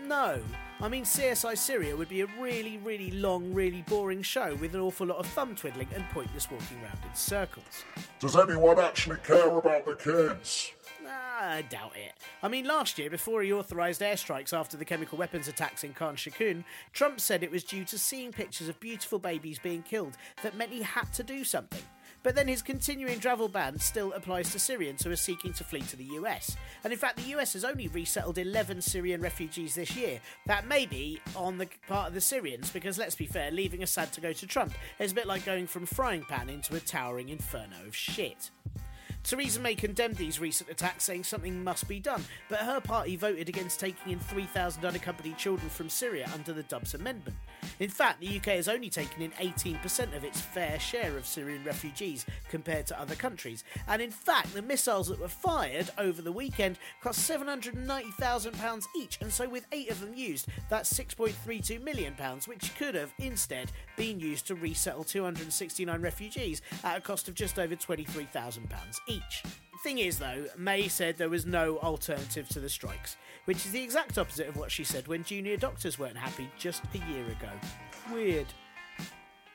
No. 0.05 0.39
I 0.79 0.87
mean, 0.87 1.03
CSI 1.03 1.57
Syria 1.57 1.95
would 1.95 2.09
be 2.09 2.21
a 2.21 2.27
really, 2.39 2.77
really 2.77 3.11
long, 3.11 3.53
really 3.53 3.83
boring 3.83 4.21
show 4.21 4.55
with 4.55 4.73
an 4.75 4.81
awful 4.81 5.07
lot 5.07 5.17
of 5.17 5.27
thumb 5.27 5.55
twiddling 5.55 5.87
and 5.93 6.07
pointless 6.09 6.49
walking 6.49 6.77
around 6.83 6.99
in 7.03 7.15
circles. 7.15 7.83
Does 8.19 8.35
anyone 8.35 8.79
actually 8.79 9.17
care 9.25 9.49
about 9.49 9.85
the 9.85 9.95
kids? 9.95 10.71
Ah, 11.07 11.51
I 11.53 11.61
doubt 11.63 11.95
it. 11.95 12.13
I 12.43 12.47
mean, 12.47 12.65
last 12.65 12.97
year, 12.97 13.09
before 13.09 13.41
he 13.41 13.53
authorised 13.53 14.01
airstrikes 14.01 14.53
after 14.53 14.77
the 14.77 14.85
chemical 14.85 15.17
weapons 15.17 15.47
attacks 15.47 15.83
in 15.83 15.93
Khan 15.93 16.15
Shaykhun, 16.15 16.63
Trump 16.93 17.19
said 17.19 17.43
it 17.43 17.51
was 17.51 17.63
due 17.63 17.85
to 17.85 17.97
seeing 17.97 18.31
pictures 18.31 18.69
of 18.69 18.79
beautiful 18.79 19.19
babies 19.19 19.59
being 19.59 19.83
killed 19.83 20.17
that 20.43 20.55
meant 20.55 20.71
he 20.71 20.81
had 20.81 21.11
to 21.13 21.23
do 21.23 21.43
something. 21.43 21.83
But 22.23 22.35
then 22.35 22.47
his 22.47 22.61
continuing 22.61 23.19
travel 23.19 23.47
ban 23.47 23.79
still 23.79 24.11
applies 24.13 24.51
to 24.51 24.59
Syrians 24.59 25.03
who 25.03 25.11
are 25.11 25.15
seeking 25.15 25.53
to 25.53 25.63
flee 25.63 25.81
to 25.81 25.95
the 25.95 26.05
US. 26.15 26.57
And 26.83 26.91
in 26.91 26.99
fact, 26.99 27.17
the 27.17 27.37
US 27.37 27.53
has 27.53 27.63
only 27.63 27.87
resettled 27.87 28.37
11 28.37 28.81
Syrian 28.81 29.21
refugees 29.21 29.75
this 29.75 29.95
year. 29.95 30.19
That 30.45 30.67
may 30.67 30.85
be 30.85 31.21
on 31.35 31.57
the 31.57 31.67
part 31.87 32.09
of 32.09 32.13
the 32.13 32.21
Syrians, 32.21 32.69
because 32.69 32.97
let's 32.97 33.15
be 33.15 33.25
fair, 33.25 33.51
leaving 33.51 33.83
Assad 33.83 34.11
to 34.13 34.21
go 34.21 34.33
to 34.33 34.47
Trump 34.47 34.73
is 34.99 35.11
a 35.11 35.15
bit 35.15 35.27
like 35.27 35.45
going 35.45 35.67
from 35.67 35.85
frying 35.85 36.23
pan 36.23 36.49
into 36.49 36.75
a 36.75 36.79
towering 36.79 37.29
inferno 37.29 37.75
of 37.87 37.95
shit. 37.95 38.51
Theresa 39.23 39.59
May 39.59 39.75
condemned 39.75 40.15
these 40.15 40.39
recent 40.39 40.69
attacks, 40.69 41.03
saying 41.03 41.25
something 41.25 41.61
must 41.61 41.87
be 41.89 41.99
done, 41.99 42.23
but 42.47 42.59
her 42.59 42.79
party 42.79 43.17
voted 43.17 43.49
against 43.49 43.77
taking 43.77 44.13
in 44.13 44.19
3,000 44.19 44.85
unaccompanied 44.85 45.37
children 45.37 45.69
from 45.69 45.89
Syria 45.89 46.29
under 46.33 46.53
the 46.53 46.63
Dubs 46.63 46.93
Amendment. 46.93 47.35
In 47.79 47.89
fact, 47.89 48.19
the 48.19 48.37
UK 48.37 48.45
has 48.55 48.67
only 48.67 48.89
taken 48.89 49.21
in 49.21 49.31
18% 49.31 50.15
of 50.15 50.23
its 50.23 50.41
fair 50.41 50.79
share 50.79 51.17
of 51.17 51.27
Syrian 51.27 51.63
refugees 51.63 52.25
compared 52.49 52.87
to 52.87 52.99
other 52.99 53.15
countries, 53.15 53.63
and 53.87 54.01
in 54.01 54.11
fact, 54.11 54.53
the 54.53 54.61
missiles 54.61 55.07
that 55.07 55.19
were 55.19 55.27
fired 55.27 55.89
over 55.97 56.21
the 56.21 56.31
weekend 56.31 56.79
cost 57.01 57.29
£790,000 57.29 58.83
each, 58.95 59.17
and 59.21 59.31
so 59.31 59.47
with 59.47 59.67
eight 59.71 59.89
of 59.91 59.99
them 60.01 60.13
used, 60.15 60.47
that's 60.69 60.91
£6.32 60.91 61.83
million, 61.83 62.15
which 62.45 62.75
could 62.77 62.95
have 62.95 63.13
instead 63.19 63.71
been 63.95 64.19
used 64.19 64.47
to 64.47 64.55
resettle 64.55 65.03
269 65.03 66.01
refugees 66.01 66.61
at 66.83 66.97
a 66.97 67.01
cost 67.01 67.27
of 67.27 67.35
just 67.35 67.59
over 67.59 67.75
£23,000 67.75 68.99
each. 69.07 69.43
Thing 69.83 69.99
is, 69.99 70.17
though, 70.19 70.45
May 70.57 70.87
said 70.87 71.17
there 71.17 71.29
was 71.29 71.45
no 71.45 71.77
alternative 71.77 72.49
to 72.49 72.59
the 72.59 72.67
strikes, 72.67 73.15
which 73.45 73.65
is 73.65 73.71
the 73.71 73.81
exact 73.81 74.17
opposite 74.17 74.49
of 74.49 74.57
what 74.57 74.71
she 74.71 74.83
said 74.83 75.07
when 75.07 75.23
junior 75.23 75.55
doctors 75.55 75.97
weren't 75.99 76.17
happy 76.17 76.49
just 76.57 76.83
a 76.93 77.11
year 77.11 77.25
ago. 77.25 77.49
Weird. 78.11 78.47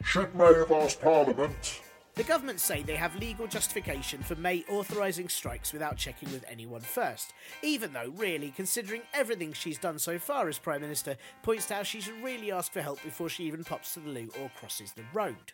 Should 0.05 0.35
May 0.35 0.55
have 0.55 0.71
asked 0.73 1.03
Parliament? 1.03 1.83
The 2.15 2.25
government 2.25 2.61
say 2.61 2.83
they 2.83 2.97
have 2.97 3.17
legal 3.17 3.47
justification 3.47 4.23
for 4.23 4.35
May 4.37 4.65
authorising 4.69 5.29
strikes 5.29 5.73
without 5.73 5.97
checking 5.97 6.31
with 6.31 6.45
anyone 6.49 6.83
first, 6.83 7.33
even 7.63 7.93
though, 7.93 8.13
really, 8.17 8.53
considering 8.55 9.03
everything 9.15 9.53
she's 9.53 9.79
done 9.79 9.99
so 9.99 10.19
far 10.19 10.49
as 10.49 10.59
Prime 10.59 10.83
Minister, 10.83 11.17
points 11.43 11.67
to 11.67 11.75
how 11.75 11.83
she 11.83 12.01
should 12.01 12.23
really 12.23 12.53
ask 12.53 12.73
for 12.73 12.83
help 12.83 13.03
before 13.03 13.29
she 13.29 13.45
even 13.45 13.65
pops 13.65 13.95
to 13.95 14.01
the 14.01 14.11
loo 14.11 14.29
or 14.41 14.51
crosses 14.59 14.93
the 14.93 15.05
road. 15.13 15.53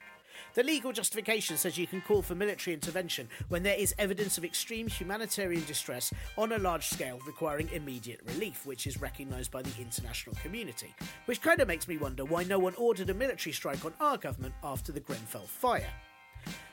The 0.55 0.63
legal 0.63 0.93
justification 0.93 1.57
says 1.57 1.79
you 1.79 1.87
can 1.87 2.01
call 2.01 2.23
for 2.23 2.35
military 2.35 2.75
intervention 2.75 3.29
when 3.49 3.63
there 3.63 3.77
is 3.77 3.95
evidence 3.99 4.39
of 4.39 4.45
extreme 4.45 4.89
humanitarian 4.89 5.65
distress 5.67 6.13
on 6.37 6.53
a 6.53 6.59
large 6.59 6.87
scale 6.87 7.21
requiring 7.27 7.69
immediate 7.73 8.21
relief, 8.27 8.67
which 8.67 8.87
is 8.87 9.01
recognised 9.01 9.51
by 9.51 9.63
the 9.63 9.81
international 9.81 10.37
community. 10.43 10.95
Which 11.27 11.43
kind 11.43 11.61
of 11.61 11.69
makes 11.69 11.89
me 11.89 11.97
wonder 11.97 12.25
why 12.25 12.45
no 12.45 12.59
one 12.59 12.75
ordered 12.77 13.11
a 13.11 13.15
military 13.15 13.53
strike 13.53 13.85
on 13.85 13.95
our 14.01 14.17
government 14.17 14.55
after 14.63 14.93
the 14.93 15.01
Grenfell 15.01 15.47
fire. 15.47 15.91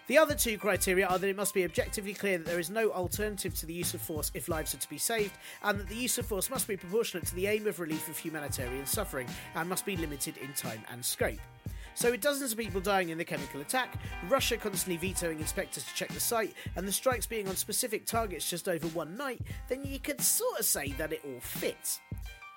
The 0.08 0.20
other 0.20 0.36
two 0.36 0.60
criteria 0.60 1.08
are 1.08 1.18
that 1.18 1.28
it 1.28 1.36
must 1.36 1.56
be 1.56 1.64
objectively 1.64 2.14
clear 2.14 2.38
that 2.38 2.46
there 2.46 2.60
is 2.60 2.70
no 2.70 2.92
alternative 2.92 3.56
to 3.56 3.66
the 3.66 3.74
use 3.74 3.96
of 3.96 4.02
force 4.02 4.30
if 4.36 4.48
lives 4.48 4.76
are 4.76 4.80
to 4.80 4.90
be 4.90 5.00
saved, 5.00 5.34
and 5.64 5.80
that 5.80 5.90
the 5.90 5.96
use 5.96 6.20
of 6.20 6.28
force 6.28 6.52
must 6.52 6.68
be 6.68 6.78
proportionate 6.78 7.26
to 7.28 7.36
the 7.36 7.48
aim 7.48 7.66
of 7.66 7.80
relief 7.80 8.08
of 8.08 8.18
humanitarian 8.18 8.86
suffering 8.86 9.28
and 9.56 9.68
must 9.68 9.84
be 9.84 9.98
limited 9.98 10.38
in 10.38 10.54
time 10.54 10.84
and 10.92 11.04
scope. 11.04 11.40
So, 11.96 12.12
with 12.12 12.20
dozens 12.20 12.52
of 12.52 12.58
people 12.58 12.82
dying 12.82 13.10
in 13.10 13.18
the 13.18 13.24
chemical 13.24 13.62
attack, 13.62 13.96
Russia 14.28 14.58
constantly 14.58 14.98
vetoing 14.98 15.40
inspectors 15.40 15.86
to 15.86 15.94
check 15.94 16.10
the 16.10 16.20
site, 16.20 16.54
and 16.76 16.86
the 16.86 16.92
strikes 16.92 17.26
being 17.26 17.48
on 17.48 17.56
specific 17.56 18.06
targets 18.06 18.50
just 18.50 18.68
over 18.68 18.88
one 18.90 19.16
night, 19.16 19.42
then 19.70 19.82
you 19.86 19.98
could 20.00 20.20
sort 20.20 20.60
of 20.60 20.66
say 20.66 20.92
that 20.98 21.14
it 21.14 21.22
all 21.26 21.40
fits. 21.40 22.02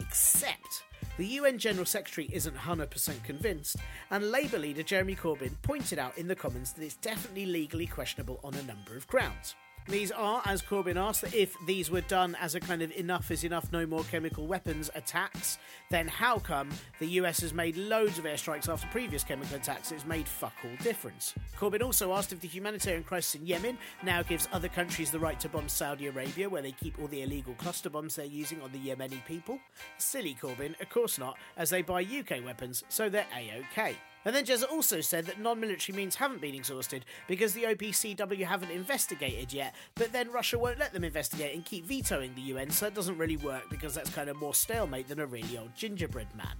Except 0.01 0.83
the 1.19 1.27
UN 1.27 1.57
General 1.57 1.87
Secretary 1.87 2.29
isn't 2.33 2.57
100% 2.57 3.23
convinced, 3.23 3.77
and 4.11 4.31
Labour 4.33 4.59
leader 4.59 4.83
Jeremy 4.83 5.15
Corbyn 5.15 5.53
pointed 5.63 6.01
out 6.01 6.19
in 6.19 6.27
the 6.27 6.35
Commons 6.35 6.73
that 6.73 6.85
it's 6.85 6.97
definitely 6.97 7.47
legally 7.47 7.87
questionable 7.87 8.41
on 8.43 8.55
a 8.55 8.63
number 8.65 8.97
of 8.97 9.07
grounds. 9.07 9.55
These 9.89 10.13
are, 10.13 10.43
as 10.45 10.61
Corbyn 10.61 10.97
asked, 10.97 11.25
if 11.35 11.57
these 11.67 11.91
were 11.91 12.03
done 12.03 12.37
as 12.39 12.55
a 12.55 12.61
kind 12.61 12.83
of 12.83 12.93
enough 12.93 13.31
is 13.31 13.43
enough, 13.43 13.73
no 13.73 13.87
more 13.87 14.05
chemical 14.05 14.47
weapons 14.47 14.91
attacks, 14.95 15.57
then 15.89 16.07
how 16.07 16.39
come 16.39 16.69
the 16.99 17.07
US 17.07 17.41
has 17.41 17.55
made 17.55 17.75
loads 17.79 18.19
of 18.19 18.27
airstrikes 18.27 18.69
after 18.69 18.87
previous 18.89 19.25
chemical 19.25 19.57
attacks? 19.57 19.91
It's 19.91 20.05
made 20.05 20.29
fuck 20.29 20.53
all 20.63 20.85
difference. 20.85 21.33
Corbyn 21.59 21.83
also 21.83 22.13
asked 22.13 22.35
if 22.35 22.41
the 22.41 22.49
humanitarian 22.49 23.03
crisis 23.03 23.37
in 23.37 23.47
Yemen 23.47 23.79
now 24.03 24.23
gives 24.23 24.47
other 24.53 24.69
countries 24.69 25.11
the 25.11 25.19
right 25.19 25.41
to 25.41 25.49
bomb 25.49 25.71
Saudi 25.71 26.09
Arabia, 26.09 26.51
where 26.51 26.61
they 26.61 26.73
keep 26.73 26.99
all 27.01 27.09
the 27.09 27.23
illegal 27.23 27.55
cluster 27.55 27.89
bombs 27.89 28.15
they're 28.15 28.27
using 28.27 28.61
on 28.61 28.71
the 28.73 28.79
Yemeni 28.79 29.25
people. 29.25 29.59
Silly 29.97 30.37
Corbyn, 30.39 30.79
of 30.83 30.91
course 30.91 31.19
not, 31.19 31.39
as 31.57 31.71
they 31.71 31.81
buy 31.81 32.03
UK 32.03 32.45
weapons, 32.45 32.85
so 32.91 33.09
they're 33.09 33.25
A 33.35 33.65
OK. 33.73 33.97
And 34.25 34.35
then 34.35 34.45
Jezza 34.45 34.71
also 34.71 35.01
said 35.01 35.27
that 35.27 35.41
non 35.41 35.61
military 35.61 35.97
means 35.97 36.17
haven't 36.17 36.41
been 36.41 36.55
exhausted 36.55 37.05
because 37.27 37.53
the 37.53 37.65
OPCW 37.65 38.45
haven't 38.45 38.71
investigated 38.71 39.53
yet, 39.53 39.75
but 39.95 40.13
then 40.13 40.31
Russia 40.31 40.59
won't 40.59 40.79
let 40.79 40.93
them 40.93 41.05
investigate 41.05 41.55
and 41.55 41.65
keep 41.65 41.87
vetoing 41.87 42.35
the 42.35 42.43
UN, 42.43 42.71
so 42.71 42.87
it 42.87 42.95
doesn't 42.95 43.19
really 43.19 43.37
work 43.39 43.69
because 43.71 43.95
that's 43.95 44.11
kind 44.11 44.29
of 44.29 44.37
more 44.37 44.55
stalemate 44.55 45.09
than 45.09 45.21
a 45.21 45.27
really 45.27 45.57
old 45.57 45.75
gingerbread 45.75 46.29
man. 46.37 46.57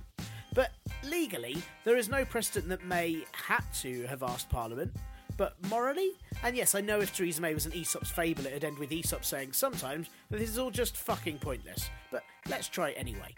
But 0.55 0.73
legally, 1.05 1.63
there 1.85 1.97
is 1.97 2.09
no 2.09 2.25
precedent 2.25 2.69
that 2.69 2.85
May 2.85 3.25
had 3.33 3.63
to 3.81 4.07
have 4.07 4.23
asked 4.23 4.49
Parliament. 4.49 4.93
But 5.37 5.55
morally, 5.69 6.15
and 6.43 6.57
yes, 6.57 6.75
I 6.75 6.81
know 6.81 7.01
if 7.01 7.17
Theresa 7.17 7.41
May 7.41 7.55
was 7.55 7.65
an 7.65 7.73
Aesop's 7.73 8.11
fable, 8.11 8.45
it'd 8.45 8.65
end 8.65 8.77
with 8.77 8.91
Aesop 8.91 9.25
saying 9.25 9.53
sometimes 9.53 10.09
that 10.31 10.39
this 10.39 10.49
is 10.49 10.59
all 10.59 10.73
just 10.73 10.97
fucking 10.97 11.39
pointless. 11.39 11.91
But 12.11 12.25
let's 12.49 12.69
try 12.69 12.89
it 12.89 12.97
anyway. 12.99 13.37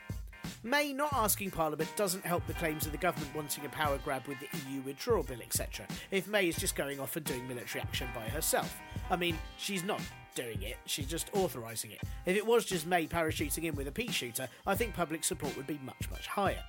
May 0.63 0.93
not 0.93 1.13
asking 1.13 1.51
Parliament 1.51 1.91
doesn't 1.97 2.25
help 2.25 2.47
the 2.47 2.55
claims 2.55 2.87
of 2.87 2.93
the 2.93 2.99
government 2.99 3.35
wanting 3.35 3.65
a 3.65 3.69
power 3.71 3.99
grab 4.05 4.27
with 4.27 4.39
the 4.41 4.49
EU 4.71 4.81
withdrawal 4.83 5.23
bill, 5.23 5.41
etc. 5.41 5.87
If 6.11 6.29
May 6.29 6.49
is 6.49 6.57
just 6.57 6.77
going 6.77 7.01
off 7.01 7.17
and 7.17 7.25
doing 7.25 7.47
military 7.49 7.83
action 7.83 8.09
by 8.15 8.29
herself. 8.29 8.77
I 9.11 9.17
mean, 9.17 9.39
she's 9.57 9.85
not 9.85 10.01
doing 10.35 10.63
it, 10.63 10.77
she's 10.87 11.07
just 11.07 11.31
authorising 11.35 11.91
it. 11.93 12.01
If 12.27 12.37
it 12.37 12.47
was 12.47 12.65
just 12.65 12.87
May 12.87 13.07
parachuting 13.07 13.65
in 13.65 13.75
with 13.75 13.89
a 13.89 13.93
pea 13.93 14.11
shooter, 14.11 14.49
I 14.67 14.75
think 14.75 14.95
public 14.95 15.25
support 15.25 15.57
would 15.57 15.67
be 15.67 15.81
much, 15.85 16.11
much 16.11 16.27
higher. 16.27 16.63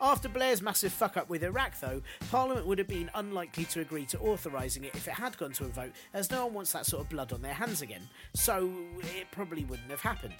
After 0.00 0.28
Blair's 0.28 0.62
massive 0.62 0.92
fuck 0.92 1.16
up 1.16 1.28
with 1.28 1.42
Iraq, 1.42 1.78
though, 1.80 2.02
Parliament 2.30 2.66
would 2.66 2.78
have 2.78 2.86
been 2.86 3.10
unlikely 3.14 3.64
to 3.66 3.80
agree 3.80 4.06
to 4.06 4.18
authorising 4.20 4.84
it 4.84 4.94
if 4.94 5.08
it 5.08 5.14
had 5.14 5.36
gone 5.38 5.52
to 5.52 5.64
a 5.64 5.68
vote, 5.68 5.92
as 6.14 6.30
no 6.30 6.46
one 6.46 6.54
wants 6.54 6.72
that 6.72 6.86
sort 6.86 7.02
of 7.02 7.08
blood 7.08 7.32
on 7.32 7.42
their 7.42 7.54
hands 7.54 7.82
again, 7.82 8.08
so 8.34 8.70
it 9.00 9.28
probably 9.32 9.64
wouldn't 9.64 9.90
have 9.90 10.00
happened. 10.00 10.34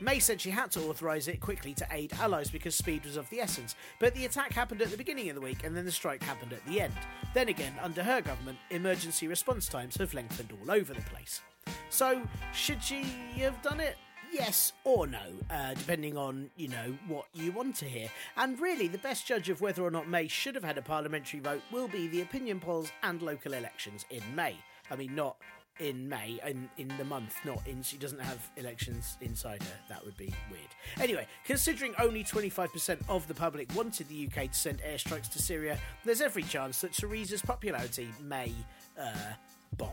May 0.00 0.20
said 0.20 0.40
she 0.40 0.50
had 0.50 0.70
to 0.72 0.82
authorise 0.88 1.26
it 1.26 1.40
quickly 1.40 1.74
to 1.74 1.86
aid 1.90 2.12
allies 2.20 2.50
because 2.50 2.76
speed 2.76 3.04
was 3.04 3.16
of 3.16 3.28
the 3.30 3.40
essence, 3.40 3.74
but 3.98 4.14
the 4.14 4.26
attack 4.26 4.52
happened 4.52 4.80
at 4.80 4.90
the 4.90 4.96
beginning 4.96 5.28
of 5.28 5.34
the 5.34 5.40
week 5.40 5.64
and 5.64 5.76
then 5.76 5.84
the 5.84 5.90
strike 5.90 6.22
happened 6.22 6.52
at 6.52 6.64
the 6.66 6.80
end. 6.80 6.94
Then 7.34 7.48
again, 7.48 7.74
under 7.82 8.04
her 8.04 8.20
government, 8.20 8.58
emergency 8.70 9.26
response 9.26 9.68
times 9.68 9.96
have 9.96 10.14
lengthened 10.14 10.52
all 10.60 10.70
over 10.70 10.94
the 10.94 11.00
place. 11.02 11.40
So, 11.90 12.22
should 12.52 12.82
she 12.82 13.02
have 13.38 13.60
done 13.62 13.80
it? 13.80 13.96
Yes 14.30 14.74
or 14.84 15.06
no, 15.06 15.22
uh, 15.50 15.74
depending 15.74 16.16
on, 16.16 16.50
you 16.56 16.68
know, 16.68 16.96
what 17.08 17.26
you 17.32 17.50
want 17.50 17.74
to 17.76 17.86
hear. 17.86 18.08
And 18.36 18.60
really, 18.60 18.86
the 18.86 18.98
best 18.98 19.26
judge 19.26 19.48
of 19.48 19.62
whether 19.62 19.82
or 19.82 19.90
not 19.90 20.08
May 20.08 20.28
should 20.28 20.54
have 20.54 20.64
had 20.64 20.78
a 20.78 20.82
parliamentary 20.82 21.40
vote 21.40 21.62
will 21.72 21.88
be 21.88 22.08
the 22.08 22.20
opinion 22.20 22.60
polls 22.60 22.92
and 23.02 23.22
local 23.22 23.54
elections 23.54 24.04
in 24.10 24.22
May. 24.34 24.56
I 24.90 24.96
mean, 24.96 25.14
not 25.14 25.36
in 25.80 26.08
May, 26.08 26.40
in, 26.46 26.68
in 26.76 26.92
the 26.98 27.04
month, 27.04 27.36
not 27.44 27.66
in. 27.66 27.82
She 27.82 27.96
doesn't 27.96 28.20
have 28.20 28.50
elections 28.56 29.16
inside 29.20 29.62
her. 29.62 29.74
That 29.88 30.04
would 30.04 30.16
be 30.16 30.32
weird. 30.50 30.68
Anyway, 31.00 31.26
considering 31.44 31.94
only 31.98 32.24
25% 32.24 32.98
of 33.08 33.26
the 33.28 33.34
public 33.34 33.74
wanted 33.74 34.08
the 34.08 34.26
UK 34.26 34.50
to 34.50 34.58
send 34.58 34.80
airstrikes 34.82 35.28
to 35.30 35.42
Syria, 35.42 35.78
there's 36.04 36.20
every 36.20 36.42
chance 36.42 36.80
that 36.80 36.92
Theresa's 36.92 37.42
popularity 37.42 38.08
may 38.22 38.52
uh, 39.00 39.12
bomb. 39.76 39.90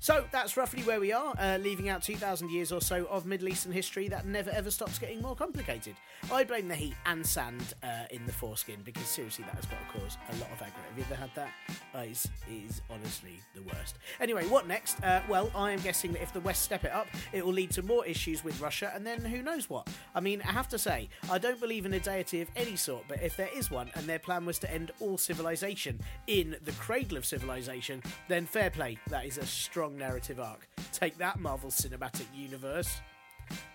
So 0.00 0.24
that's 0.30 0.56
roughly 0.56 0.82
where 0.84 1.00
we 1.00 1.12
are, 1.12 1.34
uh, 1.38 1.58
leaving 1.58 1.88
out 1.88 2.02
2,000 2.02 2.50
years 2.50 2.70
or 2.70 2.80
so 2.80 3.06
of 3.06 3.26
Middle 3.26 3.48
Eastern 3.48 3.72
history 3.72 4.06
that 4.08 4.26
never 4.26 4.48
ever 4.50 4.70
stops 4.70 4.96
getting 4.96 5.20
more 5.20 5.34
complicated. 5.34 5.96
I 6.32 6.44
blame 6.44 6.68
the 6.68 6.76
heat 6.76 6.94
and 7.04 7.26
sand 7.26 7.74
uh, 7.82 8.04
in 8.12 8.24
the 8.24 8.32
foreskin 8.32 8.80
because 8.84 9.06
seriously, 9.06 9.44
that 9.46 9.56
has 9.56 9.66
got 9.66 9.78
to 9.80 9.98
cause 9.98 10.16
a 10.30 10.36
lot 10.36 10.50
of 10.52 10.58
aggro. 10.58 10.82
Have 10.88 10.98
you 10.98 11.04
ever 11.04 11.14
had 11.16 11.30
that? 11.34 11.50
It's, 11.94 12.26
it 12.26 12.64
is 12.68 12.80
honestly 12.88 13.40
the 13.54 13.62
worst. 13.62 13.96
Anyway, 14.20 14.46
what 14.46 14.68
next? 14.68 15.02
Uh, 15.02 15.20
well, 15.28 15.50
I 15.54 15.72
am 15.72 15.80
guessing 15.80 16.12
that 16.12 16.22
if 16.22 16.32
the 16.32 16.40
West 16.40 16.62
step 16.62 16.84
it 16.84 16.92
up, 16.92 17.08
it 17.32 17.44
will 17.44 17.52
lead 17.52 17.72
to 17.72 17.82
more 17.82 18.06
issues 18.06 18.44
with 18.44 18.60
Russia, 18.60 18.92
and 18.94 19.04
then 19.04 19.24
who 19.24 19.42
knows 19.42 19.68
what. 19.68 19.88
I 20.14 20.20
mean, 20.20 20.42
I 20.46 20.52
have 20.52 20.68
to 20.68 20.78
say, 20.78 21.08
I 21.28 21.38
don't 21.38 21.58
believe 21.58 21.86
in 21.86 21.92
a 21.94 22.00
deity 22.00 22.40
of 22.40 22.48
any 22.54 22.76
sort, 22.76 23.02
but 23.08 23.20
if 23.20 23.36
there 23.36 23.50
is 23.54 23.68
one 23.70 23.90
and 23.96 24.06
their 24.06 24.20
plan 24.20 24.46
was 24.46 24.60
to 24.60 24.72
end 24.72 24.92
all 25.00 25.18
civilization 25.18 25.98
in 26.28 26.56
the 26.64 26.72
cradle 26.72 27.18
of 27.18 27.26
civilization, 27.26 28.00
then 28.28 28.46
fair 28.46 28.70
play. 28.70 28.96
That 29.08 29.26
is 29.26 29.38
a 29.38 29.46
strong 29.46 29.87
narrative 29.96 30.40
arc. 30.40 30.68
Take 30.92 31.16
that, 31.18 31.38
Marvel 31.38 31.70
Cinematic 31.70 32.26
Universe. 32.34 33.00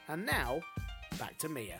And 0.07 0.25
now, 0.25 0.61
back 1.17 1.37
to 1.39 1.49
Mia. 1.49 1.77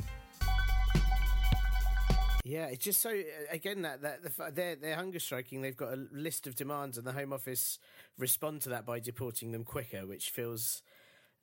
Yeah, 2.46 2.66
it's 2.66 2.84
just 2.84 3.02
so 3.02 3.22
again 3.52 3.84
that 3.84 4.02
that 4.02 4.24
the, 4.24 4.52
they're 4.52 4.76
they're 4.76 4.96
hunger 4.96 5.20
striking. 5.20 5.62
They've 5.62 5.78
got 5.78 5.94
a 5.94 6.08
list 6.12 6.46
of 6.46 6.56
demands, 6.56 6.98
and 6.98 7.08
the 7.08 7.14
Home 7.14 7.32
Office 7.32 7.80
respond 8.18 8.62
to 8.64 8.70
that 8.70 8.86
by 8.86 9.00
deporting 9.00 9.54
them 9.54 9.64
quicker, 9.64 10.06
which 10.06 10.30
feels 10.30 10.82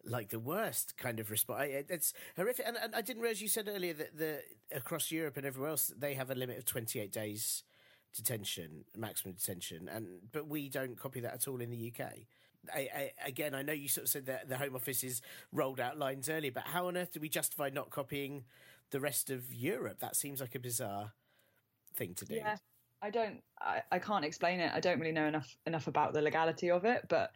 like 0.05 0.29
the 0.29 0.39
worst 0.39 0.97
kind 0.99 1.19
of 1.19 1.31
response. 1.31 1.71
It's 1.89 2.13
horrific, 2.37 2.67
and, 2.67 2.77
and 2.77 2.95
I 2.95 3.01
didn't 3.01 3.23
realize 3.23 3.41
you 3.41 3.49
said 3.49 3.69
earlier 3.69 3.95
that 3.95 4.19
the 4.19 4.43
across 4.75 5.11
Europe 5.11 5.39
and 5.39 5.47
everywhere 5.47 5.71
else 5.71 5.91
they 5.97 6.15
have 6.15 6.31
a 6.31 6.35
limit 6.35 6.59
of 6.59 6.67
twenty 6.67 7.01
eight 7.01 7.13
days 7.13 7.63
detention, 8.15 8.85
maximum 8.95 9.35
detention, 9.35 9.89
and 9.89 10.07
but 10.33 10.49
we 10.49 10.69
don't 10.69 10.99
copy 10.99 11.21
that 11.21 11.33
at 11.33 11.49
all 11.49 11.61
in 11.63 11.71
the 11.71 11.93
UK. 11.93 12.13
I, 12.73 12.89
I, 12.95 13.11
again, 13.27 13.55
I 13.55 13.63
know 13.63 13.73
you 13.73 13.89
sort 13.89 14.05
of 14.05 14.11
said 14.11 14.27
that 14.27 14.49
the 14.49 14.57
Home 14.57 14.75
Office 14.75 15.03
has 15.03 15.23
rolled 15.53 15.81
out 15.81 15.99
lines 15.99 16.29
earlier, 16.29 16.53
but 16.53 16.65
how 16.65 16.89
on 16.89 16.97
earth 16.97 17.13
do 17.13 17.21
we 17.21 17.29
justify 17.29 17.71
not 17.71 17.91
copying 17.91 18.45
the 18.91 19.01
rest 19.01 19.31
of 19.31 19.53
Europe? 19.55 20.01
That 20.01 20.17
seems 20.17 20.41
like 20.41 20.55
a 20.55 20.59
bizarre 20.59 21.13
thing 21.95 22.15
to 22.15 22.25
do. 22.25 22.35
Yeah, 22.35 22.57
I 23.03 23.11
don't, 23.11 23.43
I, 23.61 23.83
I 23.91 23.99
can't 23.99 24.25
explain 24.25 24.61
it. 24.61 24.73
I 24.75 24.81
don't 24.81 25.01
really 25.01 25.13
know 25.13 25.27
enough 25.27 25.57
enough 25.67 25.87
about 25.87 26.13
the 26.13 26.23
legality 26.23 26.71
of 26.71 26.85
it, 26.85 27.07
but 27.09 27.31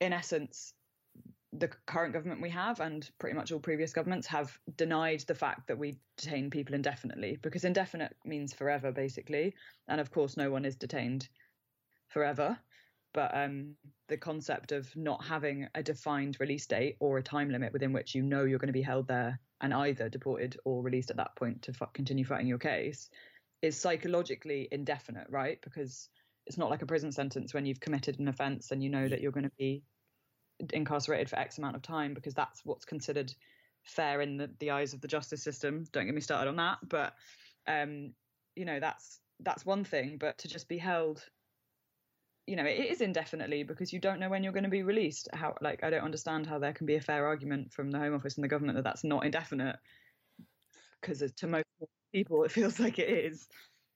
in 0.00 0.12
essence, 0.12 0.74
the 1.52 1.68
current 1.86 2.12
government 2.12 2.42
we 2.42 2.50
have 2.50 2.80
and 2.80 3.10
pretty 3.18 3.34
much 3.34 3.52
all 3.52 3.58
previous 3.58 3.92
governments 3.92 4.26
have 4.26 4.58
denied 4.76 5.20
the 5.20 5.34
fact 5.34 5.66
that 5.66 5.78
we 5.78 5.98
detain 6.16 6.50
people 6.50 6.74
indefinitely 6.74 7.38
because 7.42 7.64
indefinite 7.64 8.14
means 8.24 8.52
forever 8.52 8.92
basically 8.92 9.54
and 9.88 10.00
of 10.00 10.10
course 10.10 10.36
no 10.36 10.50
one 10.50 10.64
is 10.64 10.76
detained 10.76 11.28
forever 12.08 12.58
but 13.16 13.34
um, 13.34 13.74
the 14.08 14.18
concept 14.18 14.72
of 14.72 14.94
not 14.94 15.24
having 15.24 15.66
a 15.74 15.82
defined 15.82 16.36
release 16.38 16.66
date 16.66 16.96
or 17.00 17.16
a 17.16 17.22
time 17.22 17.48
limit 17.48 17.72
within 17.72 17.94
which 17.94 18.14
you 18.14 18.22
know 18.22 18.44
you're 18.44 18.58
going 18.58 18.68
to 18.68 18.74
be 18.74 18.82
held 18.82 19.08
there 19.08 19.40
and 19.62 19.72
either 19.72 20.10
deported 20.10 20.58
or 20.66 20.82
released 20.82 21.10
at 21.10 21.16
that 21.16 21.34
point 21.34 21.62
to 21.62 21.72
f- 21.72 21.94
continue 21.94 22.26
fighting 22.26 22.46
your 22.46 22.58
case 22.58 23.08
is 23.62 23.80
psychologically 23.80 24.68
indefinite, 24.70 25.26
right? 25.30 25.58
Because 25.62 26.10
it's 26.46 26.58
not 26.58 26.68
like 26.68 26.82
a 26.82 26.86
prison 26.86 27.10
sentence 27.10 27.54
when 27.54 27.64
you've 27.64 27.80
committed 27.80 28.20
an 28.20 28.28
offence 28.28 28.70
and 28.70 28.82
you 28.82 28.90
know 28.90 29.08
that 29.08 29.22
you're 29.22 29.32
going 29.32 29.44
to 29.44 29.52
be 29.58 29.82
incarcerated 30.74 31.30
for 31.30 31.38
X 31.38 31.56
amount 31.56 31.74
of 31.74 31.80
time 31.80 32.12
because 32.12 32.34
that's 32.34 32.60
what's 32.64 32.84
considered 32.84 33.32
fair 33.82 34.20
in 34.20 34.36
the, 34.36 34.50
the 34.60 34.72
eyes 34.72 34.92
of 34.92 35.00
the 35.00 35.08
justice 35.08 35.42
system. 35.42 35.86
Don't 35.90 36.04
get 36.04 36.14
me 36.14 36.20
started 36.20 36.50
on 36.50 36.56
that, 36.56 36.78
but 36.86 37.14
um, 37.66 38.12
you 38.54 38.66
know 38.66 38.78
that's 38.78 39.20
that's 39.40 39.64
one 39.64 39.84
thing, 39.84 40.18
but 40.18 40.36
to 40.38 40.48
just 40.48 40.68
be 40.68 40.78
held, 40.78 41.24
you 42.46 42.56
know, 42.56 42.64
it 42.64 42.90
is 42.90 43.00
indefinitely 43.00 43.64
because 43.64 43.92
you 43.92 43.98
don't 43.98 44.20
know 44.20 44.28
when 44.28 44.44
you're 44.44 44.52
going 44.52 44.64
to 44.64 44.70
be 44.70 44.82
released. 44.82 45.28
How, 45.32 45.54
like, 45.60 45.82
I 45.82 45.90
don't 45.90 46.04
understand 46.04 46.46
how 46.46 46.58
there 46.58 46.72
can 46.72 46.86
be 46.86 46.96
a 46.96 47.00
fair 47.00 47.26
argument 47.26 47.72
from 47.72 47.90
the 47.90 47.98
Home 47.98 48.14
Office 48.14 48.36
and 48.36 48.44
the 48.44 48.48
government 48.48 48.76
that 48.76 48.84
that's 48.84 49.04
not 49.04 49.24
indefinite, 49.24 49.76
because 51.00 51.22
to 51.32 51.46
most 51.46 51.64
people 52.12 52.44
it 52.44 52.52
feels 52.52 52.78
like 52.78 52.98
it 52.98 53.08
is. 53.08 53.48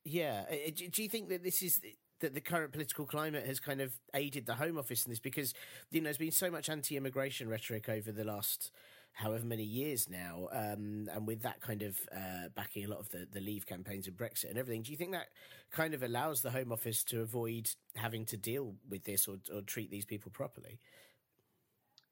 Yeah. 0.04 0.44
Do 0.74 1.02
you 1.02 1.08
think 1.08 1.28
that 1.28 1.44
this 1.44 1.62
is 1.62 1.80
that 2.20 2.34
the 2.34 2.40
current 2.40 2.72
political 2.72 3.06
climate 3.06 3.46
has 3.46 3.60
kind 3.60 3.80
of 3.80 3.92
aided 4.14 4.46
the 4.46 4.54
Home 4.54 4.78
Office 4.78 5.06
in 5.06 5.10
this 5.10 5.20
because 5.20 5.54
you 5.90 6.00
know 6.00 6.04
there's 6.04 6.18
been 6.18 6.30
so 6.30 6.50
much 6.50 6.68
anti-immigration 6.68 7.48
rhetoric 7.48 7.88
over 7.88 8.12
the 8.12 8.24
last 8.24 8.70
however 9.20 9.44
many 9.44 9.62
years 9.62 10.08
now, 10.08 10.48
um, 10.50 11.08
and 11.12 11.26
with 11.26 11.42
that 11.42 11.60
kind 11.60 11.82
of 11.82 11.98
uh, 12.14 12.48
backing 12.54 12.84
a 12.84 12.88
lot 12.88 13.00
of 13.00 13.10
the, 13.10 13.26
the 13.30 13.40
Leave 13.40 13.66
campaigns 13.66 14.06
and 14.06 14.16
Brexit 14.16 14.48
and 14.48 14.58
everything, 14.58 14.82
do 14.82 14.90
you 14.90 14.96
think 14.96 15.12
that 15.12 15.28
kind 15.70 15.92
of 15.92 16.02
allows 16.02 16.40
the 16.40 16.50
Home 16.50 16.72
Office 16.72 17.04
to 17.04 17.20
avoid 17.20 17.70
having 17.96 18.24
to 18.26 18.36
deal 18.38 18.74
with 18.88 19.04
this 19.04 19.28
or, 19.28 19.36
or 19.54 19.60
treat 19.60 19.90
these 19.90 20.06
people 20.06 20.32
properly? 20.32 20.78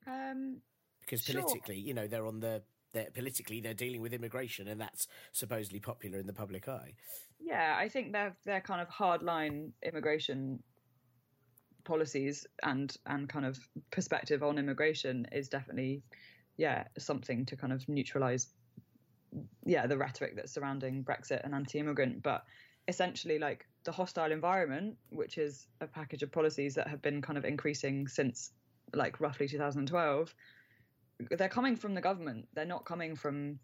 Um, 0.07 0.61
because 1.01 1.23
politically, 1.23 1.77
sure. 1.77 1.87
you 1.87 1.95
know, 1.95 2.07
they're 2.07 2.27
on 2.27 2.41
the 2.41 2.63
they're 2.93 3.11
politically 3.13 3.61
they're 3.61 3.75
dealing 3.75 4.03
with 4.03 4.13
immigration, 4.13 4.69
and 4.69 4.79
that's 4.79 5.09
supposedly 5.33 5.81
popular 5.81 6.19
in 6.19 6.27
the 6.27 6.33
public 6.35 6.69
eye. 6.69 6.93
Yeah, 7.41 7.75
I 7.79 7.89
think 7.89 8.13
they're 8.13 8.37
they're 8.45 8.61
kind 8.61 8.83
of 8.83 8.89
hardline 8.89 9.71
immigration 9.83 10.63
policies 11.85 12.47
and 12.63 12.95
and 13.07 13.31
kind 13.31 13.47
of 13.47 13.59
perspective 13.91 14.43
on 14.43 14.59
immigration 14.59 15.27
is 15.33 15.49
definitely 15.49 16.03
yeah 16.59 16.85
something 16.99 17.47
to 17.47 17.57
kind 17.57 17.73
of 17.73 17.89
neutralize 17.89 18.49
yeah 19.65 19.87
the 19.87 19.97
rhetoric 19.97 20.37
that's 20.37 20.53
surrounding 20.53 21.03
Brexit 21.05 21.43
and 21.45 21.55
anti-immigrant, 21.55 22.23
but 22.23 22.45
essentially 22.87 23.39
like 23.39 23.67
the 23.85 23.93
hostile 23.93 24.33
environment, 24.33 24.97
which 25.11 25.39
is 25.39 25.67
a 25.81 25.87
package 25.87 26.23
of 26.23 26.31
policies 26.31 26.75
that 26.75 26.89
have 26.89 27.01
been 27.01 27.23
kind 27.23 27.39
of 27.39 27.45
increasing 27.45 28.07
since 28.07 28.53
like 28.95 29.21
roughly 29.21 29.49
2012 29.49 30.35
they're 31.37 31.49
coming 31.49 31.77
from 31.77 31.95
the 31.95 32.01
government. 32.01 32.49
They're 32.55 32.65
not 32.65 32.85
coming 32.85 33.17
from 33.17 33.59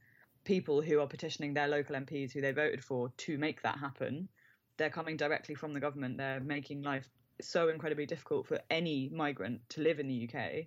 people 0.45 0.83
who 0.83 1.01
are 1.01 1.07
petitioning 1.07 1.55
their 1.55 1.69
local 1.69 1.97
MPs 1.97 2.33
who 2.33 2.41
they 2.41 2.53
voted 2.53 2.85
for 2.85 3.11
to 3.19 3.39
make 3.39 3.63
that 3.63 3.79
happen. 3.79 4.29
They're 4.77 4.91
coming 4.91 5.17
directly 5.17 5.55
from 5.55 5.73
the 5.73 5.81
government. 5.81 6.19
They're 6.19 6.41
making 6.41 6.83
life 6.83 7.09
so 7.41 7.69
incredibly 7.69 8.07
difficult 8.07 8.47
for 8.47 8.61
any 8.71 9.09
migrant 9.13 9.61
to 9.71 9.83
live 9.83 10.01
in 10.01 10.09
the 10.09 10.29
UK 10.29 10.67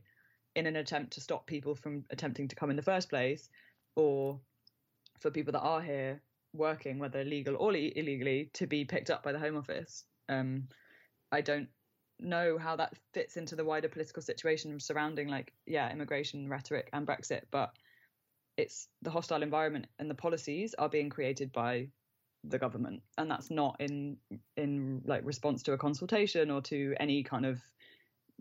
in 0.57 0.65
an 0.65 0.75
attempt 0.75 1.13
to 1.13 1.21
stop 1.21 1.45
people 1.45 1.75
from 1.75 2.03
attempting 2.09 2.47
to 2.47 2.55
come 2.55 2.71
in 2.71 2.75
the 2.75 2.81
first 2.81 3.09
place 3.09 3.47
or 3.95 4.39
for 5.19 5.29
people 5.29 5.53
that 5.53 5.61
are 5.61 5.81
here 5.81 6.21
working, 6.51 6.97
whether 6.97 7.23
legal 7.23 7.55
or 7.55 7.75
illegally, 7.75 8.49
to 8.53 8.65
be 8.65 8.83
picked 8.83 9.11
up 9.11 9.21
by 9.21 9.31
the 9.31 9.39
Home 9.39 9.55
Office. 9.55 10.03
Um, 10.27 10.67
I 11.31 11.41
don't 11.41 11.69
know 12.19 12.57
how 12.57 12.75
that 12.75 12.93
fits 13.13 13.37
into 13.37 13.55
the 13.55 13.63
wider 13.63 13.87
political 13.87 14.23
situation 14.23 14.79
surrounding 14.79 15.27
like 15.27 15.53
yeah 15.67 15.91
immigration 15.91 16.49
rhetoric 16.49 16.89
and 16.91 17.05
brexit 17.05 17.41
but 17.51 17.69
it's 18.57 18.87
the 19.03 19.11
hostile 19.11 19.43
environment 19.43 19.85
and 19.99 20.09
the 20.09 20.15
policies 20.15 20.73
are 20.79 20.89
being 20.89 21.11
created 21.11 21.51
by 21.51 21.87
the 22.43 22.57
government 22.57 23.03
and 23.19 23.29
that's 23.29 23.51
not 23.51 23.75
in 23.79 24.17
in 24.55 24.99
like 25.05 25.23
response 25.25 25.61
to 25.61 25.73
a 25.73 25.77
consultation 25.77 26.49
or 26.49 26.59
to 26.59 26.95
any 26.99 27.21
kind 27.21 27.45
of 27.45 27.61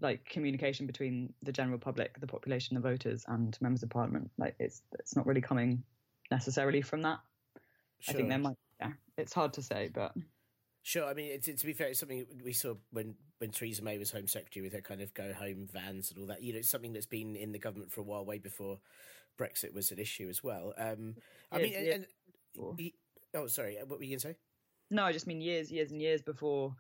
like 0.00 0.24
communication 0.28 0.86
between 0.86 1.32
the 1.42 1.52
general 1.52 1.78
public 1.78 2.20
the 2.20 2.26
population 2.26 2.74
the 2.74 2.80
voters 2.80 3.24
and 3.28 3.56
members 3.60 3.82
of 3.82 3.88
parliament 3.90 4.30
like 4.36 4.54
it's 4.58 4.82
it's 4.98 5.16
not 5.16 5.26
really 5.26 5.40
coming 5.40 5.82
necessarily 6.30 6.82
from 6.82 7.02
that 7.02 7.18
sure. 8.00 8.14
i 8.14 8.16
think 8.16 8.28
there 8.28 8.38
might 8.38 8.56
yeah 8.80 8.92
it's 9.16 9.32
hard 9.32 9.52
to 9.52 9.62
say 9.62 9.90
but 9.92 10.12
Sure. 10.86 11.04
I 11.04 11.14
mean, 11.14 11.40
to, 11.40 11.52
to 11.52 11.66
be 11.66 11.72
fair, 11.72 11.88
it's 11.88 11.98
something 11.98 12.24
we 12.44 12.52
saw 12.52 12.74
when, 12.92 13.16
when 13.38 13.50
Theresa 13.50 13.82
May 13.82 13.98
was 13.98 14.12
Home 14.12 14.28
Secretary 14.28 14.62
with 14.62 14.72
her 14.72 14.80
kind 14.80 15.00
of 15.00 15.12
go 15.14 15.32
home 15.32 15.66
vans 15.72 16.12
and 16.12 16.20
all 16.20 16.28
that. 16.28 16.44
You 16.44 16.52
know, 16.52 16.60
it's 16.60 16.68
something 16.68 16.92
that's 16.92 17.06
been 17.06 17.34
in 17.34 17.50
the 17.50 17.58
government 17.58 17.90
for 17.90 18.02
a 18.02 18.04
while, 18.04 18.24
way 18.24 18.38
before 18.38 18.78
Brexit 19.36 19.74
was 19.74 19.90
an 19.90 19.98
issue 19.98 20.28
as 20.28 20.44
well. 20.44 20.74
Um, 20.78 21.16
I 21.50 21.58
mean, 21.58 21.74
and, 21.74 22.06
and, 22.56 22.92
oh, 23.34 23.48
sorry, 23.48 23.78
what 23.84 23.98
were 23.98 24.04
you 24.04 24.10
going 24.10 24.20
to 24.20 24.28
say? 24.28 24.36
No, 24.88 25.02
I 25.02 25.10
just 25.10 25.26
mean 25.26 25.40
years, 25.40 25.72
years, 25.72 25.90
and 25.90 26.00
years 26.00 26.22
before 26.22 26.76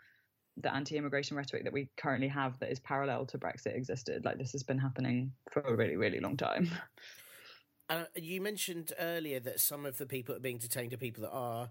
the 0.56 0.74
anti-immigration 0.74 1.36
rhetoric 1.36 1.64
that 1.64 1.72
we 1.72 1.88
currently 1.96 2.28
have 2.28 2.58
that 2.60 2.70
is 2.70 2.78
parallel 2.80 3.26
to 3.26 3.38
Brexit 3.38 3.76
existed. 3.76 4.24
Like 4.24 4.38
this 4.38 4.52
has 4.52 4.62
been 4.62 4.78
happening 4.78 5.32
for 5.50 5.60
a 5.60 5.74
really, 5.74 5.96
really 5.96 6.20
long 6.20 6.36
time. 6.36 6.70
Uh, 7.88 8.02
you 8.16 8.40
mentioned 8.40 8.92
earlier 8.98 9.38
that 9.38 9.60
some 9.60 9.86
of 9.86 9.96
the 9.96 10.06
people 10.06 10.34
that 10.34 10.38
are 10.38 10.42
being 10.42 10.58
detained 10.58 10.92
are 10.92 10.96
people 10.96 11.22
that 11.22 11.30
are 11.30 11.70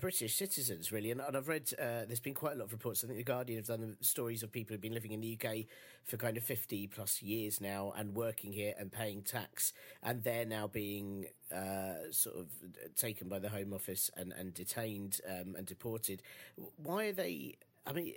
British 0.00 0.34
citizens, 0.34 0.90
really. 0.90 1.10
And, 1.10 1.20
and 1.20 1.36
I've 1.36 1.48
read 1.48 1.70
uh, 1.78 2.06
there's 2.06 2.20
been 2.20 2.34
quite 2.34 2.54
a 2.54 2.56
lot 2.56 2.64
of 2.64 2.72
reports. 2.72 3.04
I 3.04 3.06
think 3.06 3.18
the 3.18 3.24
Guardian 3.24 3.58
have 3.58 3.66
done 3.66 3.96
stories 4.00 4.42
of 4.42 4.50
people 4.50 4.74
who've 4.74 4.80
been 4.80 4.94
living 4.94 5.12
in 5.12 5.20
the 5.20 5.38
UK 5.40 5.66
for 6.04 6.16
kind 6.16 6.36
of 6.36 6.42
50 6.42 6.88
plus 6.88 7.22
years 7.22 7.60
now 7.60 7.92
and 7.96 8.14
working 8.14 8.52
here 8.52 8.74
and 8.78 8.90
paying 8.90 9.22
tax, 9.22 9.72
and 10.02 10.22
they're 10.22 10.44
now 10.46 10.66
being 10.66 11.26
uh, 11.54 12.10
sort 12.10 12.36
of 12.36 12.46
taken 12.96 13.28
by 13.28 13.38
the 13.38 13.48
Home 13.48 13.72
Office 13.72 14.10
and 14.16 14.32
and 14.32 14.54
detained 14.54 15.20
um, 15.28 15.54
and 15.56 15.66
deported. 15.66 16.22
Why 16.76 17.06
are 17.06 17.12
they? 17.12 17.56
I 17.86 17.92
mean, 17.92 18.14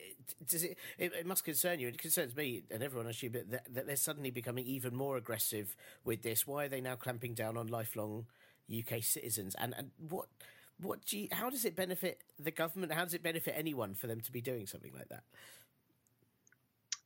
does 0.48 0.64
it, 0.64 0.78
it, 0.98 1.14
it? 1.14 1.26
must 1.26 1.44
concern 1.44 1.80
you. 1.80 1.88
It 1.88 1.98
concerns 1.98 2.36
me 2.36 2.64
and 2.72 2.82
everyone, 2.82 3.08
actually, 3.08 3.30
but 3.30 3.52
that, 3.52 3.74
that 3.74 3.88
they're 3.88 3.96
suddenly 3.96 4.32
becoming 4.32 4.66
even 4.66 4.96
more 4.96 5.18
aggressive 5.18 5.76
with 6.04 6.24
this. 6.24 6.48
Why 6.48 6.66
are 6.66 6.70
they 6.70 6.82
now 6.82 6.96
clamping 6.96 7.34
down 7.34 7.56
on 7.56 7.68
lifelong 7.68 8.26
UK 8.70 9.04
citizens? 9.04 9.56
And 9.60 9.76
and 9.78 9.92
what? 10.10 10.28
what 10.82 11.04
do 11.06 11.20
you, 11.20 11.28
how 11.32 11.50
does 11.50 11.66
it 11.66 11.76
benefit 11.76 12.24
the 12.40 12.52
government? 12.52 12.94
How 12.94 13.04
does 13.04 13.14
it 13.14 13.24
benefit 13.24 13.54
anyone 13.58 13.96
for 13.96 14.08
them 14.08 14.22
to 14.22 14.32
be 14.32 14.42
doing 14.42 14.66
something 14.66 14.94
like 14.94 15.10
that? 15.10 15.24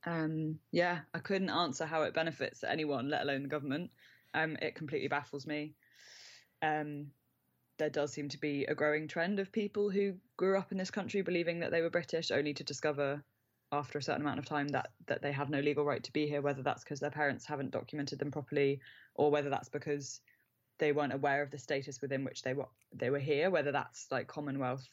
Um, 0.05 0.59
yeah, 0.72 0.99
I 1.14 1.20
couldn't 1.20 1.49
answer 1.49 1.86
how 1.86 2.03
it 2.03 2.14
benefits 2.14 2.64
anyone, 2.64 3.09
let 3.09 3.24
alone 3.24 3.43
the 3.43 3.49
government. 3.49 3.91
Um, 4.34 4.57
it 4.61 4.76
completely 4.76 5.07
baffles 5.07 5.47
me. 5.47 5.74
Um, 6.61 7.07
there 7.84 7.89
does 7.89 8.13
seem 8.13 8.29
to 8.29 8.39
be 8.39 8.63
a 8.63 8.73
growing 8.73 9.09
trend 9.09 9.39
of 9.39 9.51
people 9.51 9.89
who 9.89 10.13
grew 10.38 10.57
up 10.57 10.71
in 10.71 10.77
this 10.77 10.89
country 10.89 11.21
believing 11.21 11.59
that 11.59 11.69
they 11.69 11.81
were 11.81 11.89
British, 11.89 12.31
only 12.31 12.53
to 12.53 12.63
discover 12.63 13.21
after 13.73 13.97
a 13.97 14.01
certain 14.01 14.21
amount 14.21 14.39
of 14.39 14.45
time 14.45 14.69
that 14.69 14.91
that 15.07 15.21
they 15.21 15.34
have 15.34 15.49
no 15.49 15.59
legal 15.59 15.84
right 15.84 16.01
to 16.01 16.13
be 16.13 16.25
here. 16.25 16.41
Whether 16.41 16.63
that's 16.63 16.86
because 16.86 17.01
their 17.01 17.11
parents 17.11 17.45
haven't 17.45 17.71
documented 17.71 18.19
them 18.19 18.31
properly, 18.31 18.79
or 19.15 19.31
whether 19.31 19.49
that's 19.49 19.67
because 19.67 20.21
they 20.79 20.93
weren't 20.93 21.11
aware 21.11 21.41
of 21.41 21.51
the 21.51 21.57
status 21.57 21.99
within 22.01 22.23
which 22.23 22.41
they 22.41 22.53
were 22.53 22.69
they 22.93 23.09
were 23.09 23.19
here, 23.19 23.49
whether 23.49 23.73
that's 23.73 24.07
like 24.09 24.27
Commonwealth 24.27 24.88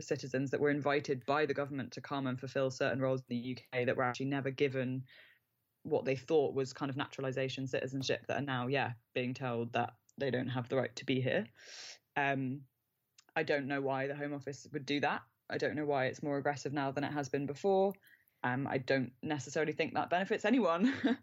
citizens 0.00 0.50
that 0.50 0.60
were 0.60 0.70
invited 0.70 1.24
by 1.26 1.46
the 1.46 1.54
government 1.54 1.92
to 1.92 2.00
come 2.00 2.26
and 2.26 2.40
fulfill 2.40 2.72
certain 2.72 3.00
roles 3.00 3.22
in 3.28 3.40
the 3.40 3.56
UK 3.56 3.86
that 3.86 3.96
were 3.96 4.02
actually 4.02 4.26
never 4.26 4.50
given 4.50 5.04
what 5.84 6.04
they 6.04 6.16
thought 6.16 6.54
was 6.54 6.72
kind 6.72 6.90
of 6.90 6.96
naturalization 6.96 7.68
citizenship 7.68 8.26
that 8.26 8.38
are 8.38 8.44
now, 8.44 8.66
yeah, 8.66 8.92
being 9.14 9.32
told 9.32 9.72
that 9.74 9.92
they 10.18 10.30
don't 10.32 10.48
have 10.48 10.68
the 10.68 10.76
right 10.76 10.94
to 10.96 11.04
be 11.04 11.20
here. 11.20 11.46
Um, 12.16 12.60
I 13.34 13.42
don't 13.42 13.66
know 13.66 13.80
why 13.80 14.06
the 14.06 14.14
Home 14.14 14.34
Office 14.34 14.66
would 14.72 14.86
do 14.86 15.00
that. 15.00 15.22
I 15.50 15.58
don't 15.58 15.74
know 15.74 15.86
why 15.86 16.06
it's 16.06 16.22
more 16.22 16.38
aggressive 16.38 16.72
now 16.72 16.90
than 16.90 17.04
it 17.04 17.12
has 17.12 17.28
been 17.28 17.46
before. 17.46 17.92
Um, 18.44 18.66
I 18.66 18.78
don't 18.78 19.12
necessarily 19.22 19.72
think 19.72 19.94
that 19.94 20.10
benefits 20.10 20.44
anyone. 20.44 20.92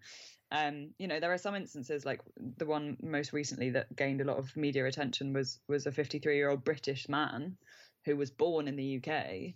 Um, 0.52 0.96
you 0.98 1.08
know, 1.08 1.20
there 1.20 1.32
are 1.32 1.38
some 1.38 1.56
instances 1.56 2.06
like 2.06 2.22
the 2.58 2.66
one 2.66 2.98
most 3.04 3.34
recently 3.34 3.70
that 3.72 3.96
gained 3.96 4.22
a 4.22 4.24
lot 4.24 4.38
of 4.38 4.56
media 4.58 4.86
attention 4.86 5.32
was 5.32 5.60
was 5.68 5.86
a 5.86 5.92
53 5.92 6.36
year 6.36 6.50
old 6.50 6.64
British 6.64 7.08
man 7.08 7.56
who 8.06 8.16
was 8.16 8.32
born 8.32 8.68
in 8.68 8.76
the 8.76 8.98
UK, 8.98 9.54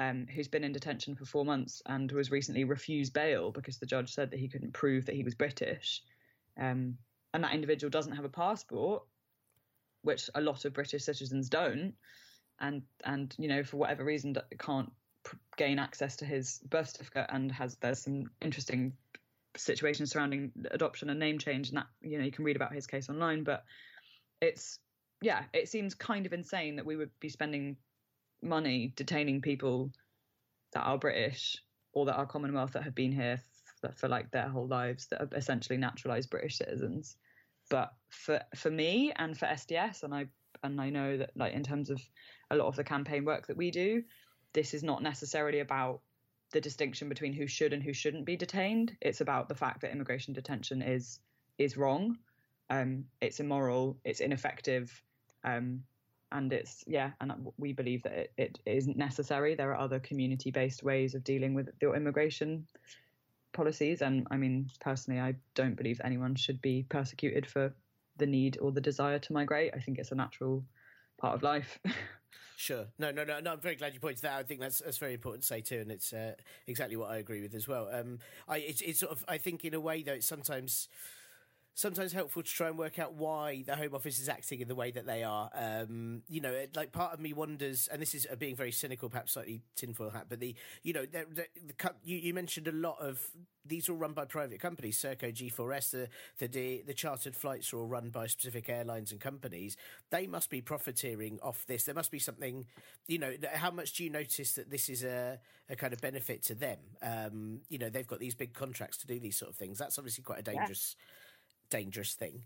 um, 0.00 0.26
who's 0.26 0.48
been 0.48 0.64
in 0.64 0.72
detention 0.72 1.14
for 1.14 1.24
four 1.24 1.44
months 1.44 1.80
and 1.86 2.10
was 2.10 2.32
recently 2.32 2.64
refused 2.64 3.12
bail 3.12 3.52
because 3.52 3.78
the 3.78 3.86
judge 3.86 4.12
said 4.12 4.30
that 4.30 4.40
he 4.40 4.48
couldn't 4.48 4.72
prove 4.72 5.06
that 5.06 5.14
he 5.14 5.22
was 5.22 5.34
British. 5.36 6.02
Um, 6.58 6.98
and 7.34 7.44
that 7.44 7.54
individual 7.54 7.90
doesn't 7.90 8.16
have 8.16 8.24
a 8.24 8.28
passport, 8.28 9.04
which 10.02 10.28
a 10.34 10.40
lot 10.40 10.64
of 10.64 10.72
British 10.72 11.04
citizens 11.04 11.48
don't, 11.48 11.94
and 12.60 12.82
and 13.04 13.34
you 13.38 13.48
know 13.48 13.62
for 13.62 13.76
whatever 13.76 14.04
reason 14.04 14.36
can't 14.58 14.92
gain 15.56 15.78
access 15.78 16.16
to 16.16 16.24
his 16.24 16.58
birth 16.68 16.90
certificate 16.90 17.26
and 17.28 17.52
has 17.52 17.76
there's 17.76 18.00
some 18.00 18.30
interesting 18.40 18.92
situations 19.56 20.10
surrounding 20.10 20.50
adoption 20.70 21.10
and 21.10 21.20
name 21.20 21.38
change, 21.38 21.68
and 21.68 21.78
that 21.78 21.86
you 22.00 22.18
know 22.18 22.24
you 22.24 22.32
can 22.32 22.44
read 22.44 22.56
about 22.56 22.72
his 22.72 22.86
case 22.86 23.08
online. 23.08 23.44
But 23.44 23.64
it's 24.40 24.78
yeah, 25.20 25.44
it 25.52 25.68
seems 25.68 25.94
kind 25.94 26.26
of 26.26 26.32
insane 26.32 26.76
that 26.76 26.86
we 26.86 26.96
would 26.96 27.10
be 27.20 27.28
spending 27.28 27.76
money 28.42 28.92
detaining 28.96 29.40
people 29.40 29.92
that 30.72 30.82
are 30.82 30.98
British 30.98 31.62
or 31.92 32.06
that 32.06 32.16
are 32.16 32.26
Commonwealth 32.26 32.72
that 32.72 32.82
have 32.82 32.94
been 32.94 33.12
here 33.12 33.40
for, 33.96 34.08
like 34.08 34.30
their 34.30 34.48
whole 34.48 34.66
lives 34.66 35.06
that 35.08 35.20
are 35.20 35.28
essentially 35.36 35.76
naturalized 35.76 36.30
British 36.30 36.58
citizens. 36.58 37.16
But 37.72 37.94
for 38.10 38.38
for 38.54 38.70
me 38.70 39.12
and 39.16 39.36
for 39.36 39.46
SDS, 39.46 40.02
and 40.02 40.14
I 40.14 40.26
and 40.62 40.78
I 40.78 40.90
know 40.90 41.16
that 41.16 41.30
like 41.34 41.54
in 41.54 41.62
terms 41.62 41.88
of 41.88 42.02
a 42.50 42.56
lot 42.56 42.66
of 42.66 42.76
the 42.76 42.84
campaign 42.84 43.24
work 43.24 43.46
that 43.46 43.56
we 43.56 43.70
do, 43.70 44.02
this 44.52 44.74
is 44.74 44.82
not 44.82 45.02
necessarily 45.02 45.60
about 45.60 46.02
the 46.52 46.60
distinction 46.60 47.08
between 47.08 47.32
who 47.32 47.46
should 47.46 47.72
and 47.72 47.82
who 47.82 47.94
shouldn't 47.94 48.26
be 48.26 48.36
detained. 48.36 48.94
It's 49.00 49.22
about 49.22 49.48
the 49.48 49.54
fact 49.54 49.80
that 49.80 49.90
immigration 49.90 50.34
detention 50.34 50.82
is 50.82 51.20
is 51.56 51.78
wrong. 51.78 52.18
Um, 52.68 53.06
it's 53.22 53.40
immoral. 53.40 53.96
It's 54.04 54.20
ineffective. 54.20 55.02
Um, 55.42 55.82
and 56.30 56.52
it's 56.52 56.84
yeah, 56.86 57.12
and 57.22 57.32
we 57.56 57.72
believe 57.72 58.02
that 58.02 58.12
it, 58.12 58.32
it 58.36 58.58
isn't 58.66 58.98
necessary. 58.98 59.54
There 59.54 59.70
are 59.70 59.80
other 59.80 59.98
community-based 59.98 60.82
ways 60.82 61.14
of 61.14 61.24
dealing 61.24 61.54
with 61.54 61.70
the 61.80 61.94
immigration 61.94 62.66
policies, 63.52 64.02
and 64.02 64.26
I 64.30 64.36
mean, 64.36 64.68
personally, 64.80 65.20
I 65.20 65.34
don't 65.54 65.76
believe 65.76 66.00
anyone 66.04 66.34
should 66.34 66.60
be 66.62 66.86
persecuted 66.88 67.46
for 67.46 67.74
the 68.16 68.26
need 68.26 68.58
or 68.60 68.72
the 68.72 68.80
desire 68.80 69.18
to 69.18 69.32
migrate. 69.32 69.72
I 69.74 69.80
think 69.80 69.98
it's 69.98 70.12
a 70.12 70.16
natural 70.16 70.64
part 71.18 71.34
of 71.34 71.42
life. 71.42 71.78
Sure. 72.62 72.86
No, 72.96 73.10
no, 73.10 73.24
no, 73.24 73.40
no. 73.40 73.54
I'm 73.54 73.60
very 73.60 73.74
glad 73.74 73.92
you 73.92 73.98
pointed 73.98 74.22
that. 74.22 74.34
out. 74.34 74.38
I 74.38 74.42
think 74.44 74.60
that's 74.60 74.78
that's 74.78 74.98
very 74.98 75.14
important 75.14 75.42
to 75.42 75.48
say 75.48 75.62
too, 75.62 75.80
and 75.80 75.90
it's 75.90 76.12
uh, 76.12 76.34
exactly 76.68 76.96
what 76.96 77.10
I 77.10 77.16
agree 77.16 77.42
with 77.42 77.56
as 77.56 77.66
well. 77.66 77.88
Um, 77.92 78.20
I 78.46 78.58
it's, 78.58 78.80
it's 78.82 79.00
sort 79.00 79.10
of 79.10 79.24
I 79.26 79.38
think 79.38 79.64
in 79.64 79.74
a 79.74 79.80
way 79.80 80.04
though 80.04 80.12
it's 80.12 80.28
sometimes 80.28 80.86
sometimes 81.74 82.12
helpful 82.12 82.42
to 82.42 82.50
try 82.50 82.68
and 82.68 82.78
work 82.78 82.98
out 82.98 83.14
why 83.14 83.62
the 83.66 83.76
Home 83.76 83.94
Office 83.94 84.18
is 84.18 84.28
acting 84.28 84.60
in 84.60 84.68
the 84.68 84.74
way 84.74 84.90
that 84.90 85.06
they 85.06 85.22
are. 85.22 85.50
Um, 85.54 86.22
you 86.28 86.40
know, 86.40 86.54
like 86.76 86.92
part 86.92 87.14
of 87.14 87.20
me 87.20 87.32
wonders, 87.32 87.88
and 87.90 88.00
this 88.00 88.14
is 88.14 88.26
being 88.38 88.56
very 88.56 88.72
cynical, 88.72 89.08
perhaps 89.08 89.32
slightly 89.32 89.62
tinfoil 89.74 90.10
hat, 90.10 90.26
but 90.28 90.40
the 90.40 90.54
you 90.82 90.92
know 90.92 91.06
the, 91.06 91.24
the, 91.30 91.46
the 91.66 91.92
you, 92.04 92.18
you, 92.18 92.34
mentioned 92.34 92.68
a 92.68 92.72
lot 92.72 92.98
of 93.00 93.20
these 93.64 93.88
are 93.88 93.92
all 93.92 93.98
run 93.98 94.12
by 94.12 94.24
private 94.24 94.60
companies, 94.60 95.00
Serco, 95.00 95.32
G4S, 95.32 96.08
the 96.38 96.48
the 96.48 96.82
the 96.86 96.94
chartered 96.94 97.34
flights 97.34 97.72
are 97.72 97.78
all 97.78 97.86
run 97.86 98.10
by 98.10 98.26
specific 98.26 98.68
airlines 98.68 99.10
and 99.10 99.20
companies. 99.20 99.76
They 100.10 100.26
must 100.26 100.50
be 100.50 100.60
profiteering 100.60 101.38
off 101.42 101.64
this. 101.66 101.84
There 101.84 101.94
must 101.94 102.10
be 102.10 102.18
something, 102.18 102.66
you 103.08 103.18
know. 103.18 103.32
How 103.54 103.70
much 103.70 103.94
do 103.94 104.04
you 104.04 104.10
notice 104.10 104.52
that 104.54 104.70
this 104.70 104.88
is 104.88 105.04
a, 105.04 105.38
a 105.70 105.76
kind 105.76 105.92
of 105.92 106.00
benefit 106.00 106.42
to 106.44 106.54
them? 106.54 106.78
Um, 107.02 107.60
you 107.68 107.78
know, 107.78 107.88
they've 107.88 108.06
got 108.06 108.20
these 108.20 108.34
big 108.34 108.52
contracts 108.52 108.98
to 108.98 109.06
do 109.06 109.18
these 109.18 109.38
sort 109.38 109.50
of 109.50 109.56
things. 109.56 109.78
That's 109.78 109.98
obviously 109.98 110.22
quite 110.22 110.40
a 110.40 110.42
dangerous. 110.42 110.96
Yeah 110.98 111.18
dangerous 111.72 112.14
thing. 112.14 112.42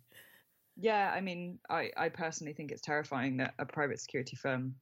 Yeah, 0.77 1.13
I 1.15 1.21
mean, 1.21 1.59
I, 1.69 1.91
I 1.97 2.09
personally 2.11 2.53
think 2.53 2.71
it's 2.71 2.83
terrifying 2.83 3.39
that 3.39 3.55
a 3.59 3.67
private 3.67 4.01
security 4.01 4.37
firm 4.37 4.75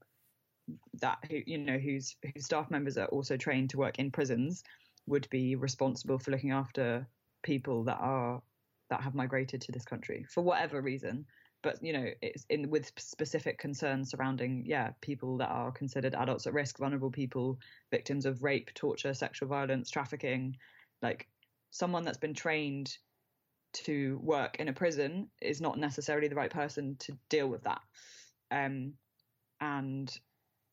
that 1.01 1.18
who 1.30 1.40
you 1.47 1.59
know 1.59 1.78
whose 1.78 2.16
whose 2.34 2.47
staff 2.47 2.70
members 2.70 2.97
are 2.97 3.07
also 3.07 3.36
trained 3.36 3.70
to 3.70 3.76
work 3.76 3.99
in 3.99 4.11
prisons 4.11 4.62
would 5.07 5.28
be 5.28 5.57
responsible 5.57 6.18
for 6.18 6.30
looking 6.30 6.53
after 6.53 7.07
people 7.42 7.84
that 7.84 7.99
are 8.01 8.40
that 8.88 9.03
have 9.03 9.14
migrated 9.14 9.61
to 9.61 9.72
this 9.72 9.84
country 9.84 10.24
for 10.30 10.42
whatever 10.42 10.80
reason 10.80 11.26
but 11.62 11.82
you 11.82 11.92
know 11.92 12.07
it's 12.22 12.47
in 12.49 12.70
with 12.70 12.90
specific 12.97 13.59
concerns 13.59 14.11
surrounding 14.11 14.64
yeah 14.64 14.90
people 15.03 15.36
that 15.36 15.51
are 15.51 15.70
considered 15.70 16.14
adults 16.14 16.47
at 16.47 16.55
risk 16.55 16.78
vulnerable 16.78 17.11
people 17.11 17.59
victims 17.90 18.24
of 18.24 18.42
rape 18.42 18.72
torture 18.74 19.12
sexual 19.12 19.49
violence 19.49 19.90
trafficking 19.90 20.57
like 21.03 21.28
someone 21.70 22.05
that's 22.05 22.18
been 22.18 22.34
trained 22.34 22.97
to 23.75 24.18
work 24.22 24.57
in 24.59 24.68
a 24.68 24.72
prison 24.72 25.29
is 25.41 25.61
not 25.61 25.79
necessarily 25.79 26.29
the 26.29 26.35
right 26.35 26.51
person 26.51 26.97
to 27.01 27.16
deal 27.29 27.49
with 27.49 27.64
that. 27.64 27.81
Um, 28.51 28.95
and 29.61 30.16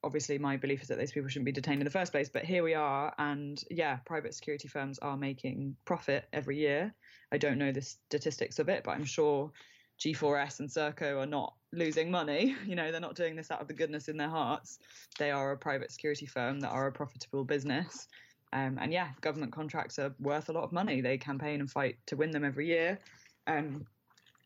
obviously, 0.03 0.37
my 0.37 0.57
belief 0.57 0.81
is 0.81 0.87
that 0.87 0.97
those 0.97 1.11
people 1.11 1.29
shouldn't 1.29 1.45
be 1.45 1.51
detained 1.51 1.81
in 1.81 1.85
the 1.85 1.91
first 1.91 2.11
place. 2.11 2.29
But 2.29 2.45
here 2.45 2.63
we 2.63 2.73
are, 2.73 3.13
and 3.17 3.61
yeah, 3.69 3.97
private 4.05 4.33
security 4.33 4.67
firms 4.67 4.99
are 4.99 5.17
making 5.17 5.75
profit 5.85 6.25
every 6.33 6.57
year. 6.57 6.93
I 7.31 7.37
don't 7.37 7.57
know 7.57 7.71
the 7.71 7.81
statistics 7.81 8.59
of 8.59 8.69
it, 8.69 8.83
but 8.83 8.91
I'm 8.91 9.05
sure 9.05 9.51
G4S 9.99 10.59
and 10.59 10.69
Serco 10.69 11.21
are 11.21 11.27
not 11.27 11.53
losing 11.71 12.09
money. 12.09 12.55
You 12.65 12.75
know, 12.75 12.91
they're 12.91 13.01
not 13.01 13.15
doing 13.15 13.35
this 13.35 13.51
out 13.51 13.61
of 13.61 13.67
the 13.67 13.73
goodness 13.73 14.07
in 14.07 14.17
their 14.17 14.29
hearts. 14.29 14.79
They 15.19 15.31
are 15.31 15.51
a 15.51 15.57
private 15.57 15.91
security 15.91 16.25
firm 16.25 16.59
that 16.61 16.69
are 16.69 16.87
a 16.87 16.91
profitable 16.91 17.43
business. 17.43 18.07
Um, 18.53 18.77
and 18.81 18.91
yeah, 18.91 19.09
government 19.21 19.53
contracts 19.53 19.97
are 19.99 20.13
worth 20.19 20.49
a 20.49 20.51
lot 20.51 20.63
of 20.63 20.71
money. 20.71 21.01
They 21.01 21.17
campaign 21.17 21.61
and 21.61 21.71
fight 21.71 21.97
to 22.07 22.17
win 22.17 22.31
them 22.31 22.43
every 22.43 22.67
year. 22.67 22.99
Um, 23.47 23.85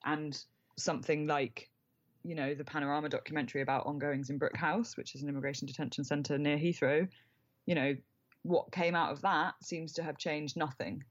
and 0.06 0.38
something 0.78 1.26
like, 1.28 1.70
you 2.24 2.36
know, 2.36 2.54
the 2.54 2.64
Panorama 2.64 3.10
documentary 3.10 3.62
about 3.62 3.86
ongoings 3.88 4.30
in 4.30 4.38
Brook 4.38 4.56
House, 4.56 4.96
which 4.96 5.16
is 5.16 5.24
an 5.24 5.30
immigration 5.30 5.68
detention 5.68 6.04
centre 6.04 6.38
near 6.38 6.58
Heathrow, 6.58 7.08
you 7.66 7.76
know, 7.76 7.96
what 8.44 8.72
came 8.72 8.96
out 8.96 9.12
of 9.12 9.22
that 9.22 9.56
seems 9.64 9.94
to 9.94 10.04
have 10.04 10.18
changed 10.18 10.56
nothing. 10.56 11.04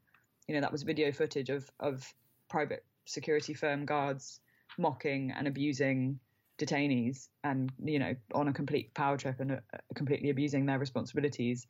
You 0.47 0.55
know, 0.55 0.61
that 0.61 0.73
was 0.73 0.85
video 0.85 1.11
footage 1.11 1.51
of, 1.51 1.69
of 1.81 2.13
private 2.49 2.85
security 3.07 3.55
firm 3.55 3.87
guards 3.87 4.41
mocking 4.79 5.33
and 5.33 5.49
abusing 5.49 6.21
detainees 6.59 7.29
and, 7.43 7.73
you 7.83 7.99
know, 7.99 8.15
on 8.33 8.47
a 8.47 8.53
complete 8.53 8.95
power 8.95 9.17
trip 9.17 9.41
and 9.41 9.53
uh, 9.53 9.57
completely 9.97 10.31
abusing 10.31 10.67
their 10.67 10.79
responsibilities 10.79 11.67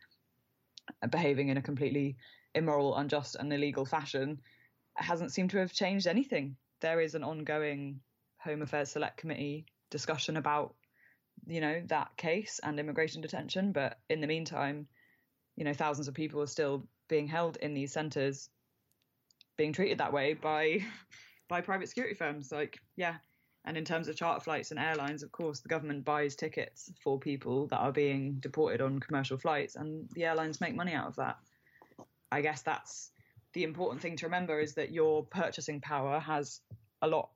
behaving 1.10 1.48
in 1.48 1.56
a 1.56 1.62
completely 1.62 2.16
immoral, 2.54 2.96
unjust, 2.96 3.36
and 3.36 3.52
illegal 3.52 3.84
fashion 3.84 4.40
hasn't 4.96 5.32
seemed 5.32 5.50
to 5.50 5.58
have 5.58 5.72
changed 5.72 6.06
anything. 6.06 6.56
There 6.80 7.00
is 7.00 7.14
an 7.14 7.24
ongoing 7.24 8.00
Home 8.38 8.62
Affairs 8.62 8.90
Select 8.90 9.16
Committee 9.16 9.66
discussion 9.90 10.36
about, 10.36 10.74
you 11.46 11.60
know, 11.60 11.82
that 11.86 12.16
case 12.16 12.60
and 12.62 12.78
immigration 12.78 13.22
detention. 13.22 13.72
But 13.72 13.98
in 14.08 14.20
the 14.20 14.26
meantime, 14.26 14.86
you 15.56 15.64
know, 15.64 15.72
thousands 15.72 16.08
of 16.08 16.14
people 16.14 16.40
are 16.42 16.46
still 16.46 16.86
being 17.08 17.26
held 17.26 17.56
in 17.56 17.74
these 17.74 17.92
centres, 17.92 18.48
being 19.56 19.72
treated 19.72 19.98
that 19.98 20.12
way 20.12 20.34
by 20.34 20.80
by 21.48 21.60
private 21.60 21.88
security 21.88 22.14
firms. 22.14 22.50
Like, 22.52 22.78
yeah, 22.96 23.16
and 23.64 23.76
in 23.76 23.84
terms 23.84 24.08
of 24.08 24.16
charter 24.16 24.40
flights 24.40 24.70
and 24.70 24.80
airlines, 24.80 25.22
of 25.22 25.32
course, 25.32 25.60
the 25.60 25.68
government 25.68 26.04
buys 26.04 26.36
tickets 26.36 26.92
for 27.02 27.18
people 27.18 27.66
that 27.68 27.78
are 27.78 27.92
being 27.92 28.34
deported 28.40 28.80
on 28.80 29.00
commercial 29.00 29.38
flights, 29.38 29.76
and 29.76 30.08
the 30.14 30.24
airlines 30.24 30.60
make 30.60 30.74
money 30.74 30.92
out 30.92 31.06
of 31.06 31.16
that. 31.16 31.38
I 32.30 32.40
guess 32.40 32.62
that's 32.62 33.10
the 33.54 33.64
important 33.64 34.02
thing 34.02 34.16
to 34.16 34.26
remember 34.26 34.60
is 34.60 34.74
that 34.74 34.92
your 34.92 35.24
purchasing 35.24 35.80
power 35.80 36.18
has 36.20 36.60
a 37.00 37.06
lot 37.06 37.30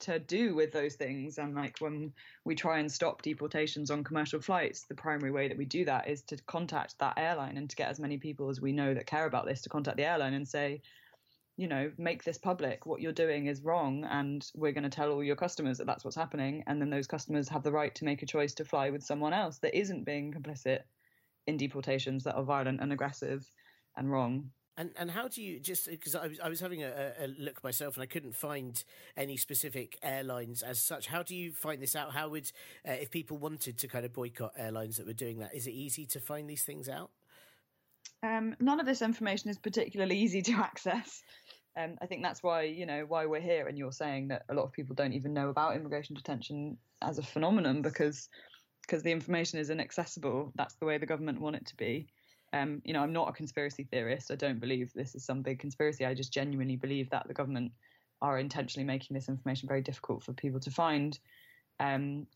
to 0.00 0.18
do 0.18 0.54
with 0.54 0.72
those 0.72 0.94
things. 0.94 1.38
And 1.38 1.54
like 1.54 1.78
when 1.78 2.12
we 2.44 2.54
try 2.54 2.78
and 2.78 2.90
stop 2.90 3.22
deportations 3.22 3.90
on 3.90 4.04
commercial 4.04 4.40
flights, 4.40 4.82
the 4.82 4.94
primary 4.94 5.30
way 5.30 5.48
that 5.48 5.56
we 5.56 5.64
do 5.64 5.84
that 5.84 6.08
is 6.08 6.22
to 6.22 6.36
contact 6.46 6.98
that 6.98 7.14
airline 7.16 7.56
and 7.56 7.68
to 7.70 7.76
get 7.76 7.88
as 7.88 8.00
many 8.00 8.18
people 8.18 8.48
as 8.48 8.60
we 8.60 8.72
know 8.72 8.94
that 8.94 9.06
care 9.06 9.26
about 9.26 9.46
this 9.46 9.62
to 9.62 9.68
contact 9.68 9.96
the 9.96 10.04
airline 10.04 10.34
and 10.34 10.48
say, 10.48 10.80
you 11.60 11.68
know, 11.68 11.92
make 11.98 12.24
this 12.24 12.38
public. 12.38 12.86
What 12.86 13.02
you're 13.02 13.12
doing 13.12 13.44
is 13.44 13.60
wrong, 13.60 14.04
and 14.04 14.50
we're 14.54 14.72
going 14.72 14.84
to 14.84 14.88
tell 14.88 15.12
all 15.12 15.22
your 15.22 15.36
customers 15.36 15.76
that 15.76 15.86
that's 15.86 16.06
what's 16.06 16.16
happening. 16.16 16.64
And 16.66 16.80
then 16.80 16.88
those 16.88 17.06
customers 17.06 17.50
have 17.50 17.62
the 17.62 17.70
right 17.70 17.94
to 17.96 18.06
make 18.06 18.22
a 18.22 18.26
choice 18.26 18.54
to 18.54 18.64
fly 18.64 18.88
with 18.88 19.02
someone 19.02 19.34
else 19.34 19.58
that 19.58 19.78
isn't 19.78 20.06
being 20.06 20.32
complicit 20.32 20.84
in 21.46 21.58
deportations 21.58 22.24
that 22.24 22.34
are 22.34 22.44
violent 22.44 22.80
and 22.80 22.94
aggressive 22.94 23.46
and 23.94 24.10
wrong. 24.10 24.52
And 24.78 24.92
and 24.96 25.10
how 25.10 25.28
do 25.28 25.42
you 25.42 25.60
just 25.60 25.90
because 25.90 26.14
I 26.14 26.28
was 26.28 26.40
I 26.40 26.48
was 26.48 26.60
having 26.60 26.82
a, 26.82 27.12
a, 27.20 27.26
look 27.38 27.62
myself 27.62 27.96
and 27.96 28.02
I 28.02 28.06
couldn't 28.06 28.34
find 28.34 28.82
any 29.14 29.36
specific 29.36 29.98
airlines 30.02 30.62
as 30.62 30.78
such. 30.78 31.08
How 31.08 31.22
do 31.22 31.36
you 31.36 31.52
find 31.52 31.82
this 31.82 31.94
out? 31.94 32.12
How 32.12 32.30
would 32.30 32.50
uh, 32.88 32.92
if 32.92 33.10
people 33.10 33.36
wanted 33.36 33.76
to 33.76 33.86
kind 33.86 34.06
of 34.06 34.14
boycott 34.14 34.52
airlines 34.56 34.96
that 34.96 35.06
were 35.06 35.12
doing 35.12 35.40
that? 35.40 35.54
Is 35.54 35.66
it 35.66 35.72
easy 35.72 36.06
to 36.06 36.20
find 36.20 36.48
these 36.48 36.62
things 36.62 36.88
out? 36.88 37.10
Um, 38.22 38.54
none 38.60 38.80
of 38.80 38.86
this 38.86 39.02
information 39.02 39.50
is 39.50 39.58
particularly 39.58 40.18
easy 40.18 40.42
to 40.42 40.52
access. 40.56 41.22
Um, 41.76 41.96
I 42.02 42.06
think 42.06 42.22
that's 42.22 42.42
why 42.42 42.62
you 42.62 42.84
know 42.84 43.04
why 43.06 43.26
we're 43.26 43.40
here, 43.40 43.68
and 43.68 43.78
you're 43.78 43.92
saying 43.92 44.28
that 44.28 44.42
a 44.48 44.54
lot 44.54 44.64
of 44.64 44.72
people 44.72 44.94
don't 44.94 45.12
even 45.12 45.32
know 45.32 45.48
about 45.48 45.76
immigration 45.76 46.14
detention 46.14 46.76
as 47.02 47.18
a 47.18 47.22
phenomenon 47.22 47.82
because 47.82 48.28
because 48.82 49.02
the 49.02 49.12
information 49.12 49.58
is 49.58 49.70
inaccessible. 49.70 50.52
That's 50.56 50.74
the 50.74 50.86
way 50.86 50.98
the 50.98 51.06
government 51.06 51.40
want 51.40 51.56
it 51.56 51.66
to 51.66 51.76
be. 51.76 52.08
Um, 52.52 52.82
you 52.84 52.92
know, 52.92 53.02
I'm 53.02 53.12
not 53.12 53.28
a 53.28 53.32
conspiracy 53.32 53.84
theorist. 53.84 54.32
I 54.32 54.34
don't 54.34 54.58
believe 54.58 54.92
this 54.92 55.14
is 55.14 55.24
some 55.24 55.42
big 55.42 55.60
conspiracy. 55.60 56.04
I 56.04 56.14
just 56.14 56.32
genuinely 56.32 56.76
believe 56.76 57.08
that 57.10 57.28
the 57.28 57.34
government 57.34 57.70
are 58.20 58.38
intentionally 58.38 58.86
making 58.86 59.14
this 59.14 59.28
information 59.28 59.68
very 59.68 59.82
difficult 59.82 60.24
for 60.24 60.32
people 60.32 60.60
to 60.60 60.70
find. 60.70 61.18
Um, 61.78 62.26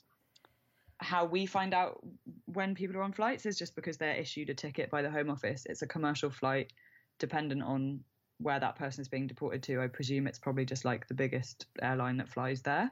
how 0.99 1.25
we 1.25 1.47
find 1.47 1.75
out 1.75 2.01
when 2.47 2.75
people 2.75 2.97
are 2.97 3.03
on 3.03 3.13
flights 3.13 3.47
is 3.47 3.59
just 3.59 3.75
because 3.75 3.97
they're 3.97 4.17
issued 4.17 4.51
a 4.51 4.55
ticket 4.55 4.91
by 4.91 5.03
the 5.03 5.11
Home 5.11 5.31
Office. 5.31 5.67
It's 5.69 5.83
a 5.83 5.87
commercial 5.87 6.31
flight, 6.31 6.73
dependent 7.19 7.63
on 7.63 8.01
where 8.39 8.61
that 8.61 8.77
person 8.77 9.03
is 9.03 9.09
being 9.09 9.27
deported 9.27 9.63
to. 9.65 9.81
I 9.81 9.89
presume 9.89 10.27
it's 10.27 10.39
probably 10.39 10.65
just 10.65 10.85
like 10.85 11.07
the 11.09 11.15
biggest 11.15 11.67
airline 11.83 12.17
that 12.19 12.29
flies 12.29 12.63
there. 12.63 12.91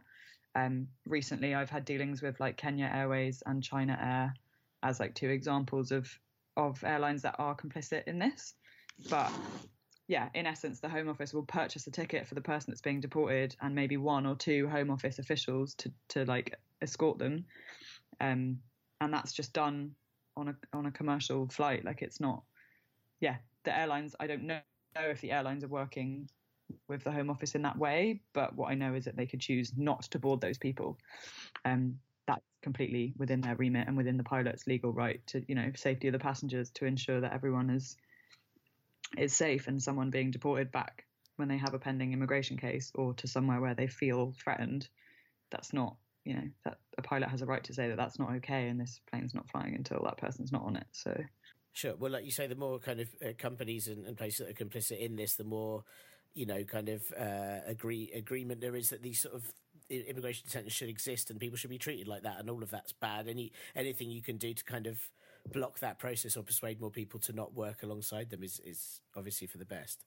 Um, 0.54 0.88
recently, 1.06 1.54
I've 1.54 1.70
had 1.70 1.84
dealings 1.84 2.22
with 2.22 2.38
like 2.40 2.56
Kenya 2.56 2.90
Airways 2.92 3.42
and 3.46 3.62
China 3.62 3.98
Air 4.00 4.34
as 4.82 5.00
like 5.00 5.14
two 5.14 5.30
examples 5.30 5.92
of 5.92 6.08
of 6.56 6.84
airlines 6.84 7.22
that 7.22 7.36
are 7.38 7.56
complicit 7.56 8.04
in 8.06 8.18
this. 8.18 8.54
But 9.08 9.32
yeah, 10.06 10.28
in 10.34 10.46
essence, 10.46 10.80
the 10.80 10.88
Home 10.88 11.08
Office 11.08 11.32
will 11.32 11.44
purchase 11.44 11.86
a 11.86 11.90
ticket 11.90 12.26
for 12.26 12.34
the 12.34 12.40
person 12.40 12.70
that's 12.70 12.82
being 12.82 13.00
deported 13.00 13.56
and 13.62 13.74
maybe 13.74 13.96
one 13.96 14.26
or 14.26 14.34
two 14.36 14.68
Home 14.68 14.90
Office 14.90 15.18
officials 15.18 15.74
to 15.76 15.92
to 16.08 16.24
like 16.26 16.54
escort 16.82 17.18
them, 17.18 17.46
um, 18.22 18.58
and 19.00 19.12
that's 19.12 19.32
just 19.32 19.52
done 19.52 19.90
on 20.36 20.48
a 20.48 20.56
on 20.72 20.86
a 20.86 20.90
commercial 20.90 21.48
flight. 21.48 21.84
Like 21.84 22.00
it's 22.00 22.20
not, 22.20 22.42
yeah, 23.20 23.36
the 23.64 23.76
airlines. 23.76 24.16
I 24.18 24.26
don't 24.26 24.44
know 24.44 24.60
know 24.94 25.08
if 25.08 25.20
the 25.20 25.32
airlines 25.32 25.64
are 25.64 25.68
working 25.68 26.28
with 26.88 27.04
the 27.04 27.10
Home 27.10 27.30
Office 27.30 27.54
in 27.54 27.62
that 27.62 27.78
way, 27.78 28.20
but 28.32 28.54
what 28.54 28.70
I 28.70 28.74
know 28.74 28.94
is 28.94 29.04
that 29.04 29.16
they 29.16 29.26
could 29.26 29.40
choose 29.40 29.72
not 29.76 30.02
to 30.10 30.18
board 30.18 30.40
those 30.40 30.58
people. 30.58 30.98
Um, 31.64 31.98
that's 32.26 32.44
completely 32.62 33.14
within 33.16 33.40
their 33.40 33.56
remit 33.56 33.88
and 33.88 33.96
within 33.96 34.16
the 34.16 34.24
pilot's 34.24 34.66
legal 34.66 34.92
right 34.92 35.20
to, 35.28 35.44
you 35.48 35.54
know, 35.54 35.72
safety 35.74 36.08
of 36.08 36.12
the 36.12 36.18
passengers 36.18 36.70
to 36.70 36.86
ensure 36.86 37.20
that 37.20 37.32
everyone 37.32 37.70
is 37.70 37.96
is 39.18 39.34
safe 39.34 39.68
and 39.68 39.82
someone 39.82 40.10
being 40.10 40.30
deported 40.30 40.72
back 40.72 41.04
when 41.36 41.48
they 41.48 41.58
have 41.58 41.74
a 41.74 41.78
pending 41.78 42.12
immigration 42.12 42.56
case 42.56 42.90
or 42.94 43.12
to 43.14 43.26
somewhere 43.26 43.60
where 43.60 43.74
they 43.74 43.86
feel 43.86 44.32
threatened. 44.42 44.88
That's 45.50 45.72
not 45.72 45.96
you 46.24 46.34
know 46.34 46.48
that 46.64 46.78
a 46.98 47.02
pilot 47.02 47.28
has 47.28 47.42
a 47.42 47.46
right 47.46 47.64
to 47.64 47.74
say 47.74 47.88
that 47.88 47.96
that's 47.96 48.18
not 48.18 48.30
okay 48.30 48.68
and 48.68 48.80
this 48.80 49.00
plane's 49.10 49.34
not 49.34 49.48
flying 49.50 49.74
until 49.74 50.02
that 50.04 50.18
person's 50.18 50.52
not 50.52 50.62
on 50.62 50.76
it. 50.76 50.86
So 50.92 51.16
Sure. 51.74 51.94
Well, 51.98 52.12
like 52.12 52.26
you 52.26 52.30
say, 52.30 52.46
the 52.46 52.54
more 52.54 52.78
kind 52.78 53.00
of 53.00 53.08
uh, 53.26 53.32
companies 53.38 53.88
and, 53.88 54.06
and, 54.06 54.14
places 54.14 54.40
that 54.40 54.50
are 54.50 54.64
complicit 54.64 55.00
in 55.00 55.16
this, 55.16 55.36
the 55.36 55.44
more 55.44 55.84
you 56.34 56.46
know, 56.46 56.64
kind 56.64 56.88
of 56.88 57.02
uh, 57.18 57.60
agree 57.66 58.10
agreement 58.14 58.60
there 58.60 58.76
is 58.76 58.88
that 58.90 59.02
these 59.02 59.20
sort 59.20 59.34
of 59.34 59.52
immigration 59.90 60.44
detention 60.46 60.70
should 60.70 60.88
exist 60.88 61.30
and 61.30 61.38
people 61.38 61.56
should 61.56 61.70
be 61.70 61.78
treated 61.78 62.08
like 62.08 62.22
that, 62.22 62.38
and 62.40 62.48
all 62.48 62.62
of 62.62 62.70
that's 62.70 62.92
bad. 62.92 63.28
Any 63.28 63.52
anything 63.76 64.10
you 64.10 64.22
can 64.22 64.38
do 64.38 64.54
to 64.54 64.64
kind 64.64 64.86
of 64.86 64.98
block 65.52 65.80
that 65.80 65.98
process 65.98 66.36
or 66.36 66.42
persuade 66.42 66.80
more 66.80 66.90
people 66.90 67.18
to 67.18 67.32
not 67.32 67.54
work 67.54 67.82
alongside 67.82 68.30
them 68.30 68.42
is 68.42 68.60
is 68.64 69.00
obviously 69.16 69.46
for 69.46 69.58
the 69.58 69.64
best. 69.64 70.04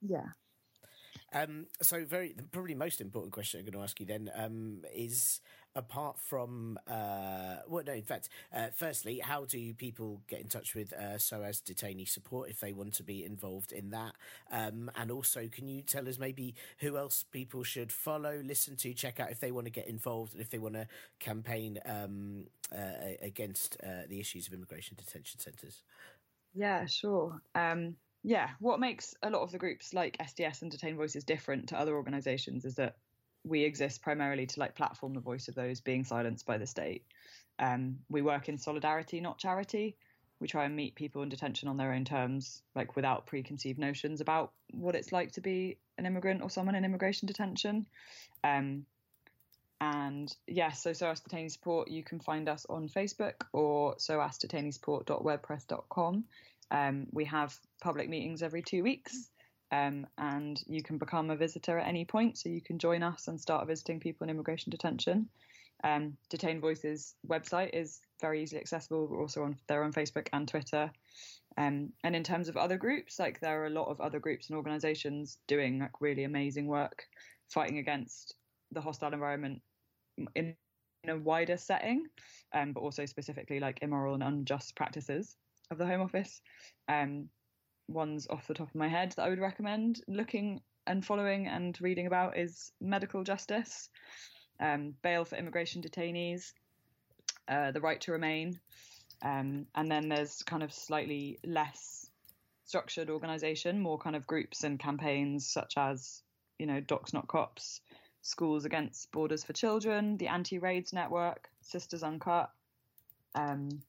Yeah. 0.00 0.26
Um, 1.34 1.66
so, 1.82 2.04
very 2.04 2.34
probably 2.52 2.74
most 2.74 3.00
important 3.00 3.32
question 3.32 3.58
I'm 3.58 3.66
going 3.66 3.74
to 3.74 3.82
ask 3.82 3.98
you 3.98 4.06
then 4.06 4.30
um, 4.36 4.82
is 4.94 5.40
apart 5.74 6.18
from 6.20 6.78
uh, 6.86 7.56
well, 7.68 7.82
no, 7.84 7.92
in 7.92 8.04
fact, 8.04 8.28
uh, 8.54 8.68
firstly, 8.76 9.18
how 9.18 9.44
do 9.44 9.74
people 9.74 10.20
get 10.28 10.40
in 10.40 10.46
touch 10.46 10.76
with 10.76 10.92
uh, 10.92 11.18
SOAS 11.18 11.60
detainee 11.60 12.08
support 12.08 12.50
if 12.50 12.60
they 12.60 12.72
want 12.72 12.94
to 12.94 13.02
be 13.02 13.24
involved 13.24 13.72
in 13.72 13.90
that? 13.90 14.14
Um, 14.52 14.90
and 14.96 15.10
also, 15.10 15.48
can 15.50 15.66
you 15.66 15.82
tell 15.82 16.08
us 16.08 16.18
maybe 16.18 16.54
who 16.78 16.96
else 16.96 17.24
people 17.32 17.64
should 17.64 17.90
follow, 17.90 18.40
listen 18.44 18.76
to, 18.76 18.94
check 18.94 19.18
out 19.18 19.32
if 19.32 19.40
they 19.40 19.50
want 19.50 19.66
to 19.66 19.72
get 19.72 19.88
involved 19.88 20.34
and 20.34 20.40
if 20.40 20.50
they 20.50 20.58
want 20.58 20.74
to 20.74 20.86
campaign 21.18 21.80
um, 21.84 22.46
uh, 22.72 23.14
against 23.20 23.76
uh, 23.82 24.06
the 24.08 24.20
issues 24.20 24.46
of 24.46 24.52
immigration 24.52 24.96
detention 24.96 25.40
centres? 25.40 25.82
Yeah, 26.54 26.86
sure. 26.86 27.42
Um, 27.56 27.96
yeah, 28.24 28.48
what 28.58 28.80
makes 28.80 29.14
a 29.22 29.28
lot 29.28 29.42
of 29.42 29.52
the 29.52 29.58
groups 29.58 29.92
like 29.92 30.16
SDS 30.16 30.62
and 30.62 30.70
Detained 30.70 30.96
Voices 30.96 31.24
different 31.24 31.68
to 31.68 31.78
other 31.78 31.94
organisations 31.94 32.64
is 32.64 32.76
that 32.76 32.96
we 33.44 33.64
exist 33.64 34.00
primarily 34.00 34.46
to 34.46 34.60
like 34.60 34.74
platform 34.74 35.12
the 35.12 35.20
voice 35.20 35.48
of 35.48 35.54
those 35.54 35.82
being 35.82 36.04
silenced 36.04 36.46
by 36.46 36.56
the 36.56 36.66
state. 36.66 37.04
Um, 37.58 37.98
we 38.08 38.22
work 38.22 38.48
in 38.48 38.56
solidarity, 38.56 39.20
not 39.20 39.36
charity. 39.36 39.98
We 40.40 40.48
try 40.48 40.64
and 40.64 40.74
meet 40.74 40.94
people 40.94 41.22
in 41.22 41.28
detention 41.28 41.68
on 41.68 41.76
their 41.76 41.92
own 41.92 42.06
terms, 42.06 42.62
like 42.74 42.96
without 42.96 43.26
preconceived 43.26 43.78
notions 43.78 44.22
about 44.22 44.52
what 44.72 44.96
it's 44.96 45.12
like 45.12 45.32
to 45.32 45.42
be 45.42 45.76
an 45.98 46.06
immigrant 46.06 46.40
or 46.42 46.48
someone 46.48 46.76
in 46.76 46.86
immigration 46.86 47.26
detention. 47.26 47.84
Um, 48.42 48.86
and 49.82 50.34
yes, 50.46 50.82
so 50.82 50.94
SOAS 50.94 51.20
Detainee 51.20 51.50
Support, 51.50 51.88
you 51.88 52.02
can 52.02 52.20
find 52.20 52.48
us 52.48 52.64
on 52.70 52.88
Facebook 52.88 53.42
or 53.52 53.96
soasdetaineesupport.wordpress.com. 53.96 56.24
Um, 56.70 57.06
we 57.12 57.24
have 57.26 57.56
public 57.82 58.08
meetings 58.08 58.42
every 58.42 58.62
two 58.62 58.82
weeks, 58.82 59.30
um, 59.70 60.06
and 60.18 60.60
you 60.66 60.82
can 60.82 60.98
become 60.98 61.30
a 61.30 61.36
visitor 61.36 61.78
at 61.78 61.88
any 61.88 62.04
point. 62.04 62.38
So 62.38 62.48
you 62.48 62.60
can 62.60 62.78
join 62.78 63.02
us 63.02 63.28
and 63.28 63.40
start 63.40 63.66
visiting 63.66 64.00
people 64.00 64.24
in 64.24 64.30
immigration 64.30 64.70
detention. 64.70 65.28
Um, 65.82 66.16
Detained 66.30 66.60
Voices 66.60 67.14
website 67.28 67.70
is 67.74 68.00
very 68.20 68.42
easily 68.42 68.60
accessible. 68.60 69.06
We're 69.06 69.20
also 69.20 69.42
on 69.42 69.56
there 69.68 69.82
on 69.82 69.92
Facebook 69.92 70.28
and 70.32 70.48
Twitter. 70.48 70.90
Um, 71.58 71.92
and 72.02 72.16
in 72.16 72.24
terms 72.24 72.48
of 72.48 72.56
other 72.56 72.76
groups, 72.78 73.18
like 73.18 73.40
there 73.40 73.62
are 73.62 73.66
a 73.66 73.70
lot 73.70 73.88
of 73.88 74.00
other 74.00 74.18
groups 74.18 74.48
and 74.48 74.56
organisations 74.56 75.38
doing 75.46 75.80
like 75.80 76.00
really 76.00 76.24
amazing 76.24 76.66
work, 76.66 77.04
fighting 77.48 77.78
against 77.78 78.34
the 78.72 78.80
hostile 78.80 79.12
environment 79.12 79.60
in, 80.34 80.56
in 81.02 81.10
a 81.10 81.16
wider 81.16 81.56
setting, 81.56 82.06
um, 82.54 82.72
but 82.72 82.80
also 82.80 83.04
specifically 83.06 83.60
like 83.60 83.80
immoral 83.82 84.14
and 84.14 84.22
unjust 84.22 84.74
practices 84.74 85.36
of 85.70 85.78
the 85.78 85.86
Home 85.86 86.00
Office. 86.00 86.40
Um, 86.88 87.28
ones 87.88 88.26
off 88.30 88.46
the 88.46 88.54
top 88.54 88.68
of 88.68 88.74
my 88.74 88.88
head 88.88 89.12
that 89.12 89.22
I 89.22 89.28
would 89.28 89.38
recommend 89.38 90.00
looking 90.08 90.60
and 90.86 91.04
following 91.04 91.46
and 91.46 91.78
reading 91.80 92.06
about 92.06 92.36
is 92.36 92.72
medical 92.80 93.24
justice, 93.24 93.88
um, 94.60 94.94
bail 95.02 95.24
for 95.24 95.36
immigration 95.36 95.82
detainees, 95.82 96.52
uh, 97.48 97.72
the 97.72 97.80
right 97.80 98.00
to 98.02 98.12
remain, 98.12 98.58
um, 99.22 99.66
and 99.74 99.90
then 99.90 100.08
there's 100.08 100.42
kind 100.42 100.62
of 100.62 100.72
slightly 100.72 101.38
less 101.44 102.10
structured 102.66 103.10
organisation, 103.10 103.80
more 103.80 103.98
kind 103.98 104.16
of 104.16 104.26
groups 104.26 104.64
and 104.64 104.78
campaigns 104.78 105.46
such 105.46 105.74
as 105.76 106.22
you 106.58 106.66
know 106.66 106.80
Docs 106.80 107.12
Not 107.12 107.28
Cops, 107.28 107.80
Schools 108.22 108.64
Against 108.64 109.10
Borders 109.12 109.44
for 109.44 109.52
Children, 109.52 110.16
the 110.16 110.28
Anti 110.28 110.58
Raids 110.58 110.92
Network, 110.92 111.48
Sisters 111.62 112.02
Uncut. 112.02 112.50
Um, 113.34 113.82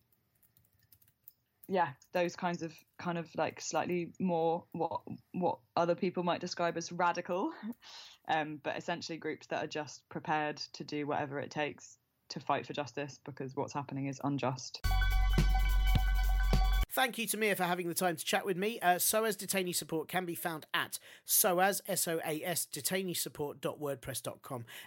yeah, 1.68 1.89
those 2.13 2.36
kinds 2.36 2.61
of 2.61 2.74
kind 2.99 3.18
of 3.18 3.28
like 3.36 3.59
slightly 3.59 4.11
more 4.20 4.63
what 4.72 5.01
what 5.34 5.59
other 5.76 5.95
people 5.95 6.24
might 6.24 6.41
describe 6.41 6.78
as 6.78 6.91
radical, 6.91 7.51
um, 8.28 8.59
but 8.63 8.78
essentially 8.78 9.18
groups 9.18 9.47
that 9.47 9.63
are 9.63 9.68
just 9.68 10.07
prepared 10.09 10.57
to 10.74 10.84
do 10.84 11.07
whatever 11.07 11.39
it 11.39 11.51
takes 11.51 11.97
to 12.30 12.39
fight 12.39 12.66
for 12.66 12.74
justice 12.74 13.20
because 13.26 13.55
what's 13.55 13.74
happening 13.74 14.07
is 14.07 14.20
unjust. 14.24 14.86
Thank 16.96 17.18
you 17.18 17.28
to 17.28 17.36
Mia 17.36 17.58
for 17.58 17.66
having 17.66 17.89
the 17.89 17.93
time 17.93 18.16
to 18.16 18.24
chat 18.24 18.46
with 18.46 18.56
me. 18.56 18.80
Uh, 18.80 18.98
SOAS 18.98 19.36
Detainee 19.36 19.76
Support 19.76 20.08
can 20.08 20.24
be 20.26 20.34
found 20.34 20.66
at 20.74 20.98
SOAS, 21.26 21.82
S-O-A-S. 21.89 22.68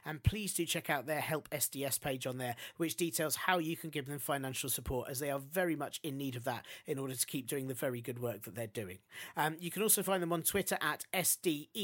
And 0.07 0.23
please 0.23 0.55
do 0.55 0.65
check 0.65 0.89
out 0.89 1.05
their 1.05 1.21
Help 1.21 1.51
SDS 1.51 2.01
page 2.01 2.27
on 2.27 2.39
there, 2.39 2.57
which 2.79 2.97
details 2.97 3.37
how 3.37 3.59
you 3.59 3.77
can 3.77 3.91
give 3.91 4.07
them 4.07 4.19
financial 4.19 4.71
support, 4.71 5.11
as 5.11 5.19
they 5.21 5.31
are 5.31 5.39
very 5.39 5.77
much 5.77 6.01
in 6.03 6.17
need 6.17 6.35
of 6.35 6.45
that 6.45 6.65
in 6.87 6.99
order 6.99 7.15
to 7.15 7.27
keep 7.27 7.47
doing 7.47 7.69
the 7.69 7.75
very 7.75 8.01
good 8.01 8.23
work 8.23 8.45
that 8.45 8.55
they're 8.55 8.67
doing. 8.67 9.01
Um, 9.37 9.57
you 9.61 9.71
can 9.71 9.83
also 9.83 10.03
find 10.03 10.23
them 10.23 10.33
on 10.33 10.41
Twitter 10.41 10.79
at 10.81 11.05
SDETSUP, 11.13 11.75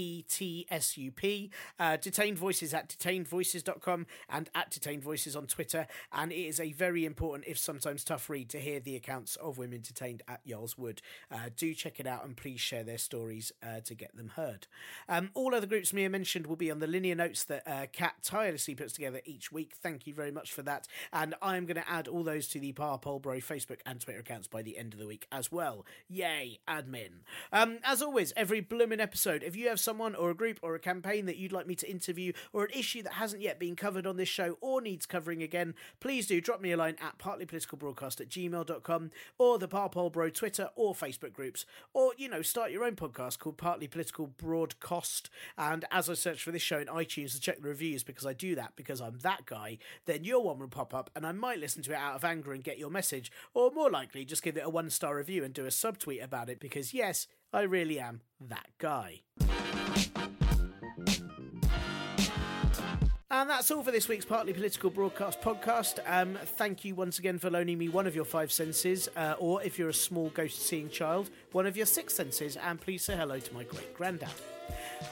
uh, 1.79 1.99
Detained 1.99 2.39
Voices 2.39 2.73
at 2.73 2.89
detainedvoices.com, 2.89 4.07
and 4.31 4.49
at 4.55 4.71
Detained 4.71 5.03
Voices 5.03 5.37
on 5.37 5.47
Twitter. 5.47 5.87
And 6.13 6.33
it 6.33 6.47
is 6.47 6.61
a 6.61 6.73
very 6.73 7.05
important, 7.05 7.47
if 7.47 7.59
sometimes 7.59 8.05
tough 8.05 8.31
read, 8.31 8.49
to 8.49 8.59
hear 8.59 8.81
the 8.81 8.97
accounts 8.97 9.37
of 9.37 9.59
women 9.59 9.83
detained 9.83 10.14
at 10.29 10.41
Yarl's 10.45 10.79
Wood. 10.79 11.03
Uh, 11.31 11.51
do 11.57 11.75
check 11.75 12.01
it 12.01 12.07
out 12.07 12.25
and 12.25 12.37
please 12.37 12.61
share 12.61 12.85
their 12.85 12.99
stories 12.99 13.53
uh, 13.63 13.81
to 13.85 13.95
get 13.95 14.17
them 14.17 14.33
heard. 14.37 14.67
Um, 15.09 15.31
all 15.35 15.55
other 15.55 15.67
groups 15.67 15.93
Mia 15.93 16.11
mentioned 16.11 16.47
will 16.47 16.57
be 16.57 16.71
on 16.71 16.79
the 16.79 16.87
linear 16.87 17.15
notes 17.15 17.45
that 17.45 17.67
uh, 17.67 17.87
Kat 17.93 18.15
tirelessly 18.23 18.75
puts 18.75 18.93
together 18.93 19.21
each 19.25 19.53
week. 19.53 19.73
Thank 19.81 20.07
you 20.07 20.15
very 20.15 20.31
much 20.31 20.53
for 20.53 20.63
that. 20.63 20.87
And 21.13 21.35
I'm 21.43 21.67
going 21.67 21.77
to 21.77 21.91
add 21.91 22.09
all 22.09 22.23
those 22.23 22.49
to 22.49 22.61
the 22.61 22.73
Par 22.73 22.99
Polbro 22.99 23.43
Facebook 23.43 23.81
and 23.87 24.01
Twitter 24.01 24.21
accounts 24.21 24.47
by 24.47 24.63
the 24.63 24.79
end 24.79 24.93
of 24.93 24.99
the 24.99 25.07
week 25.07 25.27
as 25.33 25.51
well. 25.51 25.85
Yay, 26.09 26.59
admin. 26.69 27.23
Um, 27.53 27.79
as 27.85 28.03
always, 28.03 28.33
every 28.37 28.61
blooming 28.61 29.01
episode, 29.01 29.43
if 29.43 29.57
you 29.57 29.69
have 29.69 29.81
someone 29.81 30.15
or 30.15 30.31
a 30.31 30.35
group 30.35 30.59
or 30.63 30.75
a 30.75 30.81
campaign 30.81 31.27
that 31.27 31.37
you'd 31.37 31.53
like 31.53 31.67
me 31.67 31.75
to 31.77 31.91
interview 31.91 32.33
or 32.53 32.65
an 32.65 32.71
issue 32.75 33.03
that 33.03 33.15
hasn't 33.15 33.43
yet 33.43 33.59
been 33.59 33.77
covered 33.77 34.07
on 34.07 34.17
this 34.17 34.29
show 34.29 34.57
or 34.61 34.81
needs 34.81 35.07
covering 35.07 35.43
again, 35.43 35.75
please 36.01 36.27
do 36.27 36.41
drop 36.41 36.61
me 36.61 36.73
a 36.73 36.77
line 36.77 36.97
at 37.01 37.19
partlypoliticalbroadcast 37.19 38.21
at 38.21 38.29
gmail.com 38.29 39.11
or 39.39 39.59
the 39.59 39.69
Par 39.69 39.89
Polbro 40.05 40.33
Twitter 40.33 40.69
or 40.77 40.95
Facebook 40.95 41.33
groups, 41.33 41.65
or, 41.95 42.13
you 42.19 42.29
know, 42.29 42.43
start 42.43 42.71
your 42.71 42.85
own 42.85 42.95
podcast 42.95 43.39
called 43.39 43.57
Partly 43.57 43.89
Political 43.89 44.29
Broadcast. 44.37 45.31
And 45.57 45.85
as 45.91 46.11
I 46.11 46.15
search 46.15 46.43
for 46.43 46.51
this 46.51 46.63
show 46.63 46.79
in 46.79 46.89
iTunes 46.89 47.33
to 47.33 47.41
check 47.41 47.63
the 47.63 47.69
reviews, 47.69 48.03
because 48.03 48.27
I 48.27 48.35
do 48.35 48.55
that 48.57 48.73
because 48.77 49.01
I'm 49.01 49.19
that 49.23 49.47
guy, 49.47 49.79
then 50.05 50.25
your 50.25 50.43
one 50.43 50.59
will 50.59 50.69
pop 50.69 50.93
up 50.93 51.11
and 51.17 51.27
I 51.27 51.33
might 51.33 51.59
listen 51.59 51.83
to 51.85 51.93
it 51.93 51.97
out 51.97 52.17
of 52.17 52.25
anger 52.25 52.53
and 52.53 52.63
get 52.63 52.79
your 52.79 52.91
message, 52.91 53.33
or 53.55 53.71
more 53.71 53.91
likely, 53.91 54.25
just 54.25 54.43
give 54.43 54.57
it 54.57 54.65
a 54.65 54.71
one 54.71 54.91
star 54.91 55.17
review 55.17 55.43
and 55.43 55.55
do 55.55 55.65
a 55.65 55.69
subtweet 55.69 56.23
about 56.23 56.51
it 56.51 56.61
because, 56.61 56.93
yes, 56.93 57.27
I 57.53 57.63
really 57.63 57.99
am 57.99 58.21
that 58.41 58.69
guy. 58.79 59.23
And 63.35 63.51
that's 63.51 63.69
all 63.73 63.83
for 63.83 63.91
this 63.91 64.07
week's 64.07 64.25
Partly 64.25 64.53
Political 64.53 64.91
Broadcast 64.91 65.41
podcast. 65.41 65.99
Um, 66.07 66.39
thank 66.57 66.85
you 66.85 66.95
once 66.95 67.19
again 67.19 67.41
for 67.41 67.51
loaning 67.51 67.79
me 67.79 67.89
one 67.89 68.07
of 68.07 68.15
your 68.15 68.25
five 68.25 68.53
senses, 68.53 69.09
uh, 69.17 69.35
or 69.41 69.61
if 69.65 69.77
you're 69.77 69.89
a 69.89 69.93
small 69.93 70.29
ghost 70.29 70.63
seeing 70.63 70.89
child, 70.89 71.31
one 71.55 71.67
of 71.67 71.77
your 71.77 71.87
six 71.87 72.13
senses, 72.13 72.57
and 72.57 72.81
please 72.81 73.05
say 73.05 73.17
hello 73.17 73.39
to 73.39 73.55
my 73.55 73.63
great 73.63 73.95
granddad. 73.95 74.29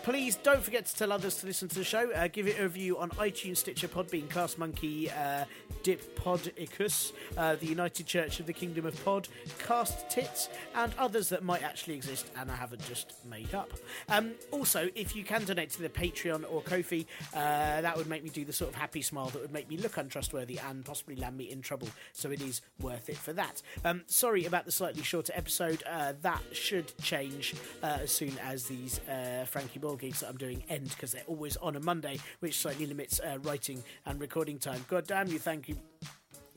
Please 0.03 0.37
don't 0.37 0.63
forget 0.63 0.87
to 0.87 0.97
tell 0.97 1.13
others 1.13 1.37
to 1.37 1.47
listen 1.47 1.69
to 1.69 1.77
the 1.77 1.85
show. 1.85 2.11
Uh, 2.13 2.27
give 2.27 2.49
it 2.49 2.59
a 2.59 2.63
review 2.63 2.99
on 2.99 3.11
iTunes, 3.11 3.59
Stitcher, 3.59 3.87
Podbean, 3.87 4.29
Cast 4.29 4.59
Monkey, 4.59 5.11
uh, 5.11 5.45
Dip 5.83 6.17
Podicus, 6.17 7.13
uh, 7.37 7.57
the 7.57 7.67
United 7.67 8.07
Church 8.07 8.41
of 8.41 8.47
the 8.47 8.53
Kingdom 8.53 8.87
of 8.87 9.05
Pod, 9.05 9.29
Cast 9.59 10.09
Tits, 10.09 10.49
and 10.75 10.93
others 10.99 11.29
that 11.29 11.45
might 11.45 11.63
actually 11.63 11.95
exist 11.95 12.31
and 12.37 12.51
I 12.51 12.57
haven't 12.57 12.85
just 12.87 13.13
made 13.29 13.55
up. 13.55 13.71
Um, 14.09 14.33
also, 14.51 14.89
if 14.95 15.15
you 15.15 15.25
can 15.25 15.45
donate 15.45 15.71
to 15.71 15.83
the 15.83 15.89
Patreon 15.89 16.45
or 16.51 16.63
Ko-fi, 16.63 17.07
uh, 17.35 17.81
that 17.81 17.97
would 17.97 18.07
make 18.07 18.25
me 18.25 18.31
do 18.31 18.45
the 18.45 18.53
sort 18.53 18.71
of 18.71 18.77
happy 18.77 19.03
smile 19.03 19.27
that 19.27 19.41
would 19.43 19.53
make 19.53 19.69
me 19.69 19.77
look 19.77 19.97
untrustworthy 19.97 20.59
and 20.59 20.85
possibly 20.85 21.17
land 21.17 21.37
me 21.37 21.51
in 21.51 21.63
trouble. 21.63 21.89
So 22.13 22.31
it 22.31 22.41
is 22.41 22.63
worth 22.81 23.09
it 23.09 23.17
for 23.17 23.33
that. 23.35 23.63
Um, 23.85 24.03
sorry 24.07 24.47
about 24.47 24.65
the 24.65 24.73
slightly 24.73 25.03
shorter 25.03 25.33
episode. 25.37 25.83
Uh, 25.89 26.15
that 26.33 26.57
should 26.57 26.93
change 27.03 27.55
uh, 27.83 27.99
as 28.03 28.11
soon 28.11 28.33
as 28.43 28.65
these 28.65 29.01
Frankie 29.47 29.79
Boyle 29.79 29.97
gigs 29.97 30.21
that 30.21 30.29
I'm 30.29 30.37
doing 30.37 30.63
end 30.69 30.89
because 30.89 31.13
they're 31.13 31.23
always 31.27 31.57
on 31.59 31.77
a 31.77 31.81
Monday, 31.81 32.19
which 32.41 32.59
slightly 32.59 32.87
limits 32.87 33.21
uh, 33.21 33.39
writing 33.43 33.83
and 34.07 34.21
recording 34.21 34.59
time. 34.59 34.85
God 34.89 35.07
damn 35.07 35.29
you, 35.29 35.39
thank 35.39 35.69
you. 35.69 35.77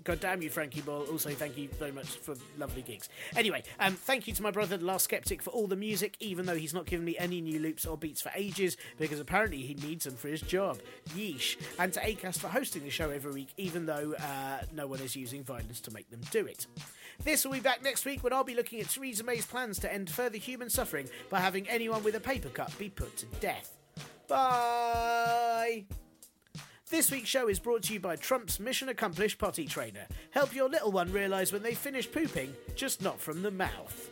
God 0.05 0.19
damn 0.19 0.39
you, 0.43 0.51
Frankie 0.51 0.81
Boyle. 0.81 1.07
Also, 1.11 1.31
thank 1.31 1.57
you 1.57 1.67
very 1.79 1.91
much 1.91 2.05
for 2.05 2.35
lovely 2.59 2.83
gigs. 2.83 3.09
Anyway, 3.35 3.63
um, 3.79 3.93
thank 3.95 4.27
you 4.27 4.33
to 4.35 4.43
my 4.43 4.51
brother, 4.51 4.77
the 4.77 4.85
Last 4.85 5.05
Skeptic, 5.05 5.41
for 5.41 5.49
all 5.49 5.65
the 5.65 5.75
music, 5.75 6.15
even 6.19 6.45
though 6.45 6.55
he's 6.55 6.75
not 6.75 6.85
given 6.85 7.03
me 7.03 7.17
any 7.17 7.41
new 7.41 7.59
loops 7.59 7.87
or 7.87 7.97
beats 7.97 8.21
for 8.21 8.31
ages, 8.35 8.77
because 8.99 9.19
apparently 9.19 9.63
he 9.63 9.73
needs 9.73 10.05
them 10.05 10.15
for 10.15 10.27
his 10.27 10.41
job. 10.41 10.77
Yeesh. 11.15 11.57
And 11.79 11.91
to 11.93 11.99
Acast 12.01 12.37
for 12.37 12.49
hosting 12.49 12.83
the 12.83 12.91
show 12.91 13.09
every 13.09 13.33
week, 13.33 13.49
even 13.57 13.87
though 13.87 14.13
uh, 14.19 14.59
no 14.71 14.85
one 14.85 14.99
is 14.99 15.15
using 15.15 15.43
violence 15.43 15.79
to 15.81 15.91
make 15.91 16.07
them 16.11 16.21
do 16.29 16.45
it. 16.45 16.67
This 17.23 17.45
will 17.45 17.53
be 17.53 17.59
back 17.59 17.83
next 17.83 18.05
week 18.05 18.23
when 18.23 18.33
I'll 18.33 18.43
be 18.43 18.55
looking 18.55 18.79
at 18.79 18.89
Theresa 18.89 19.23
May's 19.23 19.45
plans 19.45 19.79
to 19.79 19.91
end 19.91 20.09
further 20.09 20.37
human 20.37 20.69
suffering 20.69 21.07
by 21.29 21.39
having 21.39 21.67
anyone 21.67 22.03
with 22.03 22.15
a 22.15 22.19
paper 22.19 22.49
cut 22.49 22.77
be 22.77 22.89
put 22.89 23.17
to 23.17 23.25
death. 23.39 23.73
Bye! 24.27 25.85
This 26.89 27.09
week's 27.09 27.29
show 27.29 27.47
is 27.47 27.59
brought 27.59 27.83
to 27.83 27.93
you 27.93 27.99
by 27.99 28.15
Trump's 28.15 28.59
mission 28.59 28.89
accomplished 28.89 29.39
potty 29.39 29.65
trainer. 29.65 30.05
Help 30.31 30.53
your 30.53 30.69
little 30.69 30.91
one 30.91 31.11
realise 31.11 31.51
when 31.51 31.63
they 31.63 31.73
finish 31.73 32.11
pooping, 32.11 32.53
just 32.75 33.01
not 33.01 33.19
from 33.19 33.41
the 33.41 33.51
mouth. 33.51 34.11